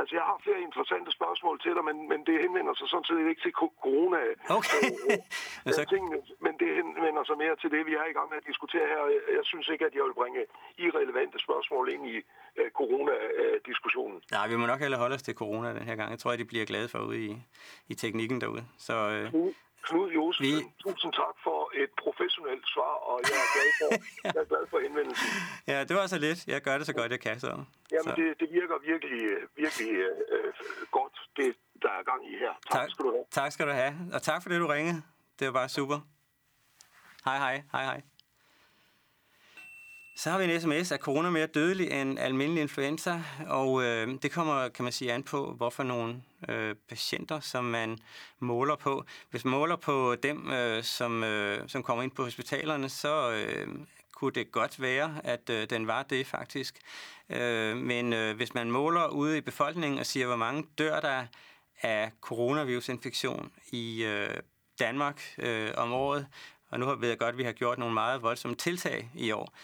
Altså, 0.00 0.12
jeg 0.18 0.24
har 0.30 0.36
flere 0.46 0.60
interessante 0.68 1.10
spørgsmål 1.18 1.56
til 1.64 1.72
dig, 1.76 1.84
men, 1.88 1.96
men 2.12 2.20
det 2.28 2.36
henvender 2.44 2.74
sig 2.74 2.88
sådan 2.88 3.08
set 3.10 3.28
ikke 3.30 3.42
til 3.46 3.52
corona. 3.60 4.20
Okay. 4.58 4.82
Øh, 5.66 5.72
så... 5.76 5.82
tingene, 5.94 6.18
men 6.44 6.52
det 6.60 6.68
henvender 6.78 7.24
sig 7.28 7.36
mere 7.44 7.56
til 7.62 7.70
det, 7.74 7.82
vi 7.88 7.94
er 8.00 8.06
i 8.12 8.14
gang 8.18 8.28
med 8.32 8.38
at 8.42 8.46
diskutere 8.50 8.86
her. 8.92 9.02
Jeg 9.38 9.44
synes 9.50 9.66
ikke, 9.72 9.84
at 9.88 9.94
jeg 9.98 10.04
vil 10.08 10.16
bringe 10.20 10.40
irrelevante 10.84 11.38
spørgsmål 11.46 11.84
ind 11.94 12.04
i 12.14 12.16
uh, 12.60 12.68
corona-diskussionen. 12.78 14.18
Nej, 14.36 14.46
vi 14.52 14.56
må 14.60 14.64
nok 14.66 14.80
hellere 14.84 15.00
holde 15.04 15.14
os 15.18 15.26
til 15.28 15.34
corona 15.42 15.68
den 15.78 15.86
her 15.90 15.96
gang. 16.00 16.10
Jeg 16.10 16.18
tror, 16.18 16.32
at 16.32 16.38
de 16.38 16.44
bliver 16.52 16.66
glade 16.72 16.88
for 16.88 16.98
ude 16.98 17.20
i, 17.26 17.30
i 17.92 17.94
teknikken 17.94 18.40
derude. 18.40 18.64
Så, 18.86 18.94
uh... 19.34 19.52
Knud 19.86 20.08
Josef, 20.16 20.40
vi... 20.46 20.52
tusind 20.84 21.12
tak 21.12 21.34
for 21.46 21.60
et 21.82 21.90
professionelt 22.04 22.64
svar, 22.74 22.94
og 23.08 23.16
jeg 23.30 23.38
er 23.46 23.50
glad 23.56 23.70
for, 23.80 23.90
jeg 24.34 24.40
er 24.44 24.48
glad 24.52 24.64
for 24.72 24.78
indvendelsen. 24.86 25.28
Ja, 25.72 25.78
det 25.88 25.94
var 25.96 26.06
så 26.06 26.18
lidt. 26.26 26.46
Jeg 26.46 26.60
gør 26.66 26.78
det 26.78 26.86
så 26.86 26.94
godt, 27.00 27.10
jeg 27.12 27.20
kan. 27.20 27.40
Så. 27.40 27.46
Jamen, 27.94 28.04
så. 28.04 28.14
Det, 28.20 28.28
det 28.40 28.48
virker 28.58 28.76
virkelig, 28.92 29.22
virkelig 29.56 29.90
øh, 30.34 30.52
godt, 30.90 31.14
det 31.36 31.48
der 31.82 31.92
er 31.98 32.02
gang 32.10 32.20
i 32.32 32.34
her. 32.42 32.52
Tak, 32.70 32.80
tak 32.80 32.90
skal 32.90 33.04
du 33.04 33.10
have. 33.10 33.24
Tak 33.30 33.52
skal 33.52 33.66
du 33.66 33.72
have, 33.72 33.94
og 34.14 34.22
tak 34.22 34.42
for 34.42 34.48
det, 34.48 34.60
du 34.60 34.66
ringede. 34.66 35.02
Det 35.38 35.46
var 35.46 35.52
bare 35.52 35.68
super. 35.68 35.98
Hej, 37.24 37.38
hej. 37.38 37.62
Hej, 37.72 37.84
hej. 37.84 38.02
Så 40.22 40.30
har 40.30 40.38
vi 40.38 40.44
en 40.44 40.60
sms, 40.60 40.92
at 40.92 41.00
corona 41.00 41.28
er 41.28 41.32
mere 41.32 41.46
dødelig 41.46 41.90
end 41.90 42.18
almindelig 42.18 42.62
influenza, 42.62 43.22
og 43.46 43.82
øh, 43.82 44.18
det 44.22 44.32
kommer, 44.32 44.68
kan 44.68 44.82
man 44.82 44.92
sige, 44.92 45.12
an 45.12 45.22
på, 45.22 45.52
hvorfor 45.52 45.82
nogle 45.82 46.22
øh, 46.48 46.74
patienter, 46.88 47.40
som 47.40 47.64
man 47.64 47.98
måler 48.38 48.76
på. 48.76 49.04
Hvis 49.30 49.44
man 49.44 49.50
måler 49.50 49.76
på 49.76 50.16
dem, 50.22 50.50
øh, 50.50 50.82
som, 50.82 51.24
øh, 51.24 51.68
som 51.68 51.82
kommer 51.82 52.02
ind 52.02 52.10
på 52.10 52.24
hospitalerne, 52.24 52.88
så 52.88 53.32
øh, 53.32 53.68
kunne 54.12 54.32
det 54.32 54.52
godt 54.52 54.80
være, 54.80 55.20
at 55.24 55.50
øh, 55.50 55.70
den 55.70 55.86
var 55.86 56.02
det 56.02 56.26
faktisk. 56.26 56.78
Øh, 57.30 57.76
men 57.76 58.12
øh, 58.12 58.36
hvis 58.36 58.54
man 58.54 58.70
måler 58.70 59.08
ude 59.08 59.38
i 59.38 59.40
befolkningen 59.40 59.98
og 59.98 60.06
siger, 60.06 60.26
hvor 60.26 60.36
mange 60.36 60.64
dør 60.78 61.00
der 61.00 61.26
af 61.82 62.10
coronavirusinfektion 62.20 63.52
i 63.72 64.04
øh, 64.04 64.36
Danmark 64.78 65.22
øh, 65.38 65.70
om 65.76 65.92
året, 65.92 66.26
og 66.70 66.80
nu 66.80 66.94
ved 66.94 67.08
jeg 67.08 67.18
godt, 67.18 67.32
at 67.32 67.38
vi 67.38 67.44
har 67.44 67.52
gjort 67.52 67.78
nogle 67.78 67.94
meget 67.94 68.22
voldsomme 68.22 68.56
tiltag 68.56 69.10
i 69.14 69.30
år, 69.30 69.54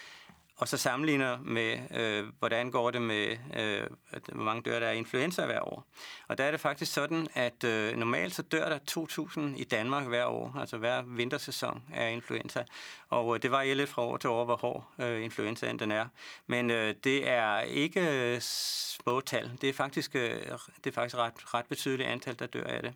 og 0.59 0.67
så 0.67 0.77
sammenligner 0.77 1.37
med, 1.41 1.79
øh, 1.91 2.25
hvordan 2.39 2.71
går 2.71 2.91
det 2.91 3.01
med, 3.01 3.37
øh, 3.57 3.87
hvor 4.33 4.43
mange 4.43 4.61
dør 4.61 4.79
der 4.79 4.87
er 4.87 4.91
influenza 4.91 5.45
hver 5.45 5.61
år. 5.61 5.87
Og 6.27 6.37
der 6.37 6.43
er 6.43 6.51
det 6.51 6.59
faktisk 6.59 6.93
sådan, 6.93 7.27
at 7.33 7.63
øh, 7.63 7.97
normalt 7.97 8.35
så 8.35 8.41
dør 8.41 8.69
der 8.69 8.79
2.000 8.91 9.41
i 9.61 9.63
Danmark 9.63 10.07
hver 10.07 10.25
år, 10.25 10.55
altså 10.59 10.77
hver 10.77 11.01
vintersæson 11.01 11.83
af 11.93 12.11
influenza. 12.11 12.63
Og 13.09 13.35
øh, 13.35 13.41
det 13.41 13.51
varierer 13.51 13.75
lidt 13.75 13.89
fra 13.89 14.01
år 14.01 14.17
til 14.17 14.29
år, 14.29 14.45
hvor 14.45 14.55
hård 14.55 14.85
øh, 14.99 15.23
influenzaen 15.23 15.79
den 15.79 15.91
er. 15.91 16.05
Men 16.47 16.71
øh, 16.71 16.95
det 17.03 17.29
er 17.29 17.59
ikke 17.59 18.33
øh, 18.33 18.41
små 18.41 19.21
tal. 19.21 19.51
Det 19.61 19.69
er 19.69 19.73
faktisk, 19.73 20.15
øh, 20.15 20.41
det 20.83 20.89
er 20.89 20.91
faktisk 20.91 21.15
ret, 21.15 21.53
ret 21.53 21.65
betydeligt 21.65 22.09
antal, 22.09 22.39
der 22.39 22.45
dør 22.45 22.63
af 22.63 22.81
det. 22.81 22.93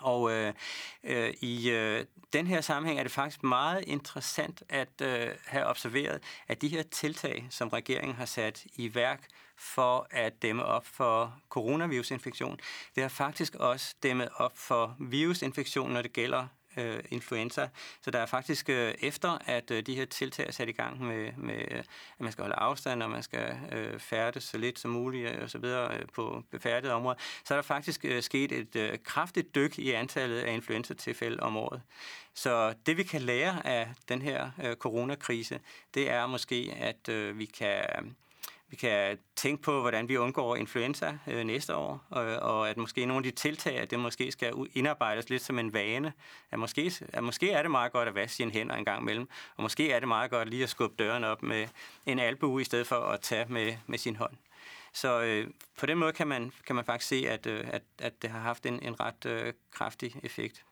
Og 0.00 0.32
øh, 0.32 0.54
øh, 1.04 1.34
i 1.40 1.70
øh, 1.70 2.04
den 2.32 2.46
her 2.46 2.60
sammenhæng 2.60 2.98
er 2.98 3.02
det 3.02 3.12
faktisk 3.12 3.42
meget 3.42 3.84
interessant 3.86 4.62
at 4.68 5.00
øh, 5.02 5.28
have 5.46 5.66
observeret, 5.66 6.22
at 6.48 6.62
de 6.62 6.68
her 6.68 6.82
tiltag, 6.82 7.46
som 7.50 7.68
regeringen 7.68 8.16
har 8.16 8.24
sat 8.24 8.66
i 8.76 8.94
værk 8.94 9.26
for 9.58 10.06
at 10.10 10.42
dæmme 10.42 10.64
op 10.64 10.86
for 10.86 11.40
coronavirusinfektion, 11.48 12.58
det 12.94 13.02
har 13.02 13.08
faktisk 13.08 13.54
også 13.54 13.94
dæmmet 14.02 14.28
op 14.36 14.58
for 14.58 14.96
virusinfektion, 15.00 15.92
når 15.92 16.02
det 16.02 16.12
gælder 16.12 16.46
øh, 16.76 16.98
influenza. 17.10 17.68
Så 18.02 18.10
der 18.10 18.18
er 18.18 18.26
faktisk 18.26 18.68
øh, 18.68 18.94
efter, 18.98 19.38
at 19.46 19.70
øh, 19.70 19.82
de 19.86 19.94
her 19.94 20.04
tiltag 20.04 20.46
er 20.46 20.52
sat 20.52 20.68
i 20.68 20.72
gang 20.72 21.04
med, 21.04 21.32
med, 21.36 21.54
at 21.54 21.86
man 22.20 22.32
skal 22.32 22.42
holde 22.42 22.56
afstand, 22.56 23.02
og 23.02 23.10
man 23.10 23.22
skal 23.22 23.58
øh, 23.72 23.98
færdes 23.98 24.44
så 24.44 24.58
lidt 24.58 24.78
som 24.78 24.90
muligt 24.90 25.30
øh, 25.30 25.42
og 25.42 25.50
så 25.50 25.58
videre 25.58 25.98
øh, 25.98 26.06
på 26.14 26.42
befærdede 26.50 26.92
områder, 26.92 27.18
så 27.44 27.54
er 27.54 27.58
der 27.58 27.62
faktisk 27.62 28.04
øh, 28.04 28.22
sket 28.22 28.52
et 28.52 28.76
øh, 28.76 28.98
kraftigt 29.04 29.54
dyk 29.54 29.78
i 29.78 29.90
antallet 29.90 30.38
af 30.40 30.52
influenza-tilfælde 30.52 31.42
om 31.42 31.56
året. 31.56 31.82
Så 32.34 32.74
det 32.86 32.96
vi 32.96 33.02
kan 33.02 33.22
lære 33.22 33.66
af 33.66 33.88
den 34.08 34.22
her 34.22 34.50
øh, 34.64 34.76
coronakrise, 34.76 35.60
det 35.94 36.10
er 36.10 36.26
måske, 36.26 36.74
at 36.76 37.08
øh, 37.08 37.38
vi 37.38 37.44
kan 37.44 38.14
vi 38.70 38.76
kan 38.76 39.18
tænke 39.36 39.62
på, 39.62 39.80
hvordan 39.80 40.08
vi 40.08 40.16
undgår 40.16 40.56
influenza 40.56 41.18
øh, 41.26 41.44
næste 41.44 41.76
år, 41.76 42.04
og, 42.10 42.24
og 42.24 42.70
at 42.70 42.76
måske 42.76 43.06
nogle 43.06 43.26
af 43.26 43.32
de 43.32 43.38
tiltag, 43.38 43.78
at 43.78 43.90
det 43.90 43.98
måske 43.98 44.32
skal 44.32 44.54
indarbejdes 44.74 45.30
lidt 45.30 45.42
som 45.42 45.58
en 45.58 45.72
vane. 45.72 46.12
At 46.50 46.58
måske, 46.58 46.92
at 47.12 47.24
måske 47.24 47.50
er 47.50 47.62
det 47.62 47.70
meget 47.70 47.92
godt 47.92 48.08
at 48.08 48.14
vaske 48.14 48.36
sine 48.36 48.50
hænder 48.50 48.74
en 48.74 48.84
gang 48.84 49.02
imellem, 49.02 49.28
og 49.56 49.62
måske 49.62 49.92
er 49.92 49.98
det 49.98 50.08
meget 50.08 50.30
godt 50.30 50.50
lige 50.50 50.62
at 50.62 50.68
skubbe 50.68 51.04
døren 51.04 51.24
op 51.24 51.42
med 51.42 51.68
en 52.06 52.18
albue, 52.18 52.60
i 52.60 52.64
stedet 52.64 52.86
for 52.86 52.96
at 52.96 53.20
tage 53.20 53.46
med, 53.48 53.76
med 53.86 53.98
sin 53.98 54.16
hånd. 54.16 54.34
Så 54.92 55.22
øh, 55.22 55.48
på 55.78 55.86
den 55.86 55.98
måde 55.98 56.12
kan 56.12 56.26
man, 56.26 56.52
kan 56.66 56.76
man 56.76 56.84
faktisk 56.84 57.08
se, 57.08 57.24
at, 57.28 57.46
øh, 57.46 57.64
at, 57.72 57.82
at 57.98 58.22
det 58.22 58.30
har 58.30 58.40
haft 58.40 58.66
en, 58.66 58.82
en 58.82 59.00
ret 59.00 59.26
øh, 59.26 59.52
kraftig 59.70 60.14
effekt. 60.22 60.64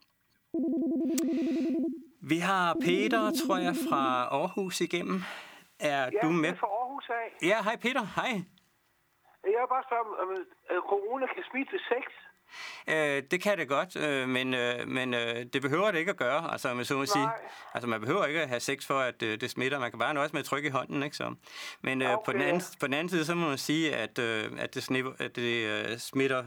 Vi 2.21 2.39
har 2.39 2.77
Peter, 2.85 3.33
tror 3.47 3.59
jeg, 3.59 3.77
fra 3.89 4.25
Aarhus 4.25 4.81
igennem. 4.81 5.23
Er 5.79 6.03
ja, 6.05 6.11
du 6.23 6.31
med? 6.31 6.57
fra 6.57 6.67
Af. 7.09 7.29
Ja, 7.43 7.63
hej 7.63 7.77
Peter, 7.77 8.05
hej. 8.17 8.33
Jeg 9.55 9.61
vil 9.63 9.71
bare 9.77 9.85
spørge, 9.89 10.05
om 10.23 10.29
uh, 10.31 10.83
corona 10.93 11.27
kan 11.35 11.45
smitte 11.51 11.73
ved 11.73 11.83
sex? 11.93 12.07
Øh, 12.89 13.23
det 13.31 13.43
kan 13.43 13.59
det 13.59 13.69
godt, 13.69 13.97
øh, 13.97 14.29
men, 14.29 14.55
øh, 14.55 14.89
men 14.89 15.15
øh, 15.15 15.47
det 15.53 15.63
behøver 15.63 15.91
det 15.91 15.99
ikke 15.99 16.11
at 16.11 16.17
gøre, 16.17 16.53
altså, 16.53 16.75
man, 16.75 16.85
så 16.85 16.95
må 16.95 17.07
sige. 17.07 17.29
Altså, 17.75 17.89
man 17.89 18.01
behøver 18.01 18.27
ikke 18.27 18.41
at 18.41 18.49
have 18.49 18.61
sex 18.61 18.87
for, 18.87 18.99
at 18.99 19.23
øh, 19.23 19.41
det 19.41 19.51
smitter. 19.51 19.79
Man 19.79 19.91
kan 19.91 19.99
bare 19.99 20.15
nøjes 20.15 20.33
med 20.33 20.41
at 20.41 20.47
trykke 20.47 20.69
i 20.69 20.71
hånden, 20.71 21.03
ikke 21.03 21.17
så? 21.17 21.35
Men 21.81 22.03
øh, 22.03 22.13
okay. 22.13 22.25
på, 22.25 22.33
den 22.33 22.41
anden, 22.41 22.63
på 22.81 22.87
den 22.87 22.95
anden 22.95 23.09
side, 23.09 23.25
så 23.25 23.35
må 23.35 23.49
man 23.49 23.59
sige, 23.59 23.97
at, 23.97 24.19
øh, 24.19 24.45
at 24.59 24.75
det, 24.75 24.83
snipper, 24.83 25.13
at 25.19 25.37
det 25.37 25.67
øh, 25.67 25.99
smitter 25.99 26.45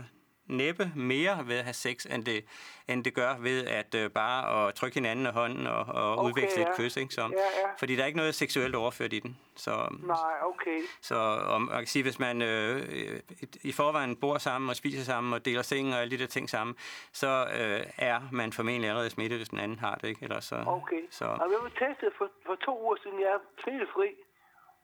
næppe 0.52 0.92
mere 0.96 1.48
ved 1.48 1.56
at 1.58 1.64
have 1.64 1.74
sex, 1.74 2.06
end 2.06 2.26
det, 2.26 2.46
end 2.88 3.04
det 3.04 3.14
gør 3.14 3.36
ved 3.40 3.68
at 3.68 3.96
øh, 3.96 4.10
bare 4.12 4.68
at 4.68 4.76
trykke 4.76 4.94
hinanden 4.96 5.26
af 5.26 5.34
hånden 5.34 5.68
og, 5.68 5.86
og 5.86 6.18
Okay, 6.18 6.28
udveksle 6.30 6.62
ja. 6.62 6.70
et 6.70 6.76
kys. 6.78 6.98
Ikke? 6.98 7.14
Så, 7.14 7.22
Ja, 7.22 7.28
ja. 7.28 7.74
Fordi 7.80 7.96
der 7.96 8.02
er 8.02 8.06
ikke 8.08 8.18
noget 8.18 8.36
seksuelt 8.36 8.76
overført 8.76 9.14
i 9.14 9.20
den. 9.20 9.38
Så, 9.56 9.88
Nej, 10.04 10.18
okay. 10.44 10.82
så 11.02 11.16
om, 11.48 11.62
man 11.62 11.78
kan 11.78 11.88
sige, 11.88 12.04
hvis 12.04 12.20
man 12.20 12.42
øh, 12.42 13.20
i, 13.64 13.72
forvejen 13.72 14.16
bor 14.16 14.38
sammen 14.38 14.70
og 14.70 14.76
spiser 14.76 15.04
sammen 15.04 15.34
og 15.34 15.46
deler 15.46 15.62
seng 15.62 15.94
og 15.94 16.02
alle 16.02 16.12
de 16.12 16.22
der 16.22 16.28
ting 16.28 16.50
sammen, 16.50 16.76
så 17.12 17.48
øh, 17.54 17.84
er 17.98 18.22
man 18.32 18.54
formentlig 18.54 18.90
allerede 18.90 19.10
smittet, 19.10 19.40
hvis 19.40 19.50
den 19.50 19.60
anden 19.60 19.80
har 19.80 19.96
det. 19.96 20.08
Ikke? 20.08 20.24
Eller 20.24 20.40
så, 20.40 20.64
Okay. 20.68 21.02
så, 21.12 21.26
Jamen, 21.26 21.52
jeg 21.52 21.60
blev 21.62 21.72
testet 21.90 22.10
for, 22.18 22.30
for 22.46 22.56
to 22.56 22.84
uger 22.84 22.96
siden. 23.04 23.20
Jeg 23.20 23.28
er 23.28 23.40
smittefri. 23.64 24.08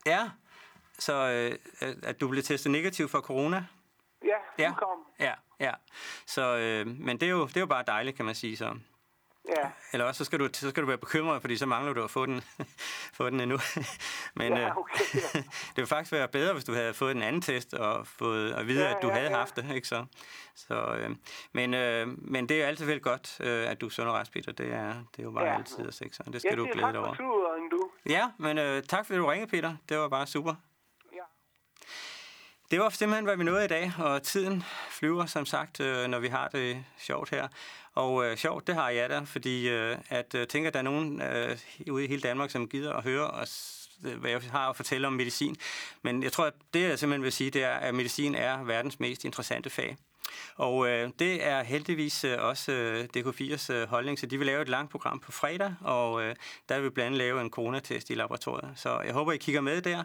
ja, 0.05 0.29
så 0.99 1.13
øh, 1.81 1.89
at 2.03 2.21
du 2.21 2.27
blev 2.27 2.43
testet 2.43 2.71
negativ 2.71 3.07
for 3.09 3.19
corona. 3.19 3.65
Ja, 4.23 4.27
Ja. 4.59 4.63
ja. 4.63 4.73
kom. 4.73 4.99
Ja, 5.19 5.33
ja. 5.59 5.71
Så, 6.25 6.57
øh, 6.57 6.87
men 6.87 7.19
det 7.19 7.25
er, 7.25 7.31
jo, 7.31 7.47
det 7.47 7.57
er 7.57 7.61
jo 7.61 7.65
bare 7.67 7.83
dejligt, 7.87 8.15
kan 8.15 8.25
man 8.25 8.35
sige 8.35 8.57
så. 8.57 8.73
Ja. 9.57 9.69
Eller 9.93 10.05
også 10.05 10.17
så 10.17 10.25
skal 10.25 10.39
du, 10.39 10.49
så 10.53 10.69
skal 10.69 10.83
du 10.83 10.87
være 10.87 10.97
bekymret, 10.97 11.41
fordi 11.41 11.57
så 11.57 11.65
mangler 11.65 11.93
du 11.93 12.03
at 12.03 12.09
få 12.09 12.25
den, 12.25 12.41
få 13.17 13.29
den 13.29 13.39
endnu. 13.39 13.57
Men 14.35 14.53
Ja, 14.53 14.67
øh, 14.69 14.77
okay, 14.77 14.99
ja. 15.15 15.39
det 15.39 15.75
ville 15.75 15.87
faktisk 15.87 16.11
være 16.11 16.27
bedre, 16.27 16.53
hvis 16.53 16.63
du 16.65 16.73
havde 16.73 16.93
fået 16.93 17.11
en 17.15 17.21
anden 17.21 17.41
test 17.41 17.73
og 17.73 18.07
fået 18.07 18.51
at 18.53 18.67
vide, 18.67 18.83
Ja, 18.83 18.89
at 18.95 18.97
du 19.01 19.07
ja, 19.07 19.13
havde 19.13 19.29
ja. 19.29 19.37
haft 19.37 19.55
det. 19.55 19.71
Ikke 19.75 19.87
så? 19.87 20.05
Så, 20.55 20.95
øh, 20.99 21.15
men, 21.51 21.73
øh, 21.73 22.07
men 22.07 22.49
det 22.49 22.63
er 22.63 22.67
altid 22.67 22.85
vel 22.85 22.99
godt, 22.99 23.37
øh, 23.39 23.69
at 23.69 23.81
du 23.81 23.85
er 23.85 23.89
sund 23.89 24.07
og 24.07 24.13
rask, 24.13 24.31
Peter. 24.31 24.51
Det 24.51 24.73
er, 24.73 24.87
det 24.87 25.19
er 25.19 25.23
jo 25.23 25.31
bare 25.31 25.45
ja. 25.45 25.51
Ja. 25.51 25.57
altid 25.57 25.87
at 25.87 25.93
sex, 25.93 26.19
og 26.19 26.33
det 26.33 26.41
skal 26.41 26.57
du 26.57 26.63
siger 26.63 26.73
glæde 26.73 26.91
dig 26.91 26.99
over. 26.99 27.15
turen, 27.15 27.69
du. 27.71 27.89
Ja, 28.09 28.29
men 28.37 28.57
øh, 28.57 28.83
tak 28.83 29.05
fordi 29.05 29.19
du 29.19 29.25
ringede, 29.25 29.51
Peter. 29.51 29.75
Det 29.89 29.97
var 29.97 30.07
bare 30.09 30.27
super. 30.27 30.55
Det 32.71 32.79
var 32.79 32.89
simpelthen, 32.89 33.25
hvad 33.25 33.37
vi 33.37 33.43
nåede 33.43 33.65
i 33.65 33.67
dag, 33.67 33.93
og 33.97 34.23
tiden 34.23 34.63
flyver, 34.89 35.25
som 35.25 35.45
sagt, 35.45 35.79
øh, 35.79 36.07
når 36.07 36.19
vi 36.19 36.27
har 36.27 36.47
det 36.47 36.83
sjovt 36.99 37.29
her. 37.29 37.47
Og 37.93 38.25
øh, 38.25 38.37
sjovt, 38.37 38.67
det 38.67 38.75
har 38.75 38.89
jeg 38.89 39.09
da, 39.09 39.19
fordi 39.19 39.69
øh, 39.69 39.97
at 40.09 40.35
øh, 40.35 40.47
tænker, 40.47 40.67
at 40.67 40.73
der 40.73 40.79
er 40.79 40.83
nogen 40.83 41.21
øh, 41.21 41.57
ude 41.91 42.05
i 42.05 42.07
hele 42.07 42.21
Danmark, 42.21 42.49
som 42.49 42.69
gider 42.69 42.93
at 42.93 43.03
høre 43.03 43.29
os, 43.29 43.83
øh, 44.05 44.19
hvad 44.19 44.31
jeg 44.31 44.41
har 44.51 44.69
at 44.69 44.75
fortælle 44.75 45.07
om 45.07 45.13
medicin. 45.13 45.55
Men 46.01 46.23
jeg 46.23 46.31
tror, 46.31 46.45
at 46.45 46.53
det, 46.73 46.81
jeg 46.81 46.99
simpelthen 46.99 47.23
vil 47.23 47.31
sige, 47.31 47.51
det 47.51 47.63
er, 47.63 47.73
at 47.73 47.95
medicin 47.95 48.35
er 48.35 48.63
verdens 48.63 48.99
mest 48.99 49.25
interessante 49.25 49.69
fag. 49.69 49.97
Og 50.55 50.87
øh, 50.87 51.09
det 51.19 51.45
er 51.45 51.63
heldigvis 51.63 52.23
øh, 52.23 52.37
også 52.39 52.71
øh, 52.71 53.07
DK4's 53.17 53.73
øh, 53.73 53.87
holdning, 53.87 54.19
så 54.19 54.25
de 54.25 54.37
vil 54.37 54.45
lave 54.45 54.61
et 54.61 54.69
langt 54.69 54.91
program 54.91 55.19
på 55.19 55.31
fredag, 55.31 55.75
og 55.81 56.23
øh, 56.23 56.35
der 56.69 56.75
vil 56.75 56.83
vi 56.83 56.89
blandt 56.89 57.07
andet 57.07 57.17
lave 57.17 57.41
en 57.41 57.49
coronatest 57.49 58.09
i 58.09 58.13
laboratoriet. 58.13 58.71
Så 58.75 59.01
jeg 59.01 59.13
håber, 59.13 59.31
I 59.31 59.37
kigger 59.37 59.61
med 59.61 59.81
der. 59.81 60.03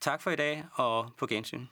Tak 0.00 0.22
for 0.22 0.30
i 0.30 0.36
dag, 0.36 0.64
og 0.74 1.10
på 1.18 1.26
gensyn. 1.26 1.66